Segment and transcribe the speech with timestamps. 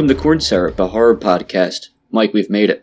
[0.00, 1.90] Welcome to Corn Syrup, a horror podcast.
[2.10, 2.80] Mike, we've made it.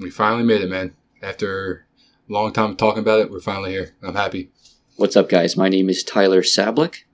[0.00, 0.96] We finally made it, man.
[1.22, 1.86] After
[2.28, 3.94] a long time talking about it, we're finally here.
[4.02, 4.50] I'm happy.
[4.96, 5.56] What's up, guys?
[5.56, 7.04] My name is Tyler Sablick,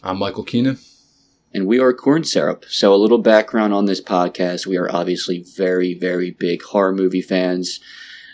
[0.00, 0.78] I'm Michael Keenan.
[1.52, 2.64] and we are Corn Syrup.
[2.68, 4.64] So, a little background on this podcast.
[4.64, 7.80] We are obviously very, very big horror movie fans.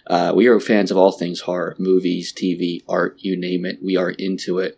[0.07, 3.83] Uh, we are fans of all things horror, movies, TV, art, you name it.
[3.83, 4.77] We are into it.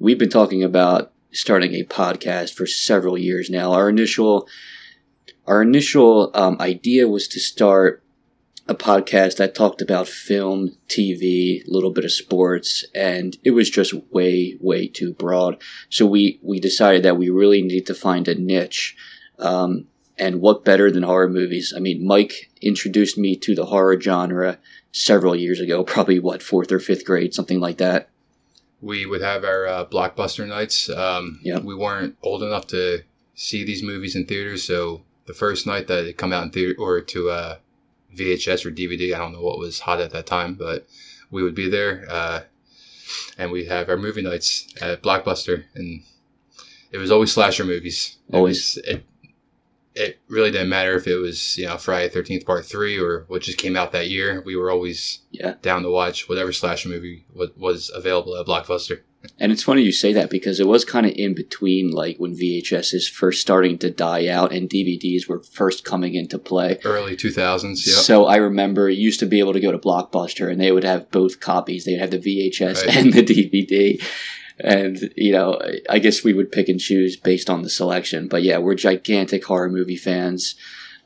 [0.00, 3.70] We've been talking about starting a podcast for several years now.
[3.74, 4.48] Our initial,
[5.48, 8.02] our initial um, idea was to start
[8.68, 13.70] a podcast that talked about film, TV, a little bit of sports, and it was
[13.70, 15.56] just way, way too broad.
[15.88, 18.94] So we we decided that we really need to find a niche.
[19.38, 19.86] Um,
[20.18, 21.72] and what better than horror movies?
[21.74, 24.58] I mean, Mike introduced me to the horror genre
[24.92, 28.10] several years ago, probably what fourth or fifth grade, something like that.
[28.82, 30.90] We would have our uh, blockbuster nights.
[30.90, 31.58] Um, Yeah.
[31.58, 33.02] We weren't old enough to
[33.34, 36.74] see these movies in theaters, so the first night that it come out in theater
[36.80, 37.56] or to uh,
[38.16, 40.88] VHS or DVD, I don't know what was hot at that time, but
[41.30, 42.40] we would be there, uh,
[43.36, 46.02] and we'd have our movie nights at Blockbuster, and
[46.90, 48.16] it was always slasher movies.
[48.28, 48.74] It Always.
[48.76, 49.04] was- it,
[49.94, 53.42] it really didn't matter if it was you know Friday Thirteenth Part Three or what
[53.42, 54.40] just came out that year.
[54.46, 55.54] We were always Yeah.
[55.60, 59.00] down to watch whatever slasher movie was, was available at Blockbuster.
[59.40, 62.36] And it's funny you say that because it was kind of in between, like when
[62.36, 66.78] VHS is first starting to die out and DVDs were first coming into play.
[66.84, 67.86] Early two thousands.
[67.86, 67.96] Yep.
[67.96, 70.84] So I remember you used to be able to go to Blockbuster and they would
[70.84, 71.84] have both copies.
[71.84, 72.96] They'd have the VHS Right.
[72.96, 74.02] and the DVD.
[74.60, 78.26] And, you know, I guess we would pick and choose based on the selection.
[78.28, 80.56] But yeah, we're gigantic horror movie fans.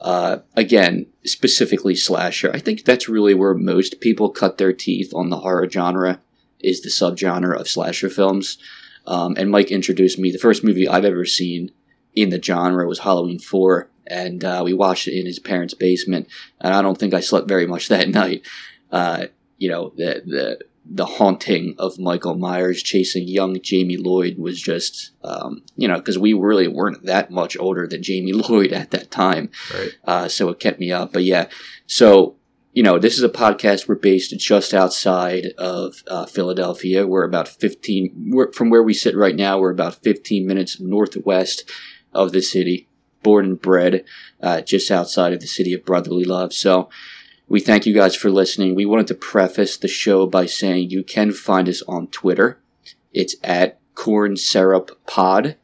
[0.01, 2.51] Uh, again, specifically slasher.
[2.53, 6.21] I think that's really where most people cut their teeth on the horror genre
[6.63, 8.59] is the subgenre of slasher films.
[9.07, 10.31] Um, and Mike introduced me.
[10.31, 11.71] The first movie I've ever seen
[12.15, 13.89] in the genre was Halloween 4.
[14.07, 16.29] And uh, we watched it in his parents' basement
[16.61, 18.47] and I don't think I slept very much that night.
[18.91, 19.27] Uh,
[19.59, 25.13] you know, the the the haunting of Michael Myers chasing young Jamie Lloyd was just,
[25.23, 29.11] um, you know, because we really weren't that much older than Jamie Lloyd at that
[29.13, 29.93] time, Right.
[30.05, 31.13] uh, so it kept me up.
[31.13, 31.47] But yeah,
[31.87, 32.35] so
[32.73, 33.87] you know, this is a podcast.
[33.87, 37.07] We're based just outside of uh, Philadelphia.
[37.07, 39.59] We're about fifteen we're, from where we sit right now.
[39.59, 41.71] We're about fifteen minutes northwest
[42.13, 42.89] of the city.
[43.23, 44.05] Born and bred
[44.43, 46.53] uh, just outside of the city of brotherly love.
[46.53, 46.91] So
[47.47, 48.75] we thank you guys for listening.
[48.75, 52.59] We wanted to preface the show by saying you can find us on Twitter.
[53.13, 55.57] It's at Corn Syrup Pod.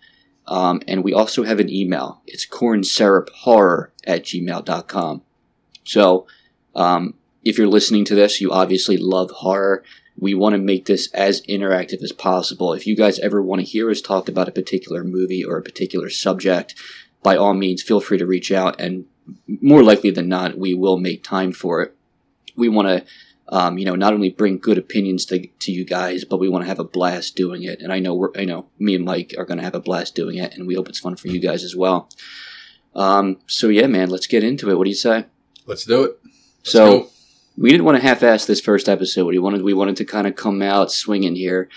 [0.46, 2.22] Um, and we also have an email.
[2.26, 5.22] It's corn syrup horror at gmail.com.
[5.84, 6.26] So
[6.78, 9.82] um, if you're listening to this, you obviously love horror.
[10.16, 12.72] We want to make this as interactive as possible.
[12.72, 15.62] If you guys ever want to hear us talk about a particular movie or a
[15.62, 16.74] particular subject,
[17.22, 19.06] by all means, feel free to reach out, and
[19.60, 21.94] more likely than not, we will make time for it.
[22.56, 23.04] We want to,
[23.48, 26.62] um, you know, not only bring good opinions to, to you guys, but we want
[26.62, 27.80] to have a blast doing it.
[27.80, 30.14] And I know we're, I know me and Mike are going to have a blast
[30.14, 32.08] doing it, and we hope it's fun for you guys as well.
[32.94, 34.78] Um, so yeah, man, let's get into it.
[34.78, 35.26] What do you say?
[35.66, 36.20] Let's do it.
[36.68, 37.10] So go.
[37.56, 39.26] we didn't want to half-ass this first episode.
[39.26, 41.68] We wanted we wanted to kind of come out swinging here.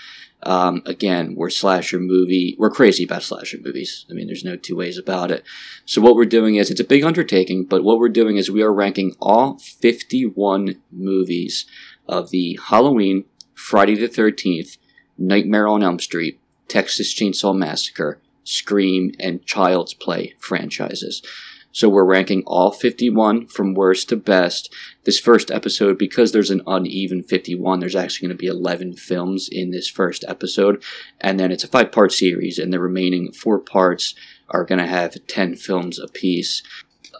[0.44, 2.56] Um, again, we're slasher movie.
[2.58, 4.06] We're crazy about slasher movies.
[4.10, 5.44] I mean, there's no two ways about it.
[5.86, 8.62] So what we're doing is it's a big undertaking, but what we're doing is we
[8.62, 11.66] are ranking all 51 movies
[12.08, 13.24] of the Halloween,
[13.54, 14.78] Friday the 13th,
[15.16, 21.22] Nightmare on Elm Street, Texas Chainsaw Massacre, Scream, and Child's Play franchises.
[21.72, 24.72] So we're ranking all 51 from worst to best.
[25.04, 29.48] This first episode, because there's an uneven 51, there's actually going to be 11 films
[29.50, 30.82] in this first episode.
[31.20, 34.14] And then it's a five part series, and the remaining four parts
[34.50, 36.62] are going to have 10 films apiece.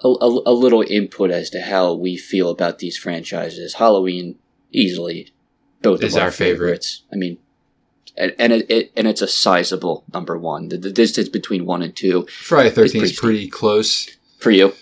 [0.05, 3.75] A, a, a little input as to how we feel about these franchises.
[3.75, 4.37] Halloween,
[4.71, 5.33] easily,
[5.81, 6.67] both Is of our, our favorite.
[6.67, 7.03] favorites.
[7.13, 7.39] I mean,
[8.17, 10.69] and, and it, it and it's a sizable number one.
[10.69, 14.09] The, the distance between one and two Friday Thirteenth pretty is pretty close.
[14.43, 14.75] For you,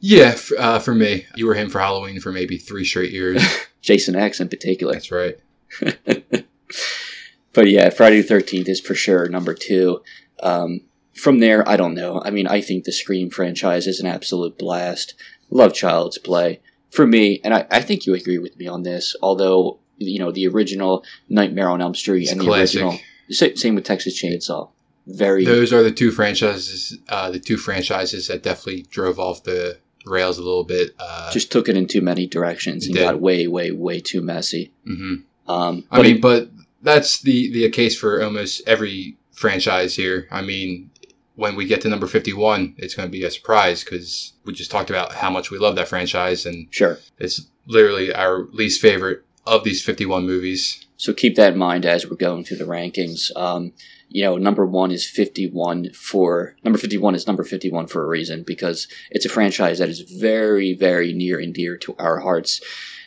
[0.00, 3.42] Yeah, f- uh, for me, you were him for Halloween for maybe three straight years.
[3.82, 4.94] Jason X in particular.
[4.94, 5.38] That's right.
[7.52, 10.02] But yeah, Friday the Thirteenth is for sure number two.
[10.42, 10.80] Um,
[11.14, 12.20] from there, I don't know.
[12.24, 15.14] I mean, I think the Scream franchise is an absolute blast.
[15.50, 16.60] Love Child's Play
[16.90, 19.14] for me, and I, I think you agree with me on this.
[19.22, 22.82] Although you know the original Nightmare on Elm Street It's and the classic.
[22.82, 22.98] original
[23.30, 24.70] same with Texas Chainsaw,
[25.06, 26.98] very Those are the two franchises.
[27.08, 30.94] Uh, the two franchises that definitely drove off the rails a little bit.
[30.98, 33.02] Uh, just took it in too many directions and Did.
[33.02, 34.72] got way, way, way too messy.
[34.86, 35.22] mhm.
[35.46, 36.50] Um, I mean, it- but
[36.82, 40.26] that's the the case for almost every franchise here.
[40.30, 40.90] I mean,
[41.34, 44.70] when we get to number 51, it's going to be a surprise because we just
[44.70, 46.98] talked about how much we love that franchise and Sure.
[47.18, 50.83] it's literally our least favorite of these 51 movies.
[50.96, 53.34] So keep that in mind as we're going through the rankings.
[53.36, 53.72] Um,
[54.08, 58.44] you know, number one is 51 for, number 51 is number 51 for a reason
[58.44, 62.60] because it's a franchise that is very, very near and dear to our hearts.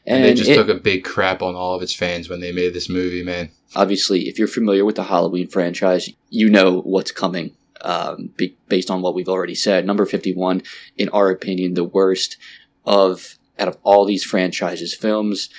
[0.05, 2.51] And, they just it- took a big crap on all of its fans when they
[2.51, 3.51] made this movie, man.
[3.75, 7.51] obviously, if you're familiar with the Halloween franchise, you know what's coming
[7.81, 9.85] um, be, based on what we've already said.
[9.85, 10.63] Number 51,
[10.97, 12.37] in our opinion, the worst
[12.85, 15.49] of out of all these franchises films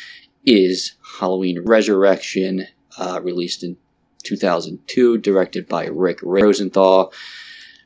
[0.49, 2.67] is Halloween Resurrection,
[2.97, 3.77] uh, released in
[4.23, 7.13] 2002, directed by Rick Rosenthal.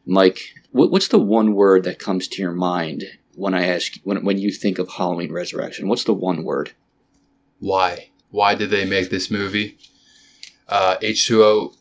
[0.07, 3.05] Mike, what, what's the one word that comes to your mind
[3.35, 5.89] when I ask when when you think of Halloween Resurrection?
[5.89, 6.73] What's the one word?
[7.59, 8.11] Why?
[8.31, 9.79] Why did they make this movie?
[10.69, 11.75] Uh, H2O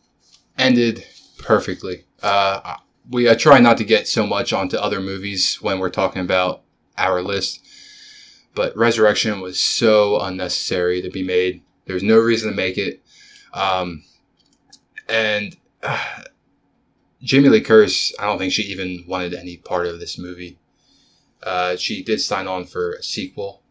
[0.58, 1.06] ended
[1.38, 2.06] perfectly.
[2.22, 2.78] Uh,
[3.10, 6.64] we I try not to get so much onto other movies when we're talking about
[6.98, 7.66] our list,
[8.54, 11.62] but Resurrection was so unnecessary to be made.
[11.86, 13.02] There's no reason to make it.
[13.54, 14.04] Um,
[15.08, 16.24] and uh,
[17.22, 20.58] Jamie Lee Curtis, I don't think she even wanted any part of this movie.
[21.44, 23.62] Uh, she did sign on for a sequel,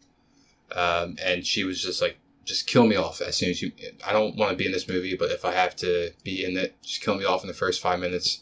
[0.73, 3.71] um, and she was just like, "Just kill me off as soon as you."
[4.05, 6.57] I don't want to be in this movie, but if I have to be in
[6.57, 8.41] it, just kill me off in the first five minutes.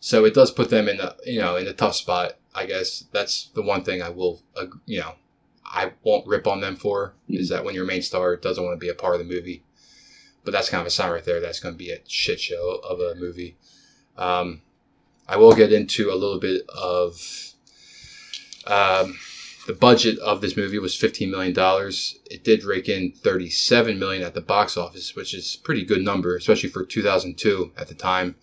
[0.00, 2.36] So it does put them in a you know in a tough spot.
[2.54, 4.40] I guess that's the one thing I will
[4.86, 5.14] you know
[5.74, 8.84] I won't rip on them for is that when your main star doesn't want to
[8.84, 9.64] be a part of the movie.
[10.44, 11.40] But that's kind of a sign right there.
[11.40, 13.56] That's going to be a shit show of a movie.
[14.16, 14.62] Um,
[15.26, 17.54] I will get into a little bit of
[18.66, 19.18] um,
[19.66, 21.54] the budget of this movie was $15 million.
[22.30, 26.02] It did rake in 37 million at the box office, which is a pretty good
[26.02, 28.36] number, especially for 2002 at the time.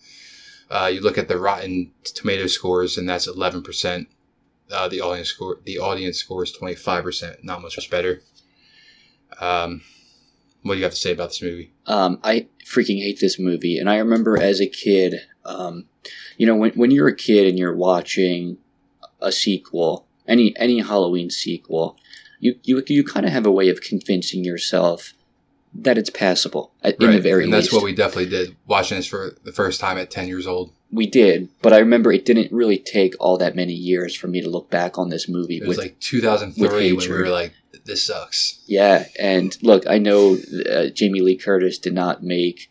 [0.68, 4.06] Uh, you look at the Rotten Tomato scores, and that's 11%.
[4.70, 8.22] Uh, the audience score, the audience score is 25%, not much better.
[9.38, 9.82] Um,
[10.62, 11.72] what do you have to say about this movie?
[11.86, 15.86] Um, I freaking hate this movie, and I remember as a kid, um,
[16.38, 18.58] you know, when when you're a kid and you're watching
[19.20, 21.98] a sequel, any any Halloween sequel,
[22.38, 25.14] you you you kind of have a way of convincing yourself
[25.74, 27.74] that it's passable at, in the very and that's least.
[27.74, 30.72] what we definitely did watching this for the first time at 10 years old.
[30.92, 34.42] We did, but I remember it didn't really take all that many years for me
[34.42, 37.54] to look back on this movie It was with like 2003 when we were like,
[37.84, 38.62] this sucks.
[38.66, 40.36] Yeah, and look, I know
[40.70, 42.70] uh, Jamie Lee Curtis did not make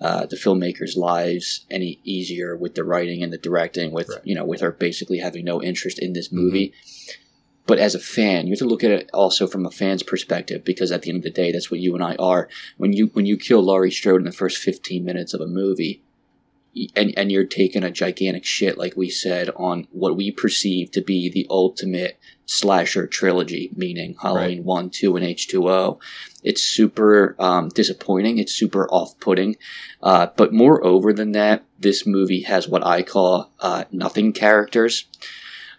[0.00, 4.18] uh, the filmmakers' lives any easier with the writing and the directing, with Right.
[4.24, 6.72] you know, with her basically having no interest in this movie.
[7.66, 10.64] But as a fan, you have to look at it also from a fan's perspective,
[10.64, 12.48] because at the end of the day, that's what you and I are.
[12.76, 16.02] When you when you kill Laurie Strode in the first fifteen minutes of a movie,
[16.96, 21.00] and and you're taking a gigantic shit, like we said, on what we perceive to
[21.02, 25.98] be the ultimate slasher trilogy, meaning Halloween one, two, and H two O.
[26.42, 28.38] It's super um, disappointing.
[28.38, 29.56] It's super off putting.
[30.02, 35.06] Uh, but moreover than that, this movie has what I call uh, nothing characters.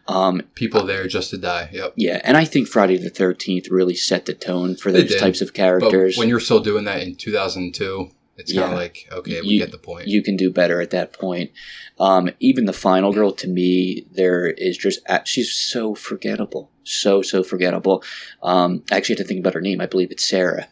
[0.08, 1.70] Um, People there just to die.
[1.72, 1.94] Yep.
[1.96, 5.50] yeah, and I think Friday the Thirteenth really set the tone for those types of
[5.50, 6.18] But characters.
[6.18, 9.72] when you're still doing that in 2002, it's kind of like, okay, we You- get
[9.72, 10.08] the point.
[10.08, 11.52] you can do better at that point.
[12.00, 17.44] Um, even the final girl, to me, there is just she's so forgettable, so so
[17.44, 18.04] forgettable.
[18.42, 19.80] Um, I actually had to think about her name.
[19.82, 20.68] I believe it's Sarah.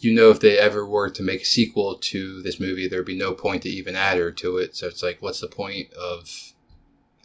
[0.00, 3.16] you know, if they ever were to make a sequel to this movie, there'd be
[3.16, 4.76] no point to even add her to it.
[4.76, 6.52] So it's like, what's the point of?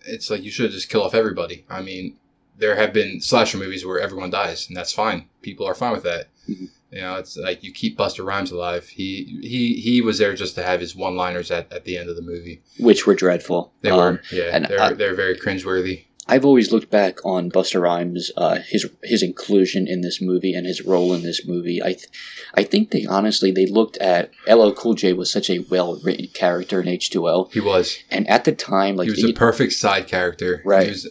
[0.06, 1.66] It's like you should just kill off everybody.
[1.70, 2.16] I mean,
[2.58, 5.28] there have been slasher movies where everyone dies, and that's fine.
[5.42, 6.28] People are fine with that.
[6.50, 6.70] Mhm.
[6.92, 8.88] You know, it's like you keep Busta Rhymes alive.
[8.90, 12.16] He he he was there just to have his one-liners at, at the end of
[12.16, 12.62] the movie.
[12.80, 13.74] which were dreadful.
[13.82, 16.06] They Um, were, yeah, and they're I- they're very cringeworthy.
[16.32, 20.68] I've always looked back on Busta Rhymes, uh, his his inclusion in this movie and
[20.68, 21.82] his role in this movie.
[21.82, 22.06] I, th-
[22.54, 26.28] I think they honestly they looked at LL Cool J was such a well written
[26.28, 27.98] character in H two O, He was.
[28.12, 30.62] and at the time, like he was a perfect side character.
[30.64, 30.84] Right.
[30.84, 31.10] He was,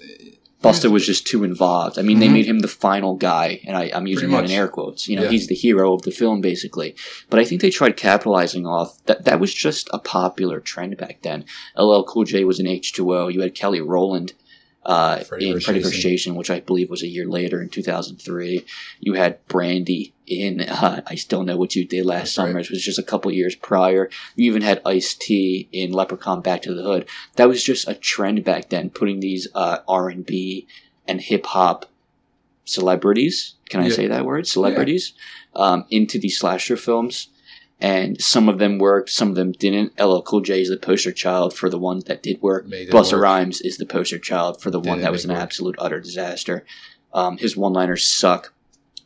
[0.63, 1.99] Busta was just too involved.
[1.99, 2.33] I mean, they Mhm.
[2.33, 5.07] made him the final guy, and I, I'm using that in air quotes.
[5.09, 5.31] You know, Yeah.
[5.31, 6.97] he's the hero of the film, basically.
[7.31, 9.25] But I think they tried capitalizing off that.
[9.25, 11.45] That was just a popular trend back then.
[11.77, 13.29] LL Cool J was in H2O.
[13.29, 14.33] You had Kelly Rowland
[14.85, 15.65] uh, Freddy in vs.
[15.67, 15.93] Freddy vs.
[15.95, 16.11] Jason.
[16.11, 18.65] Jason, which I believe was a year later in 2003.
[19.01, 22.57] You had Brandy in uh, I Still Know What You Did Last That's Summer, right.
[22.61, 24.09] which was just a couple years prior.
[24.37, 27.09] You even had Ice T in Leprechaun Back to the Hood.
[27.37, 30.67] That was just a trend back then, putting these uh, R&B
[31.07, 31.87] and hip hop
[32.65, 33.55] celebrities.
[33.69, 33.95] Can I Yeah.
[33.95, 34.47] say that word?
[34.47, 35.13] Celebrities
[35.55, 37.29] um, into these slasher films.
[37.81, 39.99] And some of them worked, some of them didn't.
[40.01, 42.67] LL Cool J is the poster child for the one that did work.
[42.67, 43.23] Busta work.
[43.23, 45.41] Rhymes is the poster child for the one Didn't that was an work.
[45.41, 46.65] absolute utter disaster.
[47.13, 48.53] Um, his one-liners suck.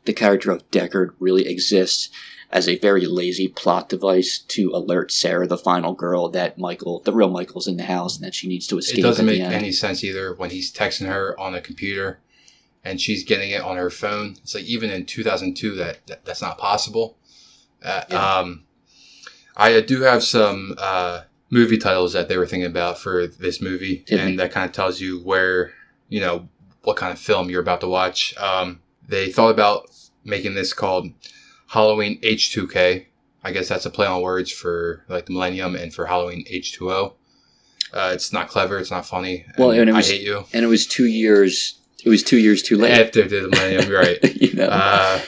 [0.05, 2.09] The character of Deckard really exists
[2.50, 7.12] as a very lazy plot device to alert Sarah, the final girl, that Michael, the
[7.12, 8.99] real Michael's in the house and that she needs to escape.
[8.99, 12.21] It doesn't make any sense either when he's texting her on a computer
[12.85, 14.37] and she's getting it on her phone.
[14.43, 17.17] It's like even in 2002 that, that that's not possible.
[17.85, 18.39] Uh, Yeah.
[18.39, 18.65] Um,
[19.57, 24.05] I do have some uh, movie titles that they were thinking about for this movie,
[24.11, 25.73] and that kind of tells you where
[26.09, 26.49] you know
[26.83, 28.35] what kind of film you're about to watch.
[28.39, 29.91] Um, they thought about
[30.25, 31.11] making this called
[31.69, 33.07] Halloween H2K.
[33.45, 37.15] I guess that's a play on words for like the Millennium and for Halloween H2O.
[37.93, 38.79] Uh, it's not clever.
[38.79, 39.45] It's not funny.
[39.59, 40.45] Well, and it was- I hate you.
[40.55, 41.79] and it was two years.
[42.05, 42.93] It was two years too late.
[42.93, 44.19] After the Millennium, right.
[44.41, 45.21] you know, Uh,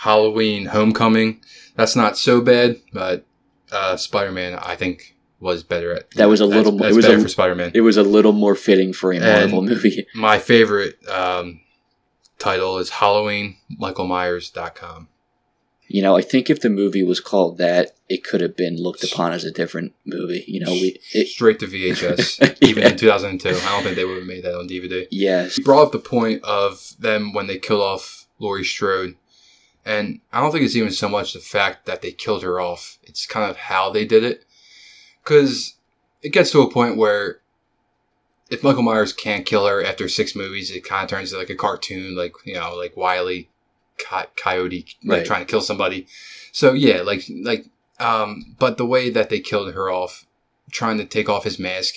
[0.00, 1.40] Halloween Homecoming.
[1.76, 3.24] That's not so bad, but
[3.72, 6.10] uh, Spider Man, I think, was better at.
[6.12, 7.70] That was a that's- little more- That's it was better a- for Spider Man.
[7.74, 10.06] it was a little more fitting for a And- Marvel movie.
[10.14, 11.60] My favorite um,
[12.38, 15.08] title is Halloween Michael MichaelMyers.com.
[15.92, 19.02] You know, I think if the movie was called that, it could have been looked
[19.02, 20.44] upon as a different movie.
[20.46, 23.48] You know, we it, Straight to VHS, even in 2002.
[23.48, 25.08] I don't think they would have made that on DVD.
[25.10, 29.16] yes, You brought up the point of them when they killed off Laurie Strode.
[29.84, 32.98] And I don't think it's even so much the fact that they killed her off.
[33.02, 34.44] It's kind of how they did it.
[35.24, 35.74] Because
[36.22, 37.40] it gets to a point where
[38.50, 41.50] if Michael Myers can't kill her after six movies, it kind of turns into like
[41.50, 43.48] a cartoon, like, you know, like Wiley
[43.98, 45.26] co- Coyote like Right.
[45.26, 46.06] trying to kill somebody.
[46.52, 47.66] So yeah, like, like,
[47.98, 50.26] um, but the way that they killed her off,
[50.70, 51.96] trying to take off his mask,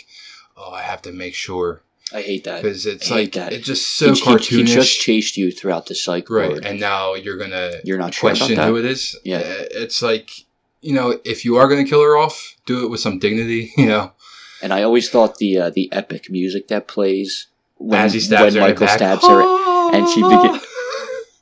[0.56, 1.82] oh, I have to make sure
[2.14, 2.62] I hate that.
[2.62, 3.54] because it's I hate like that.
[3.54, 6.64] it's just so he, cartoonish, he just chased you throughout the cycle, right?
[6.64, 8.68] And now you're gonna You're not sure question that?
[8.68, 9.18] who it is.
[9.24, 9.38] Yeah.
[9.38, 10.30] Uh, it's like
[10.82, 13.72] you know, if you are gonna kill her off, do it with some dignity.
[13.78, 14.12] You know,
[14.62, 18.56] And I always thought the uh, the epic music that plays when, as he stabs
[18.56, 19.42] when Michael stabs her,
[19.94, 20.62] and she begin-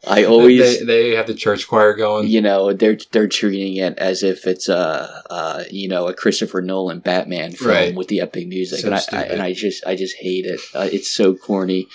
[0.08, 2.28] I always they, they have the church choir going.
[2.28, 6.62] you know they're they're treating it as if it's a uh, you know a Christopher
[6.62, 7.96] Nolan Batman film Right.
[7.96, 10.60] with the epic music, So and I, I and I just I just hate it.
[10.74, 11.88] Uh, it's so corny.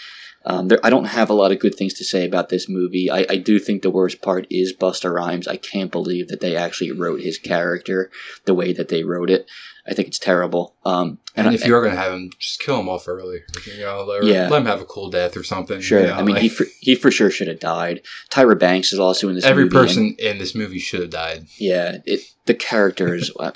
[0.49, 3.11] Um, there, I don't have a lot of good things to say about this movie.
[3.11, 5.49] I, I do think the worst part is Busta Rhymes.
[5.49, 8.13] I can't believe that they actually wrote his character
[8.45, 9.49] the way that they wrote it.
[9.89, 10.75] I think it's terrible.
[10.85, 13.41] Um, And I- if you are gonna have him, just kill him off early.
[13.67, 14.49] You know, let, Yeah.
[14.49, 15.81] let him have a cool death or something.
[15.81, 16.01] Sure.
[16.01, 18.03] you know, I mean, like- he for, he for sure should have died.
[18.31, 19.45] Tyra Banks is also in this.
[19.45, 21.47] every movie, and- person in this movie should have died.
[21.59, 23.53] yeah, it, the characters uh,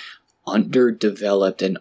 [0.47, 1.79] underdeveloped and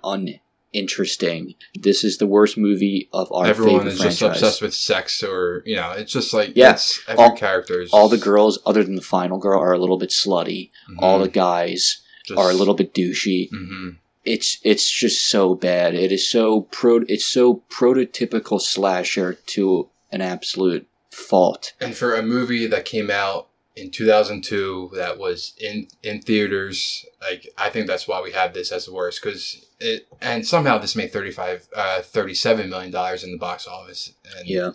[0.74, 1.56] uninteresting.
[1.80, 5.64] This is the worst movie of our Everyone favorite is just obsessed with sex, or
[5.66, 6.78] you know, it's just like Yeah.
[7.08, 9.98] every All- character is All the girls, other than the final girl, are a little
[9.98, 10.70] bit slutty.
[11.00, 12.00] All the guys
[12.38, 13.50] are a little bit douchey.
[13.50, 13.90] hmm
[14.26, 15.96] It's it's just so bad.
[15.96, 16.98] It is so pro.
[17.08, 21.74] It's so prototypical slasher to an absolute fault.
[21.80, 27.48] And for a movie that came out in 2002 that was in in theaters, like
[27.58, 30.96] I think that's why we have this as the worst because it and somehow this
[30.96, 34.14] made 35 uh 37 million dollars in the box office.
[34.38, 34.72] And Yeah,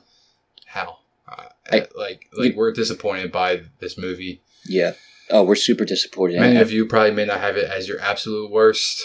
[0.66, 0.98] How?
[1.28, 4.40] Uh, I- like like we're disappointed by this movie.
[4.64, 4.92] yeah.
[5.30, 6.38] Oh, we're super disappointed.
[6.38, 9.02] Many of you probably may not have it as your absolute worst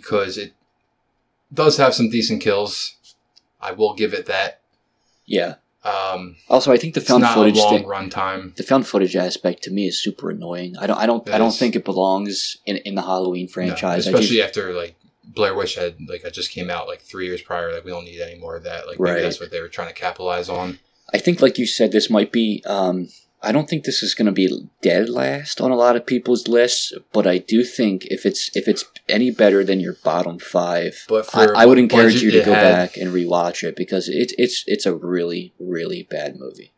[0.00, 0.52] because it
[1.52, 2.96] does have some decent kills.
[3.60, 4.60] I will give it that.
[5.26, 5.54] yeah.
[5.84, 7.86] Um, Also, I think the found not footage long thing.
[7.86, 8.54] run time.
[8.56, 10.76] the found footage aspect to me is super annoying.
[10.78, 11.58] I don't I don't It I don't is.
[11.58, 14.06] think it belongs in, in the Halloween franchise.
[14.06, 17.26] I especially just, after like Blair Witch had like I just came out like three
[17.26, 17.70] years prior.
[17.70, 18.86] Like we don't need any more of that.
[18.88, 19.12] Like Right.
[19.12, 20.78] maybe that's what they were trying to capitalize on.
[21.12, 23.08] I think like you said this might be um
[23.44, 26.48] I don't think this is going to be dead last on a lot of people's
[26.48, 31.04] lists, but I do think if it's if it's any better than your bottom 5,
[31.08, 34.34] But I, I would encourage you to go had, back and rewatch it because it's
[34.38, 36.72] it's it's a really really bad movie.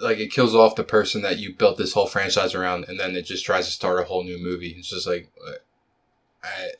[0.00, 3.16] Like it kills off the person that you built this whole franchise around, and then
[3.16, 4.74] it just tries to start a whole new movie.
[4.76, 5.52] It's just like, uh,
[6.42, 6.70] I,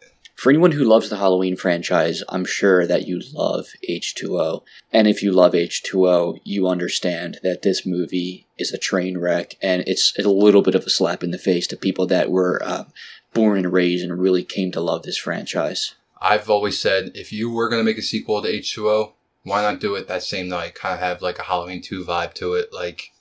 [0.45, 4.61] For anyone who loves the Halloween franchise, I'm sure that you love H2O.
[4.93, 9.83] And if you love H2O, you understand that this movie is a train wreck and
[9.87, 12.85] it's a little bit of a slap in the face to people that were uh,
[13.33, 15.95] born and raised and really came to love this franchise.
[16.21, 19.63] I've always said if you were gonna make a sequel to H two O, why
[19.63, 20.75] not do it that same night?
[20.75, 22.71] Kind of have like a Halloween two vibe to it.
[22.71, 23.13] Like,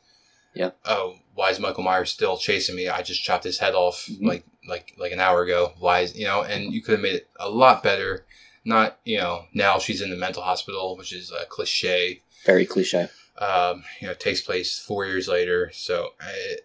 [0.54, 0.72] Yeah.
[0.84, 2.88] Oh, why is Michael Myers still chasing me?
[2.90, 4.26] I just chopped his head off Mhm.
[4.28, 5.74] like like like an hour ago.
[5.80, 6.42] Why is you know?
[6.42, 8.26] And you could have made it a lot better.
[8.66, 12.22] Not you know now she's in the mental hospital, which is a cliche.
[12.46, 13.10] Very cliche.
[13.38, 15.72] Um, you know, takes place four years later.
[15.74, 16.58] So I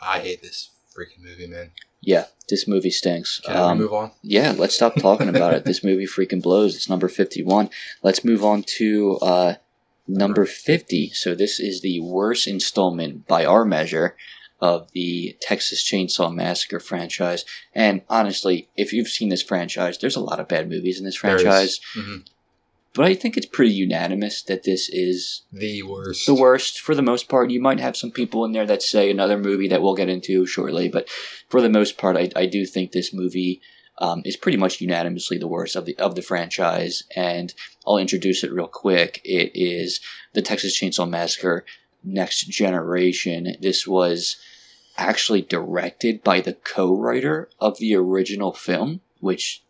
[0.00, 1.70] I hate this freaking movie, man.
[2.00, 3.40] Yeah, this movie stinks.
[3.40, 4.10] Can Um, move on?
[4.22, 5.64] yeah, let's stop talking about it.
[5.64, 6.76] This movie freaking blows.
[6.76, 7.70] It's number 51.
[8.02, 9.54] Let's move on to uh,
[10.06, 11.10] number 50.
[11.10, 14.16] So, this is the worst installment by our measure
[14.60, 17.44] of the Texas Chainsaw Massacre franchise.
[17.74, 21.16] And honestly, if you've seen this franchise, there's a lot of bad movies in this
[21.16, 21.80] franchise.
[21.94, 22.24] Mhm.
[22.94, 26.26] But I think it's pretty unanimous that this is The worst.
[26.26, 27.50] the worst for the most part.
[27.50, 30.46] You might have some people in there that say another movie that we'll get into
[30.46, 31.08] shortly, but
[31.48, 33.60] for the most part, I, I do think this movie
[33.98, 37.04] um, is pretty much unanimously the worst of the of the franchise.
[37.14, 37.54] And
[37.86, 39.20] I'll introduce it real quick.
[39.24, 40.00] It is
[40.32, 41.64] the Texas Chainsaw Massacre
[42.02, 43.56] Next Generation.
[43.60, 44.36] This was
[44.96, 49.62] actually directed by the co-writer of the original film, which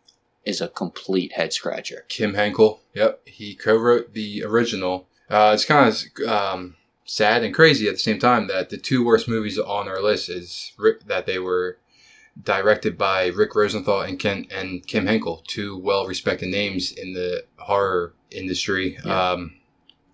[0.43, 2.05] is a complete head scratcher.
[2.07, 2.81] Kim Henkel.
[2.93, 5.07] Yep, he co-wrote the original.
[5.29, 9.03] Uh, it's kind of um, sad and crazy at the same time that the two
[9.03, 10.71] worst movies on our list is
[11.05, 11.77] that they were
[12.41, 18.13] directed by Rick Rosenthal and Ken and Kim Henkel, two well-respected names in the horror
[18.31, 18.97] industry.
[19.05, 19.31] Yeah.
[19.31, 19.55] Um,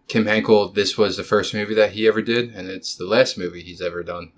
[0.08, 3.38] Kim Henkel, this was the first movie that he ever did, and it's the last
[3.38, 4.34] movie he's ever done.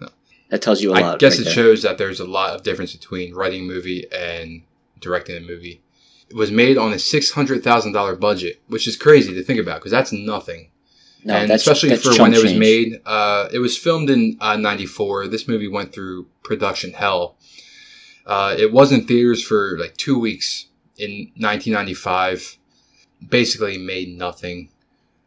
[0.50, 1.16] That tells you a I lot.
[1.16, 1.54] I guess right it there.
[1.54, 4.62] shows that there's a lot of difference between writing a movie and
[5.00, 5.82] directing a movie.
[6.30, 9.60] It was made on a six hundred thousand dollar budget, which is crazy to think
[9.60, 10.70] about because that's nothing.
[11.25, 12.60] No, and that's, especially that's for when it was change.
[12.60, 15.28] made, uh, it was filmed in uh, '94.
[15.28, 17.38] This movie went through production hell.
[18.25, 22.58] Uh, it was in theaters for like two weeks in 1995.
[23.27, 24.70] Basically, made nothing.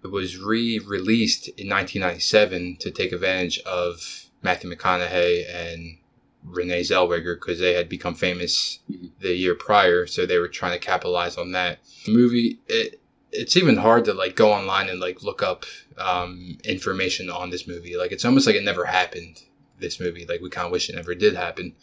[0.05, 5.99] It was re-released in 1997 to take advantage of Matthew McConaughey and
[6.45, 9.11] Renee Zellweger because they had become famous Mhm.
[9.21, 11.81] the year prior, so they were trying to capitalize on that.
[12.05, 13.01] The movie, it,
[13.33, 15.64] it's even hard to like go online and like look up
[15.99, 17.97] um, information on this movie.
[17.97, 19.42] Like it's almost like it never happened.
[19.81, 21.75] This movie, like we kind of wish it never did happen.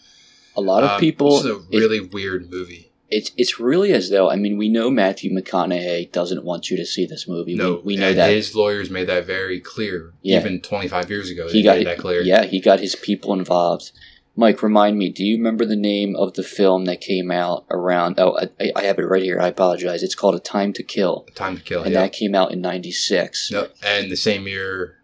[0.55, 1.37] A lot of Um, people.
[1.37, 2.91] This is a it- really weird movie.
[3.09, 6.85] it's it's really as though I mean we know Matthew McConaughey doesn't want you to
[6.85, 7.53] see this movie.
[7.55, 10.13] No, we, we know and that his lawyers made that very clear.
[10.23, 10.39] Yeah.
[10.39, 12.21] Even 25 years ago, he got made that clear.
[12.21, 13.91] yeah he got his people involved.
[14.35, 15.09] Mike, remind me.
[15.09, 18.15] Do you remember the name of the film that came out around?
[18.17, 19.39] Oh, I, I have it right here.
[19.39, 20.01] I apologize.
[20.01, 21.83] It's called A Time to Kill, Time to Kill.
[21.83, 22.01] and yeah.
[22.01, 23.51] that came out in '96.
[23.51, 23.75] Yep.
[23.83, 24.97] And the same year,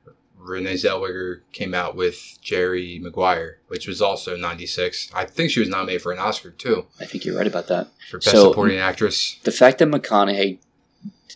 [0.50, 5.10] Renee Zellweger came out with Jerry Maguire, which was also 96.
[5.14, 7.88] I think she was nominated for an Oscar, too, I think you're right about that.
[8.10, 9.38] for Best So- Supporting Actress.
[9.44, 10.58] The fact that McConaughey,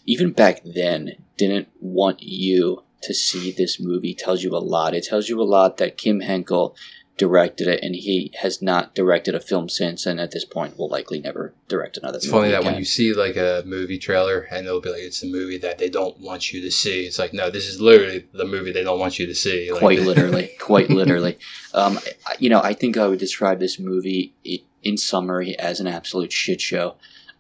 [0.06, 4.94] even back then, didn't want you to see this movie tells you a lot.
[4.94, 6.76] It tells you a lot that Kim Henkel
[7.18, 10.90] directed it, and he has not directed a film since, and at this point will
[10.90, 12.18] likely never direct another.
[12.18, 15.24] It's funny that when you see like a movie trailer and it'll be like it's
[15.24, 17.06] a movie that they don't want you to see.
[17.06, 19.72] It's like no, this is literally the movie they don't want you to see.
[19.72, 21.38] Like, quite literally, quite literally.
[21.74, 22.00] Um,
[22.40, 24.34] you know, I think I would describe this movie
[24.82, 26.96] in summary as an absolute shit show.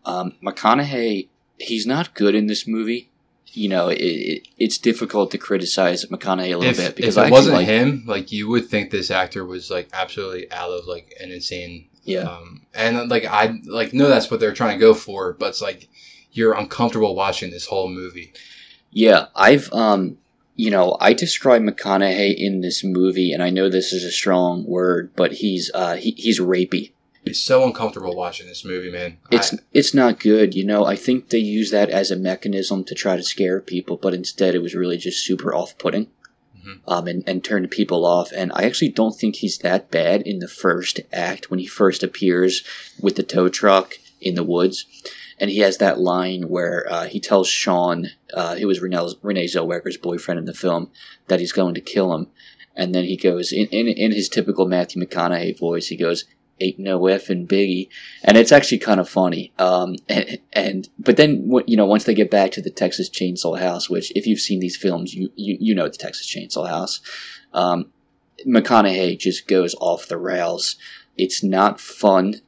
[0.05, 3.09] Um, McConaughey, he's not good in this movie.
[3.55, 7.17] You know, it, it, it's difficult to criticize McConaughey a little if, bit if because
[7.17, 10.71] it I wasn't like, him, like you would think this actor was like absolutely out
[10.71, 14.77] of like an insane yeah, Um, and like I like know that's what they're trying
[14.77, 15.87] to go for, but it's like
[16.31, 18.33] you're uncomfortable watching this whole movie.
[18.91, 19.27] yeah.
[19.35, 20.17] I've um,
[20.55, 24.65] you know, I describe McConaughey in this movie, and I know this is a strong
[24.65, 26.91] word, but he's uh, he, he's rapey.
[27.25, 29.17] It's so uncomfortable watching this movie, man.
[29.31, 30.85] It's I, it's not good, you know.
[30.85, 34.55] I think they use that as a mechanism to try to scare people, but instead
[34.55, 36.07] it was really just super off-putting,
[36.65, 36.79] Mhm.
[36.87, 38.31] um, and and turned people off.
[38.35, 42.03] And I actually don't think he's that bad in the first act when he first
[42.03, 42.63] appears
[42.99, 44.85] with the tow truck in the woods,
[45.39, 49.45] and he has that line where uh, he tells Sean, uh, who was Renee, Renee
[49.47, 50.89] Zellweger's boyfriend in the film,
[51.27, 52.27] that he's going to kill him,
[52.75, 56.25] and then he goes in in, in his typical Matthew McConaughey voice, he goes.
[56.59, 57.89] Ain't no F and Biggie,
[58.23, 59.51] and it's actually kind of funny.
[59.57, 63.59] Um, and, and but then you know once they get back to the Texas Chainsaw
[63.59, 67.01] House, which if you've seen these films, you you, you know the Texas Chainsaw House.
[67.53, 67.91] Um,
[68.45, 70.75] McConaughey just goes off the rails.
[71.17, 72.41] It's not fun.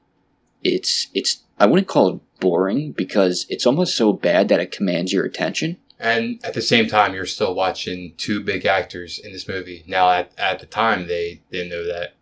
[0.63, 5.13] It's it's I wouldn't call it boring because it's almost so bad that it commands
[5.13, 5.77] your attention.
[5.99, 9.83] and at the same time, you're still watching two big actors in this movie.
[9.87, 12.15] Now, at at the time, they didn't know that,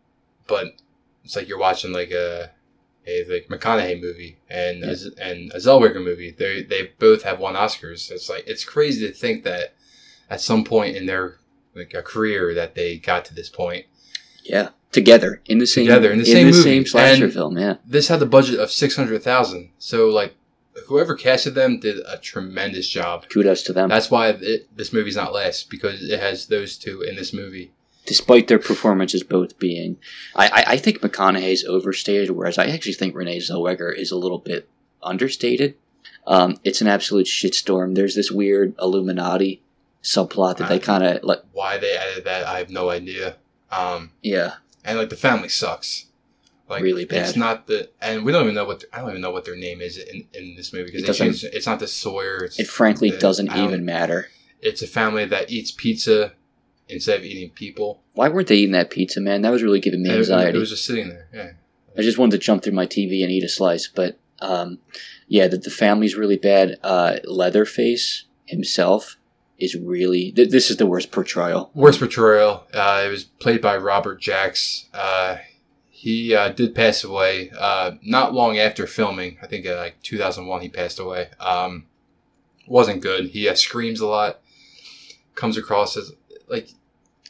[0.48, 0.76] but
[1.24, 2.52] it's like you're watching like a
[3.06, 6.32] a like McConaughey movie and a, and a Zellweger movie.
[6.32, 8.10] They they both have won Oscars.
[8.12, 9.74] It's like it's crazy to think that
[10.30, 11.38] at some point in their
[11.76, 13.86] like a career that they got to this point.
[14.44, 16.62] Yeah, together in the same Together in the same movie.
[16.62, 17.58] same slasher And- film.
[17.58, 19.70] Yeah, this had the budget of six hundred thousand.
[19.80, 20.36] So like,
[20.88, 23.28] whoever casted them did a tremendous job.
[23.30, 23.90] kudos to them.
[23.90, 27.72] That's why it, this movie's not last because it has those two in this movie.
[28.06, 29.98] Despite their performances both being,
[30.36, 34.40] I, I, I think McConaughey's overstated, whereas I actually think Renee Zellweger is a little
[34.40, 34.68] bit
[35.02, 35.76] understated.
[36.26, 37.96] Um, it's an absolute shitstorm.
[37.96, 39.62] There's this weird Illuminati
[40.02, 41.42] subplot that they kind of like.
[41.52, 43.38] Why they added that, I have no idea.
[43.72, 46.08] Um, Yeah, and like the family sucks.
[46.70, 47.28] Like Really bad.
[47.28, 49.56] It's not the, and we don't even know what I don't even know what their
[49.58, 51.50] name is in, in this movie because they.
[51.50, 52.50] It's not the Sawyer.
[52.58, 54.30] It frankly the- doesn't I even matter.
[54.62, 56.34] It's a family that eats pizza
[56.90, 58.02] instead of eating people.
[58.14, 59.42] Why weren't they eating that pizza, man?
[59.42, 60.58] That was really giving me it- anxiety.
[60.58, 61.28] It, was just sitting there.
[61.34, 61.52] Yeah.
[61.98, 64.80] I just wanted to jump through my TV and eat a slice, but um,
[65.28, 66.78] yeah, the, the family's really bad.
[66.84, 69.18] Uh, Leatherface himself
[69.58, 70.32] is really.
[70.32, 71.72] Th- this is the worst portrayal.
[71.74, 72.66] Worst portrayal.
[72.74, 74.88] Uh, it was played by Robert Jacks.
[74.94, 75.38] Uh,
[75.90, 79.38] he uh, did pass away uh, not long after filming.
[79.42, 81.30] I think uh, like 2001 he passed away.
[81.40, 81.86] Um,
[82.68, 83.28] wasn't good.
[83.30, 84.42] He uh, screams a lot.
[85.36, 86.12] Comes across as
[86.54, 86.70] like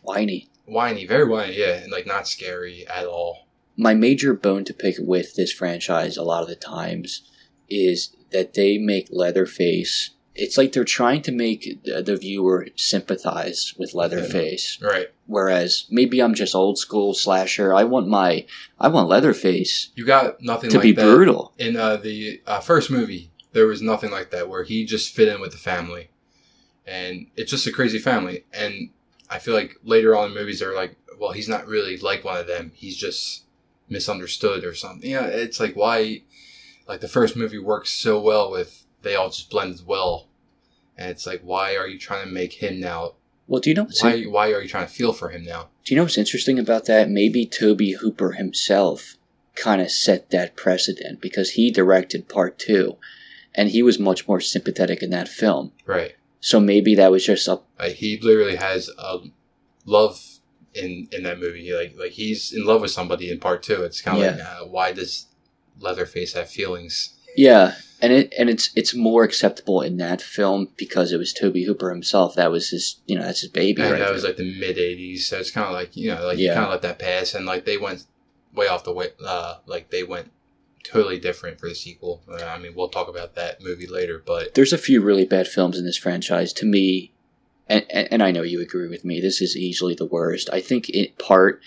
[0.04, 0.50] Whiny.
[0.66, 3.48] whiny, very whiny, yeah, and like not scary at all.
[3.76, 7.24] My major bone to pick with this franchise a lot of the times
[7.70, 10.12] is that they make Leatherface.
[10.36, 14.80] It's like they're trying to make the the viewer sympathize with Leatherface.
[14.82, 15.08] Right.
[15.26, 17.74] Whereas maybe I'm just old school slasher.
[17.74, 18.46] I want my
[18.80, 21.54] I want Leatherface You got nothing to like be brutal.
[21.58, 25.28] in uh, the uh, first movie, there was nothing like that where he just fit
[25.30, 26.10] in with the family,
[26.86, 28.44] and it's just a crazy family.
[28.52, 28.90] And
[29.34, 32.38] I feel like later on in movies, they're like, well, he's not really like one
[32.38, 32.72] of them.
[32.76, 33.46] He's just
[33.90, 35.10] misunderstood or something.
[35.10, 36.22] Yeah, it's like why,
[36.88, 40.28] like the first movie works so well with they all just blended well,
[40.98, 43.14] and it's like why are you trying to make him now?
[43.48, 45.70] Well, do you know what's Why why are you trying to feel for him now?
[45.84, 47.10] Do you know what's interesting about that?
[47.10, 49.18] Maybe Tobe Hooper himself
[49.56, 52.98] kind of set that precedent because he directed part two,
[53.56, 55.72] and he was much more sympathetic in that film.
[55.88, 56.16] Right.
[56.44, 59.20] So maybe that was just a Like he literally has a
[59.86, 60.22] love
[60.74, 61.72] in in that movie.
[61.72, 63.82] Like like he's in love with somebody in part two.
[63.84, 65.28] It's kind of like uh, why does
[65.80, 67.16] Leatherface have feelings?
[67.38, 71.56] yeah, and it and it's it's more acceptable in that film because it was Tobe
[71.56, 72.36] Hooper himself.
[72.36, 73.82] That was his, you know, that's his baby.
[73.82, 76.28] And right that was like the mid '80s, so it's kind of like you know
[76.28, 78.06] like you kind of let that pass, and like they went
[78.54, 79.12] way off the way.
[79.26, 80.30] Uh, like they went
[80.84, 82.22] totally different for the sequel.
[82.30, 85.48] Uh, I mean, we'll talk about that movie later, but There's a few really bad
[85.48, 86.54] films in this franchise.
[86.54, 87.14] To me,
[87.68, 90.50] and, and, I know you agree with me, this is easily the worst.
[90.52, 91.62] I think in part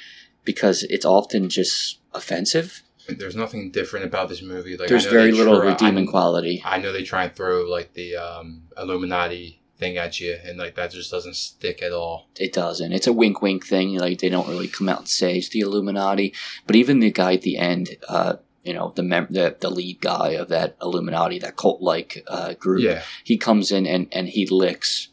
[0.45, 2.83] because it's often just offensive.
[3.09, 4.77] there's nothing different about this movie.
[4.77, 6.63] Like There's very little try- redeeming I- quality.
[6.65, 10.75] I know they try and throw like the um, Illuminati thing at you, and like
[10.77, 12.29] that just doesn't stick at all.
[12.39, 12.93] It doesn't.
[12.93, 13.97] It's a wink wink thing.
[13.99, 16.33] Like they don't really come out and say it's the Illuminati.
[16.67, 20.01] But even the guy at the end, uh, you know, the mem- the, the lead
[20.01, 24.29] guy of that Illuminati, that cult like uh, group, Yeah, he comes in and, and
[24.29, 25.09] he licks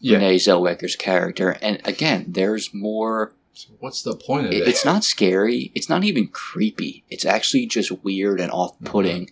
[0.00, 0.16] yeah.
[0.16, 1.56] Renee Zellweger's character.
[1.62, 3.32] And again, there's more.
[3.52, 4.68] So what's the point of it- it?
[4.68, 5.70] it's not scary.
[5.74, 7.04] It's not even creepy.
[7.10, 9.30] It's actually just weird and off putting.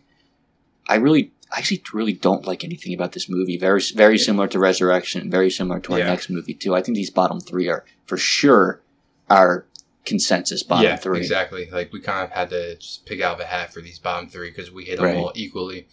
[0.89, 3.57] I really, I actually really don't like anything about this movie.
[3.57, 5.31] Very, very similar to Resurrection.
[5.31, 6.07] Very similar to our Yeah.
[6.07, 6.75] next movie too.
[6.75, 8.81] I think these bottom three are for sure
[9.31, 9.65] our
[10.05, 11.19] consensus bottom yeah, three.
[11.19, 11.69] exactly.
[11.71, 14.29] Like we kind of had to just pick out of a hat for these bottom
[14.29, 15.17] three because we hit them Right.
[15.17, 15.87] all equally.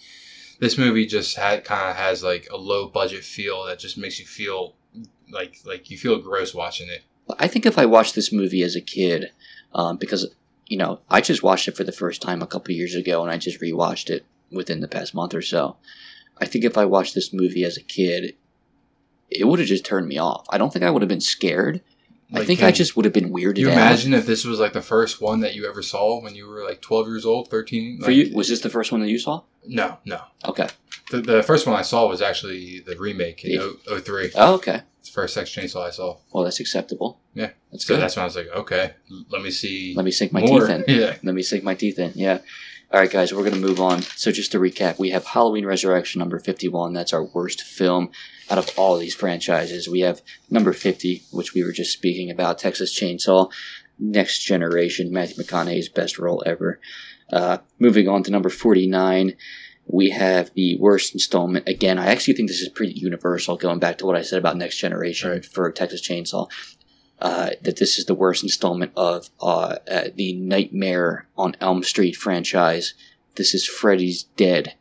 [0.59, 4.19] This movie just had kind of has like a low budget feel that just makes
[4.19, 4.75] you feel
[5.31, 7.03] like like you feel gross watching it.
[7.37, 9.31] I think if I watched this movie as a kid,
[9.73, 10.33] um, because
[10.65, 13.31] you know I just watched it for the first time a couple years ago, and
[13.31, 15.77] I just rewatched it within the past month or so.
[16.39, 18.35] I think if I watched this movie as a kid,
[19.29, 20.45] it would have just turned me off.
[20.49, 21.81] I don't think I would have been scared.
[22.31, 23.73] I think I just would have been weirded you out.
[23.73, 26.63] imagine if this was like the first one that you ever saw when you were
[26.63, 27.99] like twelve years old, thirteen?
[28.01, 29.41] For you, was this the first one that you saw?
[29.65, 30.21] No, no.
[30.45, 30.67] Okay.
[31.11, 33.69] The, the first one I saw was actually the remake in Yeah.
[33.87, 34.31] 0- 03.
[34.35, 34.81] Oh, okay.
[34.99, 36.17] It's the first Sex Chainsaw I saw.
[36.31, 37.19] Well, that's acceptable.
[37.33, 37.49] Yeah.
[37.71, 38.01] That's So good.
[38.01, 38.93] that's when I was like, okay,
[39.29, 40.67] let me see Let me sink my more.
[40.67, 40.83] teeth in.
[41.01, 41.15] Yeah.
[41.23, 42.11] Let me sink my teeth in.
[42.15, 42.39] Yeah.
[42.91, 44.01] All right, guys, we're going to move on.
[44.01, 46.91] So, just to recap, we have Halloween Resurrection number 51.
[46.91, 48.09] That's our worst film
[48.49, 49.87] out of all of these franchises.
[49.87, 53.51] We have number 50, which we were just speaking about, Texas Chainsaw,
[53.99, 56.79] Next Generation, Matthew McConaughey's best role ever.
[57.31, 59.35] Uh, moving on to number 49,
[59.85, 61.69] we have the worst installment.
[61.69, 64.57] Again, I actually think this is pretty universal, going back to what I said about
[64.57, 65.45] Next Generation Right.
[65.45, 66.49] for Texas Chainsaw
[67.21, 72.15] uh, that this is the worst installment of uh, uh, the Nightmare on Elm Street
[72.15, 72.93] franchise.
[73.35, 74.75] This is Freddy's Dead.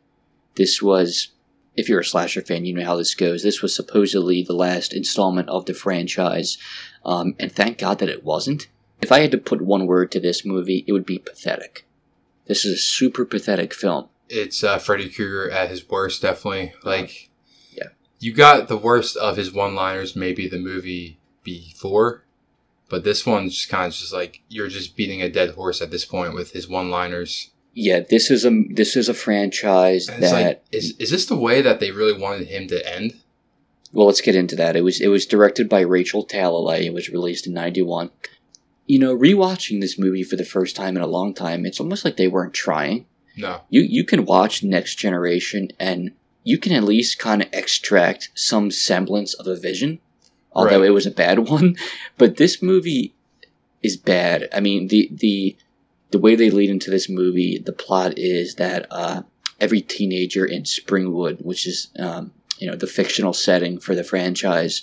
[0.55, 1.29] This was,
[1.75, 3.43] if you're a slasher fan, you know how this goes.
[3.43, 6.57] This was supposedly the last installment of the franchise,
[7.05, 8.67] um, and thank God that it wasn't.
[9.01, 11.85] If I had to put one word to this movie, it would be pathetic.
[12.47, 14.09] This is a super pathetic film.
[14.27, 16.73] It's uh, Freddy Krueger at his worst, definitely.
[16.83, 17.29] Like,
[17.71, 17.89] Yeah.
[18.19, 22.25] you got the worst of his one-liners, maybe the movie before,
[22.89, 25.91] But this one's just kind of just like you're just beating a dead horse at
[25.91, 27.51] this point with his one-liners.
[27.73, 30.31] Yeah, this is a this is a franchise that.
[30.31, 33.13] like, is is this the way that they really wanted him to end?
[33.91, 34.75] well, let's get into that.
[34.75, 36.83] It was it was directed by Rachel Talalay.
[36.83, 38.11] It was released in '91.
[38.85, 42.03] You know, rewatching this movie for the first time in a long time, it's almost
[42.03, 43.05] like they weren't trying.
[43.37, 43.61] No.
[43.69, 46.11] You you can watch Next Generation and
[46.43, 49.99] you can at least kind of extract some semblance of a vision,
[50.53, 50.87] although Right.
[50.87, 51.75] it was a bad one.
[52.17, 53.13] But this movie
[53.81, 54.47] is bad.
[54.53, 55.55] I mean the the
[56.11, 59.21] the way they lead into this movie, the plot is that uh,
[59.59, 64.81] every teenager in Springwood, which is um, you know the fictional setting for the franchise,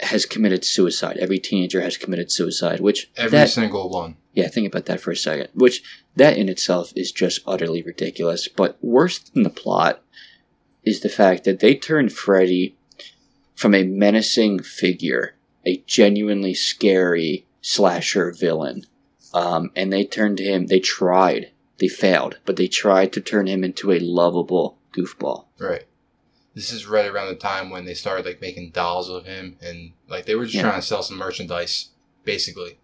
[0.00, 1.16] has committed suicide.
[1.16, 4.16] Every teenager has committed suicide, which Every that, single one.
[4.34, 5.48] yeah, think about that for a second.
[5.54, 5.82] Which
[6.16, 8.46] that in itself is just utterly ridiculous.
[8.46, 10.02] But worse than the plot
[10.84, 12.76] is the fact that they turned Freddy
[13.62, 18.84] from a menacing figure, a genuinely scary slasher villain,
[19.32, 20.66] um, and they turned him.
[20.66, 21.52] They tried.
[21.78, 25.46] They failed, but they tried to turn him into a lovable goofball.
[25.60, 25.84] Right.
[26.56, 29.92] This is right around the time when they started like making dolls of him and
[30.08, 30.62] like they were just Yeah.
[30.62, 31.90] trying to sell some merchandise,
[32.24, 32.78] basically.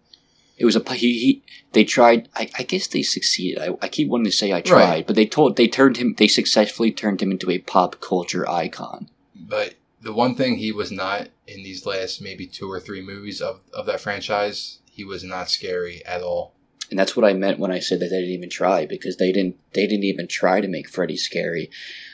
[0.57, 1.19] It was a he.
[1.19, 2.29] he they tried.
[2.35, 3.61] I, I guess they succeeded.
[3.61, 5.07] I, I keep wanting to say I tried, Right.
[5.07, 6.15] but they told they turned him.
[6.17, 9.09] They successfully turned him into a pop culture icon.
[9.35, 13.41] But the one thing he was not in these last maybe two or three movies
[13.41, 16.53] of, of that franchise, he was not scary at all.
[16.89, 19.31] And that's what I meant when I said that they didn't even try because they
[19.31, 21.69] didn't they didn't even try to make Freddy scary.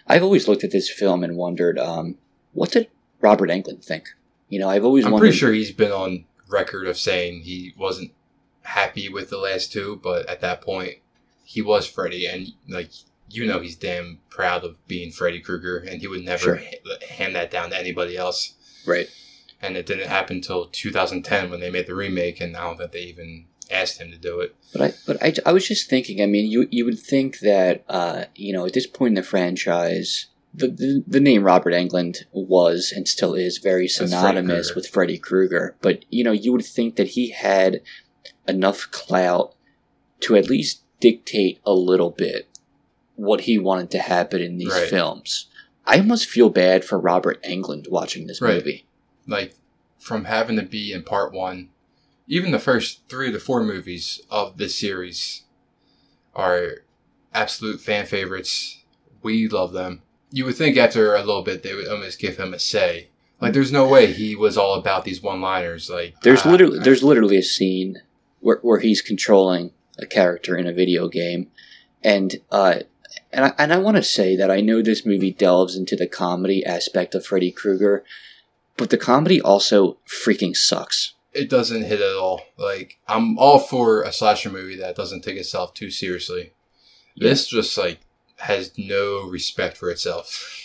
[0.07, 2.17] I've always looked at this film and wondered, um,
[2.53, 2.89] what did
[3.21, 4.09] Robert Englund think?
[4.49, 5.27] You know, I've always I'm wondered.
[5.27, 8.11] pretty sure he's been on record of saying he wasn't
[8.63, 10.95] happy with the last two, but at that point,
[11.43, 12.91] he was Freddy, and like
[13.35, 16.55] you know, he's damn proud of being Freddy Krueger, and he would never Sure.
[16.57, 18.53] ha- hand that down to anybody else.
[18.85, 19.09] Right.
[19.61, 23.01] And it didn't happen until 2010 when they made the remake, and now that they
[23.01, 24.55] even asked him to do it.
[24.73, 26.21] But I, but I, I was just thinking.
[26.21, 29.23] I mean, you you would think that uh, you know at this point in the
[29.23, 34.75] franchise, the, the the name Robert Englund was and still is very synonymous Krueger.
[34.75, 35.75] with Freddy Krueger.
[35.81, 37.81] But you know, you would think that he had
[38.47, 39.55] enough clout
[40.21, 42.47] to at least dictate a little bit
[43.15, 44.89] what he wanted to happen in these Right.
[44.89, 45.47] films.
[45.85, 48.55] I must feel bad for Robert Englund watching this Right.
[48.55, 48.85] movie.
[49.27, 49.53] Like
[49.99, 51.69] from having to be in part one,
[52.27, 55.43] even the first three to four movies of this series
[56.35, 56.83] are
[57.33, 58.79] absolute fan favorites.
[59.21, 60.01] We love them.
[60.31, 63.09] You would think after a little bit they would almost give him a say.
[63.41, 65.89] Like there's no way he was all about these one-liners.
[65.89, 68.01] Like There's ah, literally there's literally a scene
[68.39, 71.51] where, where he's controlling a character in a video game,
[72.03, 72.79] and uh,
[73.31, 76.07] and I, and I want to say that I know this movie delves into the
[76.07, 78.03] comedy aspect of Freddy Krueger,
[78.77, 81.13] but the comedy also freaking sucks.
[81.33, 82.41] it doesn't hit at all.
[82.57, 86.53] Like I'm all for a slasher movie that doesn't take itself too seriously.
[87.17, 87.99] This just like
[88.37, 90.61] has no respect for itself.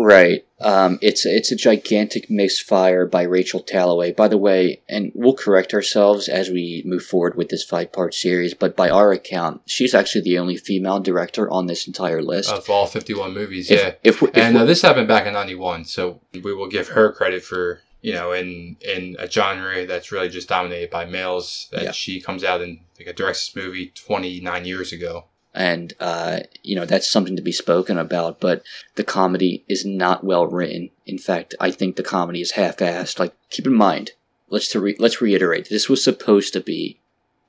[0.00, 0.44] Right.
[0.60, 4.14] Um, it's it's a gigantic misfire by Rachel Talalay.
[4.14, 8.14] By the way, and we'll correct ourselves as we move forward with this five part
[8.14, 8.54] series.
[8.54, 12.48] But by our account, she's actually the only female director on this entire list.
[12.50, 13.70] of all 51 movies.
[13.72, 13.94] If- yeah.
[14.04, 17.42] If, if and uh, this happened back in 91, so we will give her credit
[17.42, 21.90] for, you know, in in a genre that's really just dominated by males that Yeah.
[21.92, 25.24] she comes out and like directs this movie 29 years ago.
[25.54, 28.40] And uh, you know that's something to be spoken about.
[28.40, 28.62] But
[28.94, 30.90] the comedy is not well written.
[31.06, 33.18] In fact, I think the comedy is half-assed.
[33.18, 34.12] Like, keep in mind,
[34.48, 36.98] let's to re- let's reiterate, this was supposed to be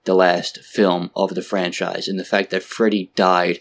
[0.05, 3.59] the last film of the franchise, and the fact that Freddy died.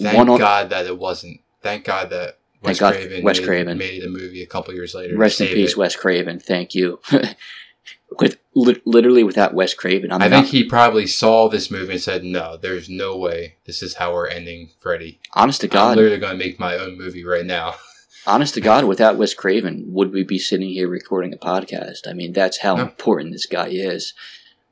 [0.00, 1.40] Thank on- God that it wasn't.
[1.62, 3.78] Thank God that Wes God Craven, Wes made, Craven.
[3.78, 5.16] made a movie a couple years later.
[5.16, 5.76] Rest in peace, it.
[5.76, 6.40] Wes Craven.
[6.40, 7.00] Thank you.
[8.18, 10.36] With li- literally without Wes Craven, I'm I not.
[10.44, 14.14] think he probably saw this movie and said, "No, there's no way this is how
[14.14, 15.20] we're ending Freddy.
[15.34, 17.74] honest to God, I'm literally going to make my own movie right now."
[18.26, 22.08] honest to God, without Wes Craven, would we be sitting here recording a podcast?
[22.08, 22.82] I mean, that's how No.
[22.82, 24.14] important this guy is.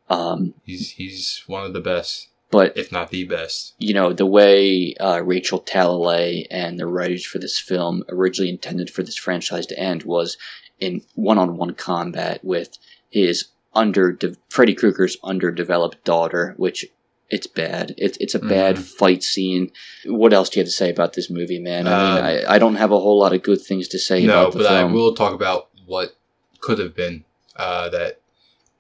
[0.09, 3.75] Um, He's he's one of the best, but if not the best.
[3.79, 8.89] you know the way uh, Rachel Talalay and the writers for this film originally intended
[8.89, 10.39] for this franchise to end was
[10.79, 12.79] in one-on-one combat with
[13.17, 14.19] his under
[14.51, 16.85] Freddy Krueger's underdeveloped daughter, which
[17.31, 17.95] it's bad.
[17.97, 18.83] It's it's a bad Mhm.
[18.99, 19.73] fight scene.
[20.05, 21.87] What else do you have to say about this movie, man?
[21.89, 24.25] I mean, Um, I, I don't have a whole lot of good things to say
[24.25, 26.15] No, about the but I will talk about what
[26.61, 27.25] could have been.
[27.57, 28.21] Uh, that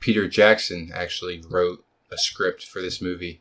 [0.00, 3.40] Peter Jackson actually wrote a script for this movie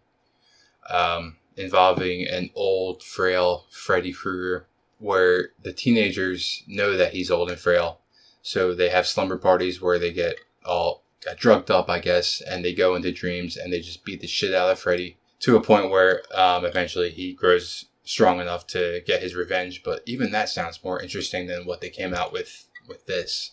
[0.89, 4.65] um, involving an old, frail Freddy Krueger,
[4.99, 7.99] where the teenagers know that he's old and frail,
[8.41, 12.63] so they have slumber parties where they get all got drugged up, I guess, and
[12.63, 15.61] they go into dreams and they just beat the shit out of Freddy to a
[15.61, 19.81] point where um, eventually he grows strong enough to get his revenge.
[19.83, 23.51] But even that sounds more interesting than what they came out with with this.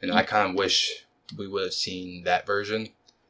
[0.00, 1.04] And I kind of wish
[1.38, 2.88] we would have seen that version.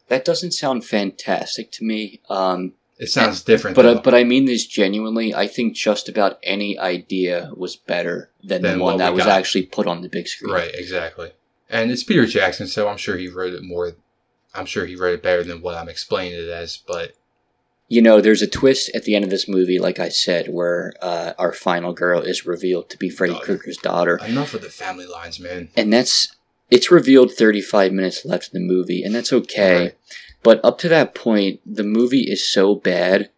[0.08, 2.20] That doesn't sound fantastic to me.
[2.30, 5.34] Um, It sounds different, but uh, but I mean this genuinely.
[5.34, 9.38] I think just about any idea was better than, Than the one that was got.
[9.38, 10.52] actually put on the big screen.
[10.54, 11.32] right, exactly.
[11.72, 13.92] And it's Peter Jackson, so I'm sure he wrote it more.
[14.54, 16.76] I'm sure he wrote it better than what I'm explaining it as.
[16.86, 17.14] But
[17.88, 20.92] You know, there's a twist at the end of this movie, like I said, where
[21.00, 23.40] uh, our final girl is revealed to be Freddy Oh.
[23.40, 25.70] Krueger's daughter, enough of the family lines, man.
[25.76, 26.36] and that's
[26.70, 29.80] it's revealed 35 minutes left in the movie, and that's okay.
[29.80, 29.98] Right.
[30.42, 33.30] But up to that point, the movie is so bad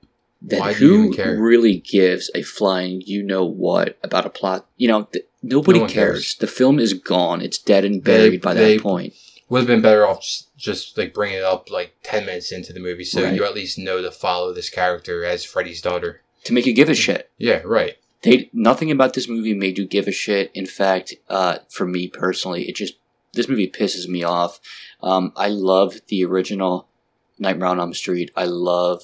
[0.42, 4.66] that Why who really gives a flying you know what about a plot?
[4.76, 5.94] You know, th- nobody No cares.
[5.94, 6.34] cares.
[6.36, 7.40] The film is gone.
[7.42, 9.14] It's dead and They- buried by that they- point.
[9.50, 12.72] Would have been better off just, just like bringing it up like ten minutes into
[12.72, 13.34] the movie, so Right.
[13.34, 16.22] you at least know to follow this character as Freddy's daughter.
[16.44, 17.30] To make you give a shit.
[17.38, 17.96] Yeah, right.
[18.22, 20.50] They nothing about this movie made you give a shit.
[20.54, 22.94] In fact, uh, for me personally, it just
[23.34, 24.60] this movie pisses me off.
[25.02, 26.88] Um, I love the original
[27.38, 28.30] Nightmare on Elm Street.
[28.36, 29.02] I love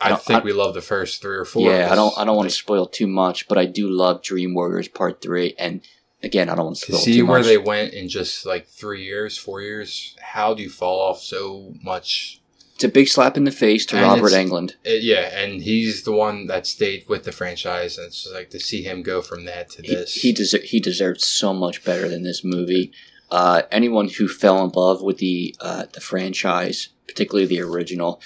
[0.00, 1.70] I, I think I- we love the first three or four.
[1.70, 1.88] yeah.
[1.90, 4.88] I don't I don't want to spoil too much, but I do love Dream Warriors
[4.88, 5.54] Part Three.
[5.58, 5.80] And
[6.22, 7.46] again, I don't want to to spoil see where much.
[7.46, 10.16] they went in just like three years, four years.
[10.20, 12.36] How do you fall off so much?
[12.74, 14.72] it's a big slap in the face to And Robert Englund.
[14.84, 18.58] It, yeah, and he's the one that stayed with the franchise, and it's like to
[18.60, 20.14] see him go from that to He this.
[20.14, 22.90] he, deser- he deserves so much better than this movie.
[23.30, 28.20] Uh, anyone who fell in love with the uh, the franchise, particularly the original,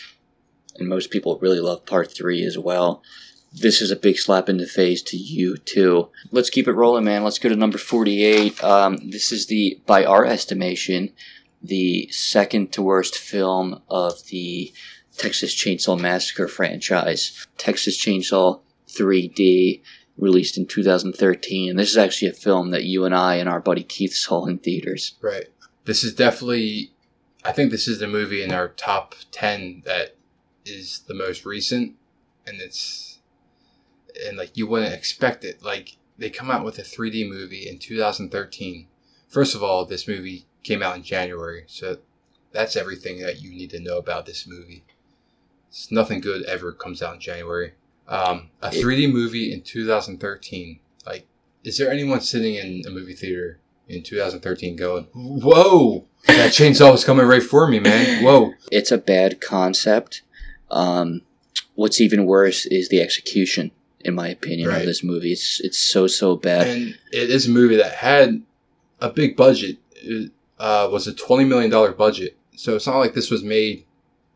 [0.77, 3.03] and most people really love Part Three as well.
[3.53, 6.11] This is a big slap in the face to you too.
[6.33, 7.25] Let's keep it rolling, man.
[7.25, 8.63] Let's go to number forty-eight.
[8.63, 11.13] Um, this is the, by our estimation,
[11.63, 14.73] the second to worst film of the
[15.17, 17.47] Texas Chainsaw Massacre franchise.
[17.57, 19.83] Texas Chainsaw 3D
[20.17, 21.71] released in 2013.
[21.71, 24.47] And this is actually a film that you and I and our buddy Keith saw
[24.47, 25.17] in theaters.
[25.21, 25.47] Right.
[25.85, 26.94] This is definitely.
[27.45, 30.17] I think this is the movie in our top ten that
[30.65, 31.95] is the most recent,
[32.47, 33.19] and it's
[34.27, 35.63] and like you wouldn't expect it.
[35.63, 38.87] Like they come out with a 3D movie in 2013.
[39.29, 41.99] First of all, this movie came out in January, so
[42.53, 44.85] that's everything that you need to know about this movie.
[45.69, 47.73] It's nothing good ever comes out in January.
[48.07, 50.79] Um, a 3D movie in 2013.
[51.05, 51.27] Like,
[51.65, 57.05] is there anyone sitting in a movie theater in 2013 going, "Whoa, that chainsaw was
[57.05, 58.23] coming right for me, man"?
[58.25, 58.55] Whoa.
[58.71, 60.23] It's a bad concept.
[60.71, 61.23] Um,
[61.75, 64.81] what's even worse is the execution, in my opinion, Right.
[64.81, 65.33] of this movie.
[65.33, 66.67] It's it's so so bad.
[66.69, 68.43] And it is a movie that had
[69.01, 69.79] a big budget.
[69.97, 73.85] It uh, was a twenty million dollar budget, so it's not like this was made.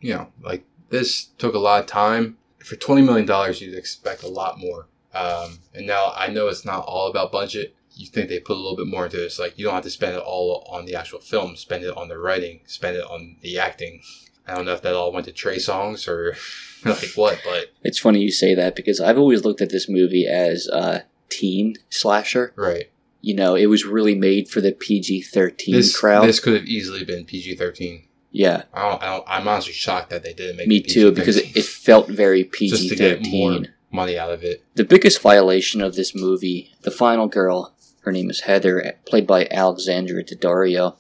[0.01, 2.37] You know, like this took a lot of time.
[2.65, 4.87] For twenty million dollars, you'd expect a lot more.
[5.15, 7.75] Um, and now I know it's not all about budget.
[7.99, 9.39] You think they put a little bit more into this?
[9.39, 11.57] Like you don't have to spend it all on the actual film.
[11.57, 12.61] Spend it on the writing.
[12.67, 14.03] Spend it on the acting.
[14.47, 16.37] I don't know if that all went to Trey Songz or
[16.89, 20.27] like what, but It's funny you say that because I've always looked at this movie
[20.27, 22.53] as a teen slasher.
[22.57, 22.91] right.
[23.21, 26.25] You know, it was really made for the PG thirteen This crowd.
[26.27, 28.05] this could have easily been PG thirteen.
[28.31, 31.11] yeah, I don't, I don't, I'm honestly shocked that they didn't make me it too,
[31.11, 33.73] because it, it felt very PG to get more thirteen.
[33.91, 34.65] money out of it.
[34.77, 37.75] The biggest violation of this movie, the final girl,
[38.09, 40.97] her name is Heather, played by Alexandra Daddario.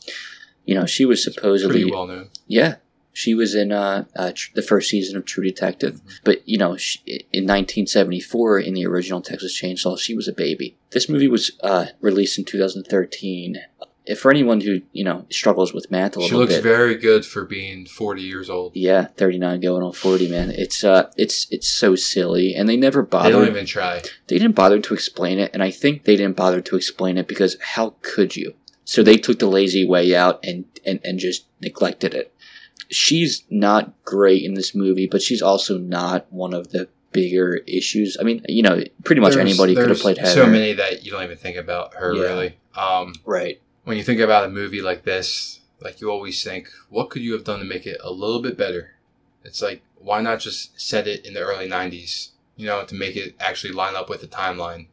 [0.66, 2.28] You know, she was supposedly Pretty well known.
[2.46, 2.76] Yeah,
[3.14, 6.02] she was in uh, uh, tr- the first season of True Detective.
[6.22, 7.00] But you know, she,
[7.32, 10.76] in 1974, in the original Texas Chainsaw, she was a baby.
[10.90, 13.56] This movie was uh, released in 2013.
[14.09, 16.96] If for anyone who you know struggles with math a She little looks bit, very
[16.96, 18.72] good for being 40 years old.
[18.74, 20.50] yeah, 39 going on 40, man.
[20.50, 23.32] It's uh, it's it's so silly, and they never bothered.
[23.34, 24.00] They don't even try.
[24.26, 27.28] they didn't bother to explain it, and I think they didn't bother to explain it
[27.28, 28.54] because how could you?
[28.84, 32.32] So they took the lazy way out and, and, and just neglected it.
[32.90, 38.16] She's not great in this movie, but she's also not one of the bigger issues.
[38.18, 40.30] I mean, you know, pretty much There's- anybody could have played Heather.
[40.32, 42.22] So many that you don't even think about her Yeah.
[42.22, 42.56] really.
[42.74, 43.61] Um, Right.
[43.89, 47.32] When you think about a movie like this, like you always think, what could you
[47.32, 48.91] have done to make it a little bit better?
[49.45, 53.16] It's like, why not just set it in the early 90s, you know, to make
[53.16, 54.89] it actually line up with the timeline?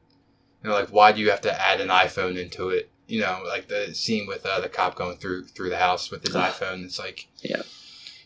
[0.64, 2.90] You know, like, why do you have to add an iPhone into it?
[3.06, 6.26] You know, like the scene with uh, the cop going through through the house with
[6.26, 6.86] his iPhone.
[6.86, 7.64] It's like, Yeah.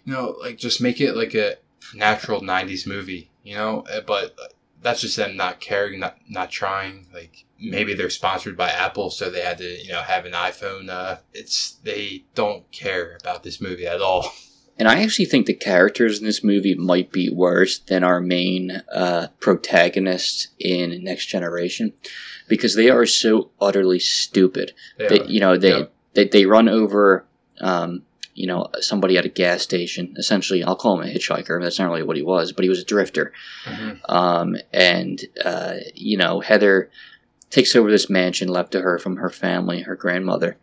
[0.06, 1.56] you know, like just make it like a
[1.96, 3.86] natural 90s movie, you know?
[3.92, 4.36] Uh, But
[4.84, 7.08] that's just them not caring, not not trying.
[7.12, 10.90] Like maybe they're sponsored by Apple, so they had to you know have an iPhone.
[10.90, 14.32] Uh, it's they don't care about this movie at all.
[14.78, 18.82] And I actually think the characters in this movie might be worse than our main
[18.94, 21.92] uh, protagonists in Next Generation,
[22.48, 24.74] because they are so utterly stupid.
[24.98, 25.86] They They, you know, they, Yeah.
[26.14, 27.26] they they run over,
[27.60, 28.04] um,
[28.36, 30.14] you know, somebody at a gas station.
[30.18, 31.62] Essentially, I'll call him a hitchhiker.
[31.62, 33.34] That's not really what he was, but he was a drifter.
[33.66, 34.00] Mhm.
[34.08, 36.90] Um, and uh, you know, Heather
[37.50, 40.58] takes over this mansion left to her from her family, her grandmother,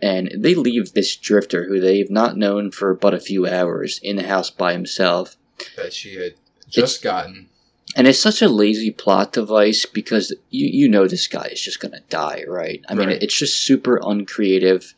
[0.00, 4.16] and they leave this drifter who they've not known for but a few hours in
[4.16, 5.36] the house by himself.
[5.76, 6.34] that she had
[6.68, 7.48] just gotten.
[7.96, 11.80] And it's such a lazy plot device because you you know this guy is just
[11.80, 12.84] gonna die, right?
[12.88, 13.22] I mean, Right.
[13.22, 14.94] it's just super uncreative.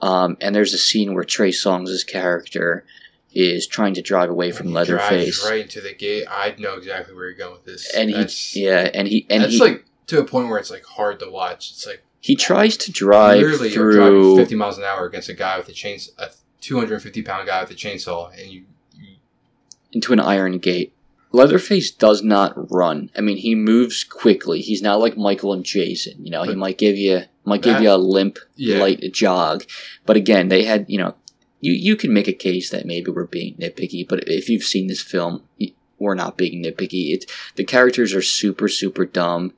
[0.00, 2.84] Um, and there's a scene where Trey Songz' character
[3.32, 6.24] is trying to drive away from He Leatherface, drives right into the gate.
[6.30, 7.92] I know exactly where you're going with this.
[7.94, 10.70] and that's, he yeah, and he and that's he like to a point where it's
[10.70, 11.70] like hard to watch.
[11.70, 15.28] It's like he tries to drive literally you're driving through 50 miles an hour against
[15.28, 16.30] a guy with a chains, a
[16.60, 18.64] 250 pound guy with a chainsaw, and you,
[18.98, 19.16] you
[19.92, 20.92] into an iron gate.
[21.32, 23.10] Leatherface does not run.
[23.16, 24.60] I mean, he moves quickly.
[24.60, 26.24] He's not like Michael and Jason.
[26.24, 28.78] You know, he might give you might give that- you a limp, Yeah.
[28.78, 29.64] light jog.
[30.06, 31.16] But again, they had you know,
[31.60, 34.06] you you can make a case that maybe we're being nitpicky.
[34.08, 35.42] But if you've seen this film,
[35.98, 37.12] we're not being nitpicky.
[37.12, 37.26] It's
[37.56, 39.54] the characters are super super dumb.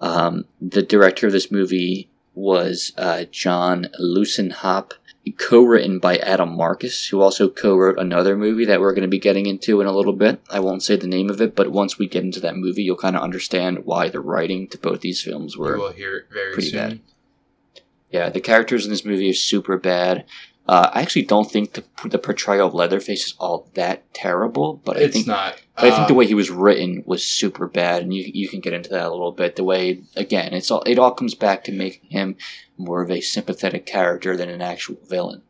[0.00, 4.92] Um, the director of this movie was uh, John Luessenhop,
[5.38, 9.46] co-written by Adam Marcus, who also co-wrote another movie that we're going to be getting
[9.46, 10.40] into in a little bit.
[10.50, 12.96] I won't say the name of it, but once we get into that movie, you'll
[12.96, 15.78] kind of understand why the writing to both these films you were.
[15.78, 16.88] will hear it very pretty soon.
[16.88, 17.00] bad.
[18.10, 20.24] Yeah, the characters in this movie are super bad.
[20.68, 24.96] Uh, I actually don't think the, the portrayal of Leatherface is all that terrible, but
[24.96, 25.62] I think not.
[25.76, 28.48] but I think the um, way he was written was super bad, and you you
[28.48, 29.54] can get into that a little bit.
[29.54, 32.36] The way again, it's all it all comes back to making him
[32.76, 35.42] more of a sympathetic character than an actual villain.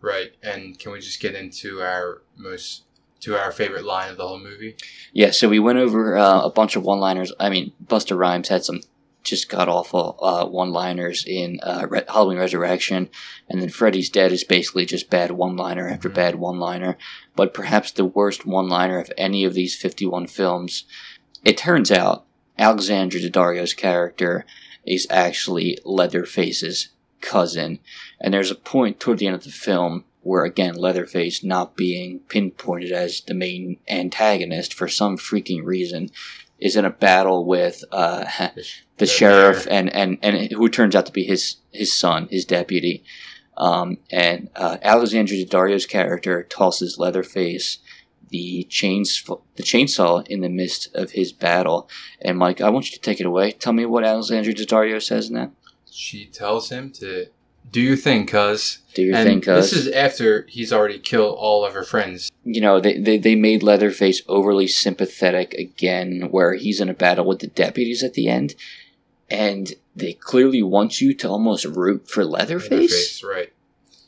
[0.00, 0.32] right.
[0.42, 2.82] And can we just get into our most
[3.20, 4.76] to our favorite line of the whole movie?
[5.12, 7.32] Yeah, so we went over uh, a bunch of one-liners.
[7.40, 8.80] I mean, Busta Rhymes had some
[9.24, 13.10] just god awful uh, one-liners in uh, Re- Halloween Resurrection,
[13.48, 16.14] and then Freddy's Dead is basically just bad one-liner after Mhm.
[16.14, 16.96] bad one-liner.
[17.36, 20.84] But perhaps the worst one-liner of any of these fifty-one films.
[21.44, 22.24] It turns out
[22.58, 24.44] Alexandra Daddario's character
[24.84, 26.88] is actually Leatherface's
[27.20, 27.78] cousin,
[28.20, 32.20] and there's a point toward the end of the film where again Leatherface not being
[32.28, 36.10] pinpointed as the main antagonist for some freaking reason
[36.58, 39.74] is in a battle with uh, the The sheriff mayor.
[39.78, 43.04] and, and, and who turns out to be his his son, his deputy.
[43.56, 47.78] Um, and uh, Alexandra Daddario's character tosses Leatherface
[48.30, 49.24] the chains
[49.56, 51.88] the chainsaw in the midst of his battle.
[52.20, 53.52] And Mike, I want you to take it away.
[53.52, 55.50] Tell me what Alexandra Daddario says in that.
[55.90, 57.26] She tells him to
[57.70, 58.78] do your thing, cuz.
[58.94, 59.70] Do your And thing, cuz.
[59.70, 62.30] this is after he's already killed all of her friends.
[62.44, 67.24] you know, they, they, they made Leatherface overly sympathetic again, where he's in a battle
[67.26, 68.54] with the deputies at the end,
[69.30, 73.52] and they clearly want you to almost root for Leatherface, Leatherface, right?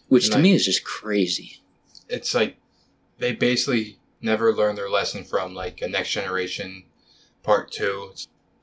[0.09, 1.61] which And to I- me is just crazy.
[2.09, 2.57] It's like
[3.19, 6.85] they basically never learned their lesson from like a next generation
[7.43, 8.13] part two.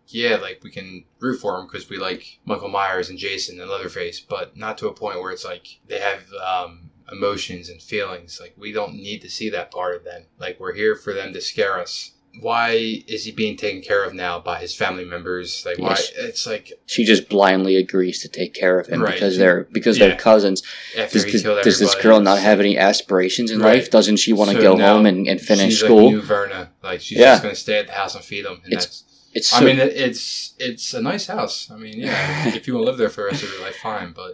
[0.09, 3.69] Yeah, like we can root for them because we like Michael Myers and Jason and
[3.69, 8.39] Leatherface, but not to a point where it's like they have um, emotions and feelings.
[8.41, 10.23] Like we don't need to see that part of them.
[10.39, 12.11] Like we're here for them to scare us.
[12.39, 15.63] Why is he being taken care of now by his family members?
[15.65, 15.89] Like why?
[15.89, 16.11] Yes.
[16.17, 19.13] It's like She just blindly agrees to take care of him Right.
[19.15, 20.09] because they're because Yeah.
[20.09, 20.61] they're cousins.
[20.95, 23.77] after Does, does, this girl not have any aspirations in Right.
[23.79, 23.89] life?
[23.89, 26.05] Doesn't she want to So go home and, and finish she's school?
[26.05, 26.71] Like new Verna.
[26.83, 27.33] Like she's Yeah.
[27.33, 28.61] just gonna stay at the house and feed him.
[28.63, 29.03] And It's that's
[29.37, 31.55] it's so I mean, it's it's a nice house.
[31.73, 33.77] I mean, yeah, if you want to live there for the rest of your life,
[33.77, 34.09] fine.
[34.21, 34.33] But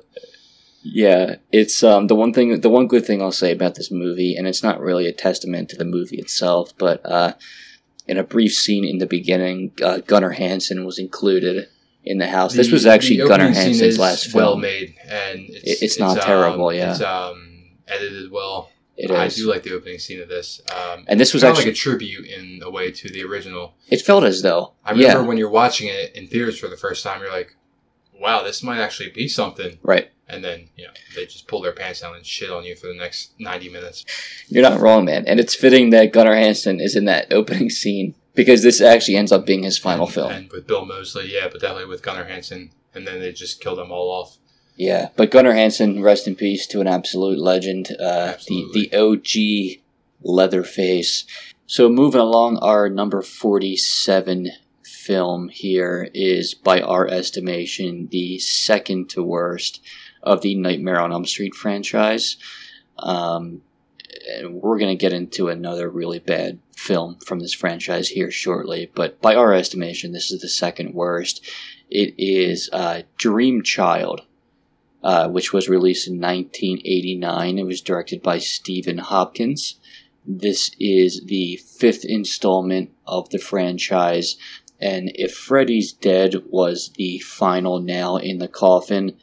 [0.83, 4.35] Yeah, it's um the one thing the one good thing I'll say about this movie,
[4.37, 7.33] and it's not really a testament to the movie itself, but uh,
[8.07, 11.67] in a brief scene in the beginning, uh, Gunnar Hansen was included
[12.03, 12.53] in the house.
[12.53, 14.43] this was actually Gunnar Hansen's last film.
[14.43, 16.91] well made, and it's It- it's not terrible, um, yeah.
[16.91, 17.37] it's um
[17.87, 18.69] edited well.
[18.95, 19.35] It I is.
[19.35, 20.61] do like the opening scene of this.
[20.71, 23.73] Um, And this was actually- like a tribute in a way to the original.
[23.89, 26.77] It felt as though, I remember yeah, when you're watching it in theaters for the
[26.77, 27.55] first time, you're like,
[28.19, 30.09] "Wow, this might actually be something." right.
[30.29, 32.87] And then you know they just pull their pants down and shit on you for
[32.87, 34.05] the next ninety minutes.
[34.47, 35.25] You're not wrong, man.
[35.27, 39.31] And it's fitting that Gunnar Hansen is in that opening scene because this actually ends
[39.31, 40.31] up being his final and, film.
[40.31, 43.77] And with Bill Moseley, yeah, but definitely with Gunnar Hansen, and then they just killed
[43.77, 44.37] them all off.
[44.75, 47.95] Yeah, but Gunnar Hansen, rest in peace to an absolute legend.
[47.99, 49.81] Uh, the the OG
[50.23, 51.25] Leatherface.
[51.65, 54.51] So moving along, our number forty-seven
[54.83, 59.81] film here is, by our estimation, the second to worst
[60.23, 62.37] of the Nightmare on Elm Street franchise.
[62.99, 63.61] Um,
[64.37, 68.89] and we're going to get into another really bad film from this franchise here shortly,
[68.95, 71.45] but by our estimation, this is the second worst.
[71.89, 74.21] It is uh, Dream Child,
[75.03, 77.59] uh, which was released in 1989.
[77.59, 79.79] It was directed by Stephen Hopkins.
[80.25, 84.37] This is the fifth installment of the franchise,
[84.79, 89.17] and if Freddy's Dead was the final nail in the coffin,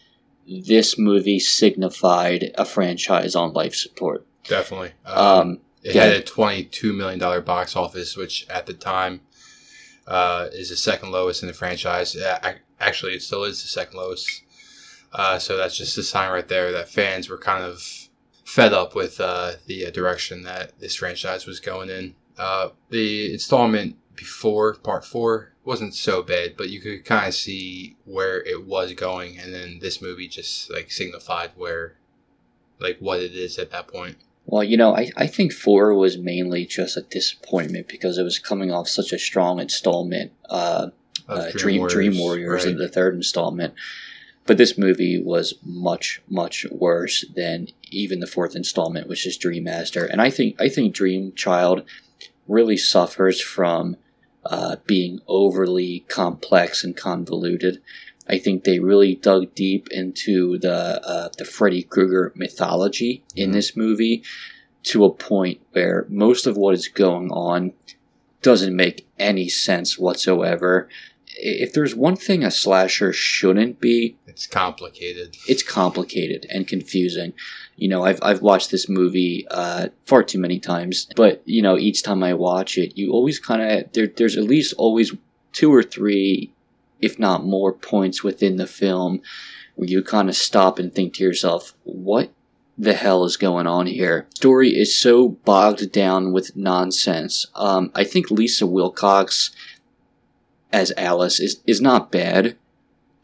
[0.46, 4.26] this movie signified a franchise on life support.
[4.44, 4.92] Definitely.
[5.06, 6.04] Um, Um, it yeah.
[6.04, 9.20] had a $22 million box office, which at the time
[10.06, 12.16] uh, is the second lowest in the franchise.
[12.78, 14.42] Actually, it still is the second lowest.
[15.12, 18.08] Uh, so that's just a sign right there that fans were kind of
[18.44, 22.14] fed up with uh, the uh, direction that this franchise was going in.
[22.38, 27.96] Uh, the installment before part four wasn't so bad, but you could kind of see
[28.04, 31.96] where it was going, and then this movie just like signified where,
[32.78, 34.16] like, what it is at that point.
[34.46, 38.38] Well, you know, I, I think four was mainly just a disappointment because it was
[38.38, 40.32] coming off such a strong installment.
[40.48, 40.88] Uh,
[41.28, 42.72] uh, Dream Dream Warriors right.
[42.72, 43.74] in the third installment.
[44.46, 49.64] But this movie was much much worse than even the fourth installment, which is Dream
[49.64, 50.04] Master.
[50.04, 51.84] And I think I think Dream Child
[52.48, 53.96] really suffers from
[54.44, 57.80] uh, being overly complex and convoluted.
[58.28, 63.54] I think they really dug deep into the uh, the Freddy Krueger mythology in Mhm.
[63.54, 64.22] this movie
[64.84, 67.72] to a point where most of what is going on
[68.42, 70.88] doesn't make any sense whatsoever.
[71.36, 75.36] If there's one thing a slasher shouldn't be, It's complicated.
[75.48, 77.32] it's complicated and confusing.
[77.76, 81.78] You know, I've, I've watched this movie uh, far too many times, but you know,
[81.78, 84.06] each time I watch it, you always kind of there.
[84.06, 85.14] There's at least always
[85.52, 86.52] two or three,
[87.00, 89.22] if not more, points within the film
[89.76, 92.30] where you kind of stop and think to yourself, "What
[92.76, 97.46] the hell is going on here?" Story is so bogged down with nonsense.
[97.54, 99.52] Um, I think Lisa Wilcox
[100.72, 102.56] as Alice is is not bad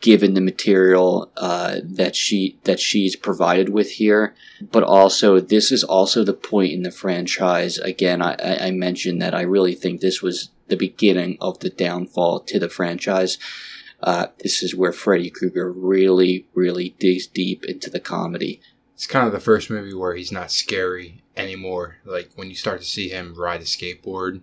[0.00, 4.34] given the material uh, that she that she's provided with here.
[4.60, 7.78] But also, this is also the point in the franchise.
[7.78, 12.40] Again, I, I mentioned that I really think this was the beginning of the downfall
[12.40, 13.38] to the franchise.
[14.02, 18.60] Uh, this is where Freddy Krueger really, really digs deep into the comedy.
[18.94, 21.96] It's kind of the first movie where he's not scary anymore.
[22.04, 24.40] Like when you start to see him ride a skateboard,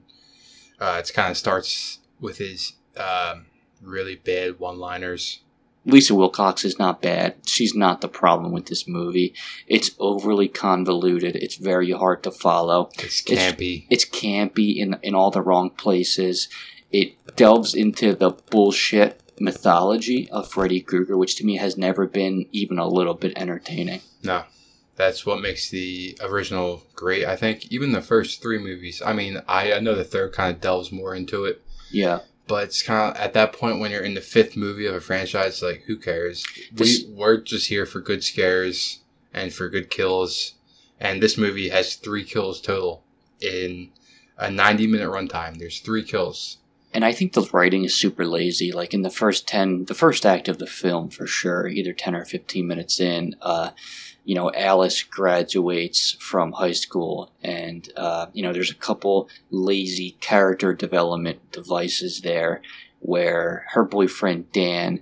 [0.80, 3.46] uh, it kind of starts with his um,
[3.82, 5.39] really bad one-liners.
[5.86, 7.36] Lisa Wilcox is not bad.
[7.46, 9.34] She's not the problem with this movie.
[9.68, 11.36] It's overly convoluted.
[11.36, 12.89] It's very hard to follow.
[13.00, 13.86] It's It's- campy.
[13.89, 16.48] It's campy in in all the wrong places.
[16.89, 22.46] It delves into the bullshit mythology of Freddy Krueger, which to me has never been
[22.54, 24.00] even a little bit entertaining.
[24.24, 24.44] No,
[24.96, 27.26] that's what makes the original great.
[27.26, 29.02] I think even the first three movies.
[29.06, 32.66] I mean, I, I know the third kind of delves more into it, Yeah, but
[32.66, 35.62] it's kind of at that point when you're in the fifth movie of a franchise,
[35.62, 36.44] like who cares?
[36.72, 39.00] This- we we're just here for good scares
[39.34, 40.54] and for good kills,
[41.00, 43.04] and this movie has three kills total
[43.41, 43.89] in
[44.38, 45.58] a 90 minute runtime.
[45.58, 46.58] There's three kills.
[46.96, 48.72] and I think the writing is super lazy.
[48.72, 52.14] Like in the first ten, the first act of the film, for sure, either ten
[52.16, 53.72] or fifteen minutes in, uh,
[54.26, 60.11] you know, Alice graduates from high school, and uh, you know, there's a couple lazy
[60.21, 62.61] character development devices there,
[62.99, 65.01] where her boyfriend Dan,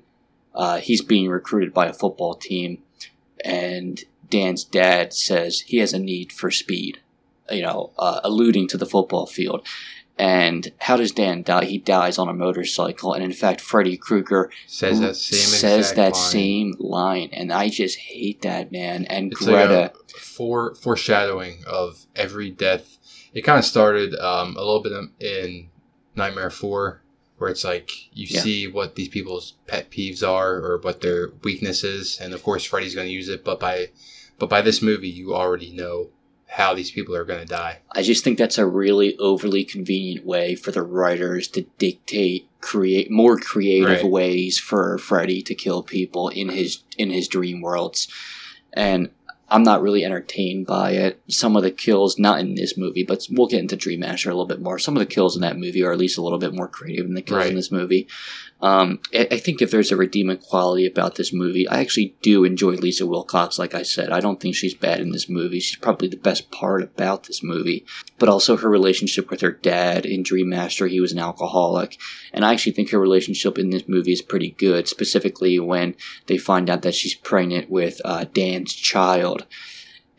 [0.56, 2.82] uh, he's being recruited by a football team,
[3.46, 7.00] and Dan's dad says he has a need for speed,
[7.50, 9.68] you know, uh, alluding to the football field.
[10.22, 11.66] And how does Dan die?
[11.66, 15.96] He dies on a motorcycle, and in fact, Freddy Krueger Says that same says exact
[15.96, 16.32] that line.
[16.32, 19.06] same line, and I just hate that man.
[19.06, 23.00] And It's Greta, like a fore, foreshadowing of every death.
[23.34, 25.70] It kind of started um, a little bit in
[26.16, 27.02] Nightmare 4,
[27.40, 28.42] where it's like you Yeah.
[28.42, 32.94] see what these people's pet peeves are or what their weaknesses, and of course Freddy's
[32.94, 33.44] going to use it.
[33.44, 33.88] But by
[34.38, 36.10] but by this movie, you already know
[36.52, 37.80] how these people are going to die.
[37.94, 43.10] I just think that's a really overly convenient way for the writers to dictate create
[43.10, 44.06] more creative Right.
[44.12, 48.08] ways for Freddy to kill people in his in his dream worlds.
[48.74, 49.10] And
[49.50, 51.22] I'm not really entertained by it.
[51.28, 54.34] Some of the kills, not in this movie, but we'll get into Dream Master a
[54.34, 54.78] little bit more.
[54.80, 57.06] Some of the kills in that movie are at least a little bit more creative
[57.06, 58.08] than the kills in this movie.
[58.62, 62.74] Um, I, think if there's a redeeming quality about this movie, I actually do enjoy
[62.74, 63.58] Lisa Wilcox.
[63.58, 65.60] Like I said, I don't think she's bad in this movie.
[65.60, 67.86] She's probably the best part about this movie.
[68.20, 71.98] But also her relationship with her dad in Dream Master, he was an alcoholic,
[72.34, 74.88] and I actually think her relationship in this movie is pretty good.
[74.88, 75.96] Specifically when
[76.28, 79.48] they find out that she's pregnant with uh, Dan's child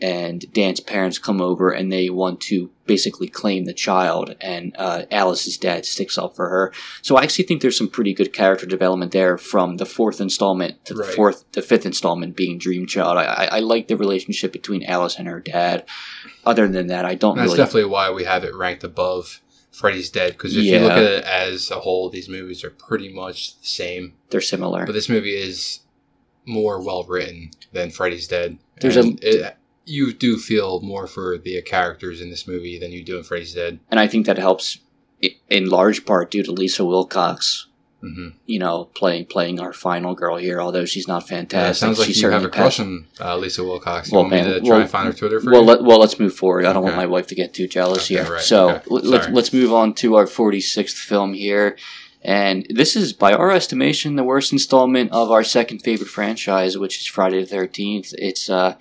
[0.03, 5.05] and Dan's parents come over and they want to basically claim the child, and uh,
[5.11, 6.73] Alice's dad sticks up for her.
[7.01, 10.85] So I actually think there's some pretty good character development there from the fourth installment
[10.87, 11.15] to the Right.
[11.15, 13.17] fourth, the fifth installment being Dream Child.
[13.19, 15.85] I, I, I like the relationship between Alice and her dad.
[16.45, 17.57] Other than that, I don't that's really.
[17.59, 19.41] definitely why we have it ranked above
[19.71, 20.33] Freddy's Dead.
[20.33, 23.67] Because if you look at it as a whole, these movies are pretty much the
[23.67, 24.15] same.
[24.31, 24.85] they're similar.
[24.85, 25.81] But this movie is
[26.45, 28.59] more well written than Freddy's Dead.
[28.81, 33.03] There's And it, you do feel more for the characters in this movie than you
[33.05, 33.81] do in Freddy's Dead.
[33.91, 34.79] and I think that helps
[35.49, 37.67] in large part due to Lisa Wilcox.
[38.01, 41.69] hmm You know, playing playing our final girl here, although she's not fantastic.
[41.69, 44.11] Yeah, sounds like you have a crush on uh, Lisa Wilcox.
[44.11, 45.67] You Well, want me man, to try well- and find her Twitter for Well, you?
[45.69, 46.65] let, well, let's move forward.
[46.65, 48.33] I don't want my wife to get too jealous Okay, here.
[48.33, 48.83] right, So okay.
[48.89, 51.77] let- let's let's move on to our 46th film here,
[52.23, 57.01] and this is, by our estimation, the worst installment of our second favorite franchise, which
[57.01, 58.15] is Friday the 13th.
[58.19, 58.75] It's uh,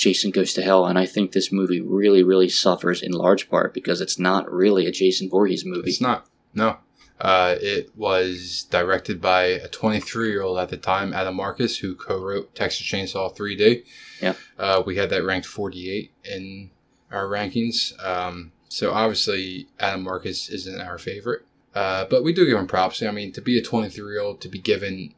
[0.00, 3.74] Jason Goes to Hell, and I think this movie really, really suffers in large part
[3.74, 5.90] because it's not really a Jason Voorhees movie.
[5.90, 6.26] It's not.
[6.54, 6.78] No.
[7.20, 11.94] Uh, it was directed by a 23 year old at the time, Adam Marcus, who
[11.94, 13.84] co wrote Texas Chainsaw 3D.
[14.22, 14.32] Yeah.
[14.58, 16.70] Uh, we had that ranked 48 in
[17.12, 17.92] our rankings.
[18.02, 21.42] Um, so obviously, Adam Marcus isn't our favorite.
[21.74, 23.02] Uh, but we do give him props.
[23.02, 25.12] I mean, to be a 23 year old, to be given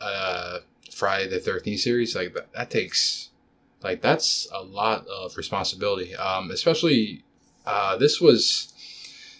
[0.00, 0.58] uh,
[0.92, 3.30] Friday the 13th series, like that, that takes,
[3.82, 6.14] like, that's a lot of responsibility.
[6.16, 7.24] Um, especially,
[7.64, 8.72] uh, this was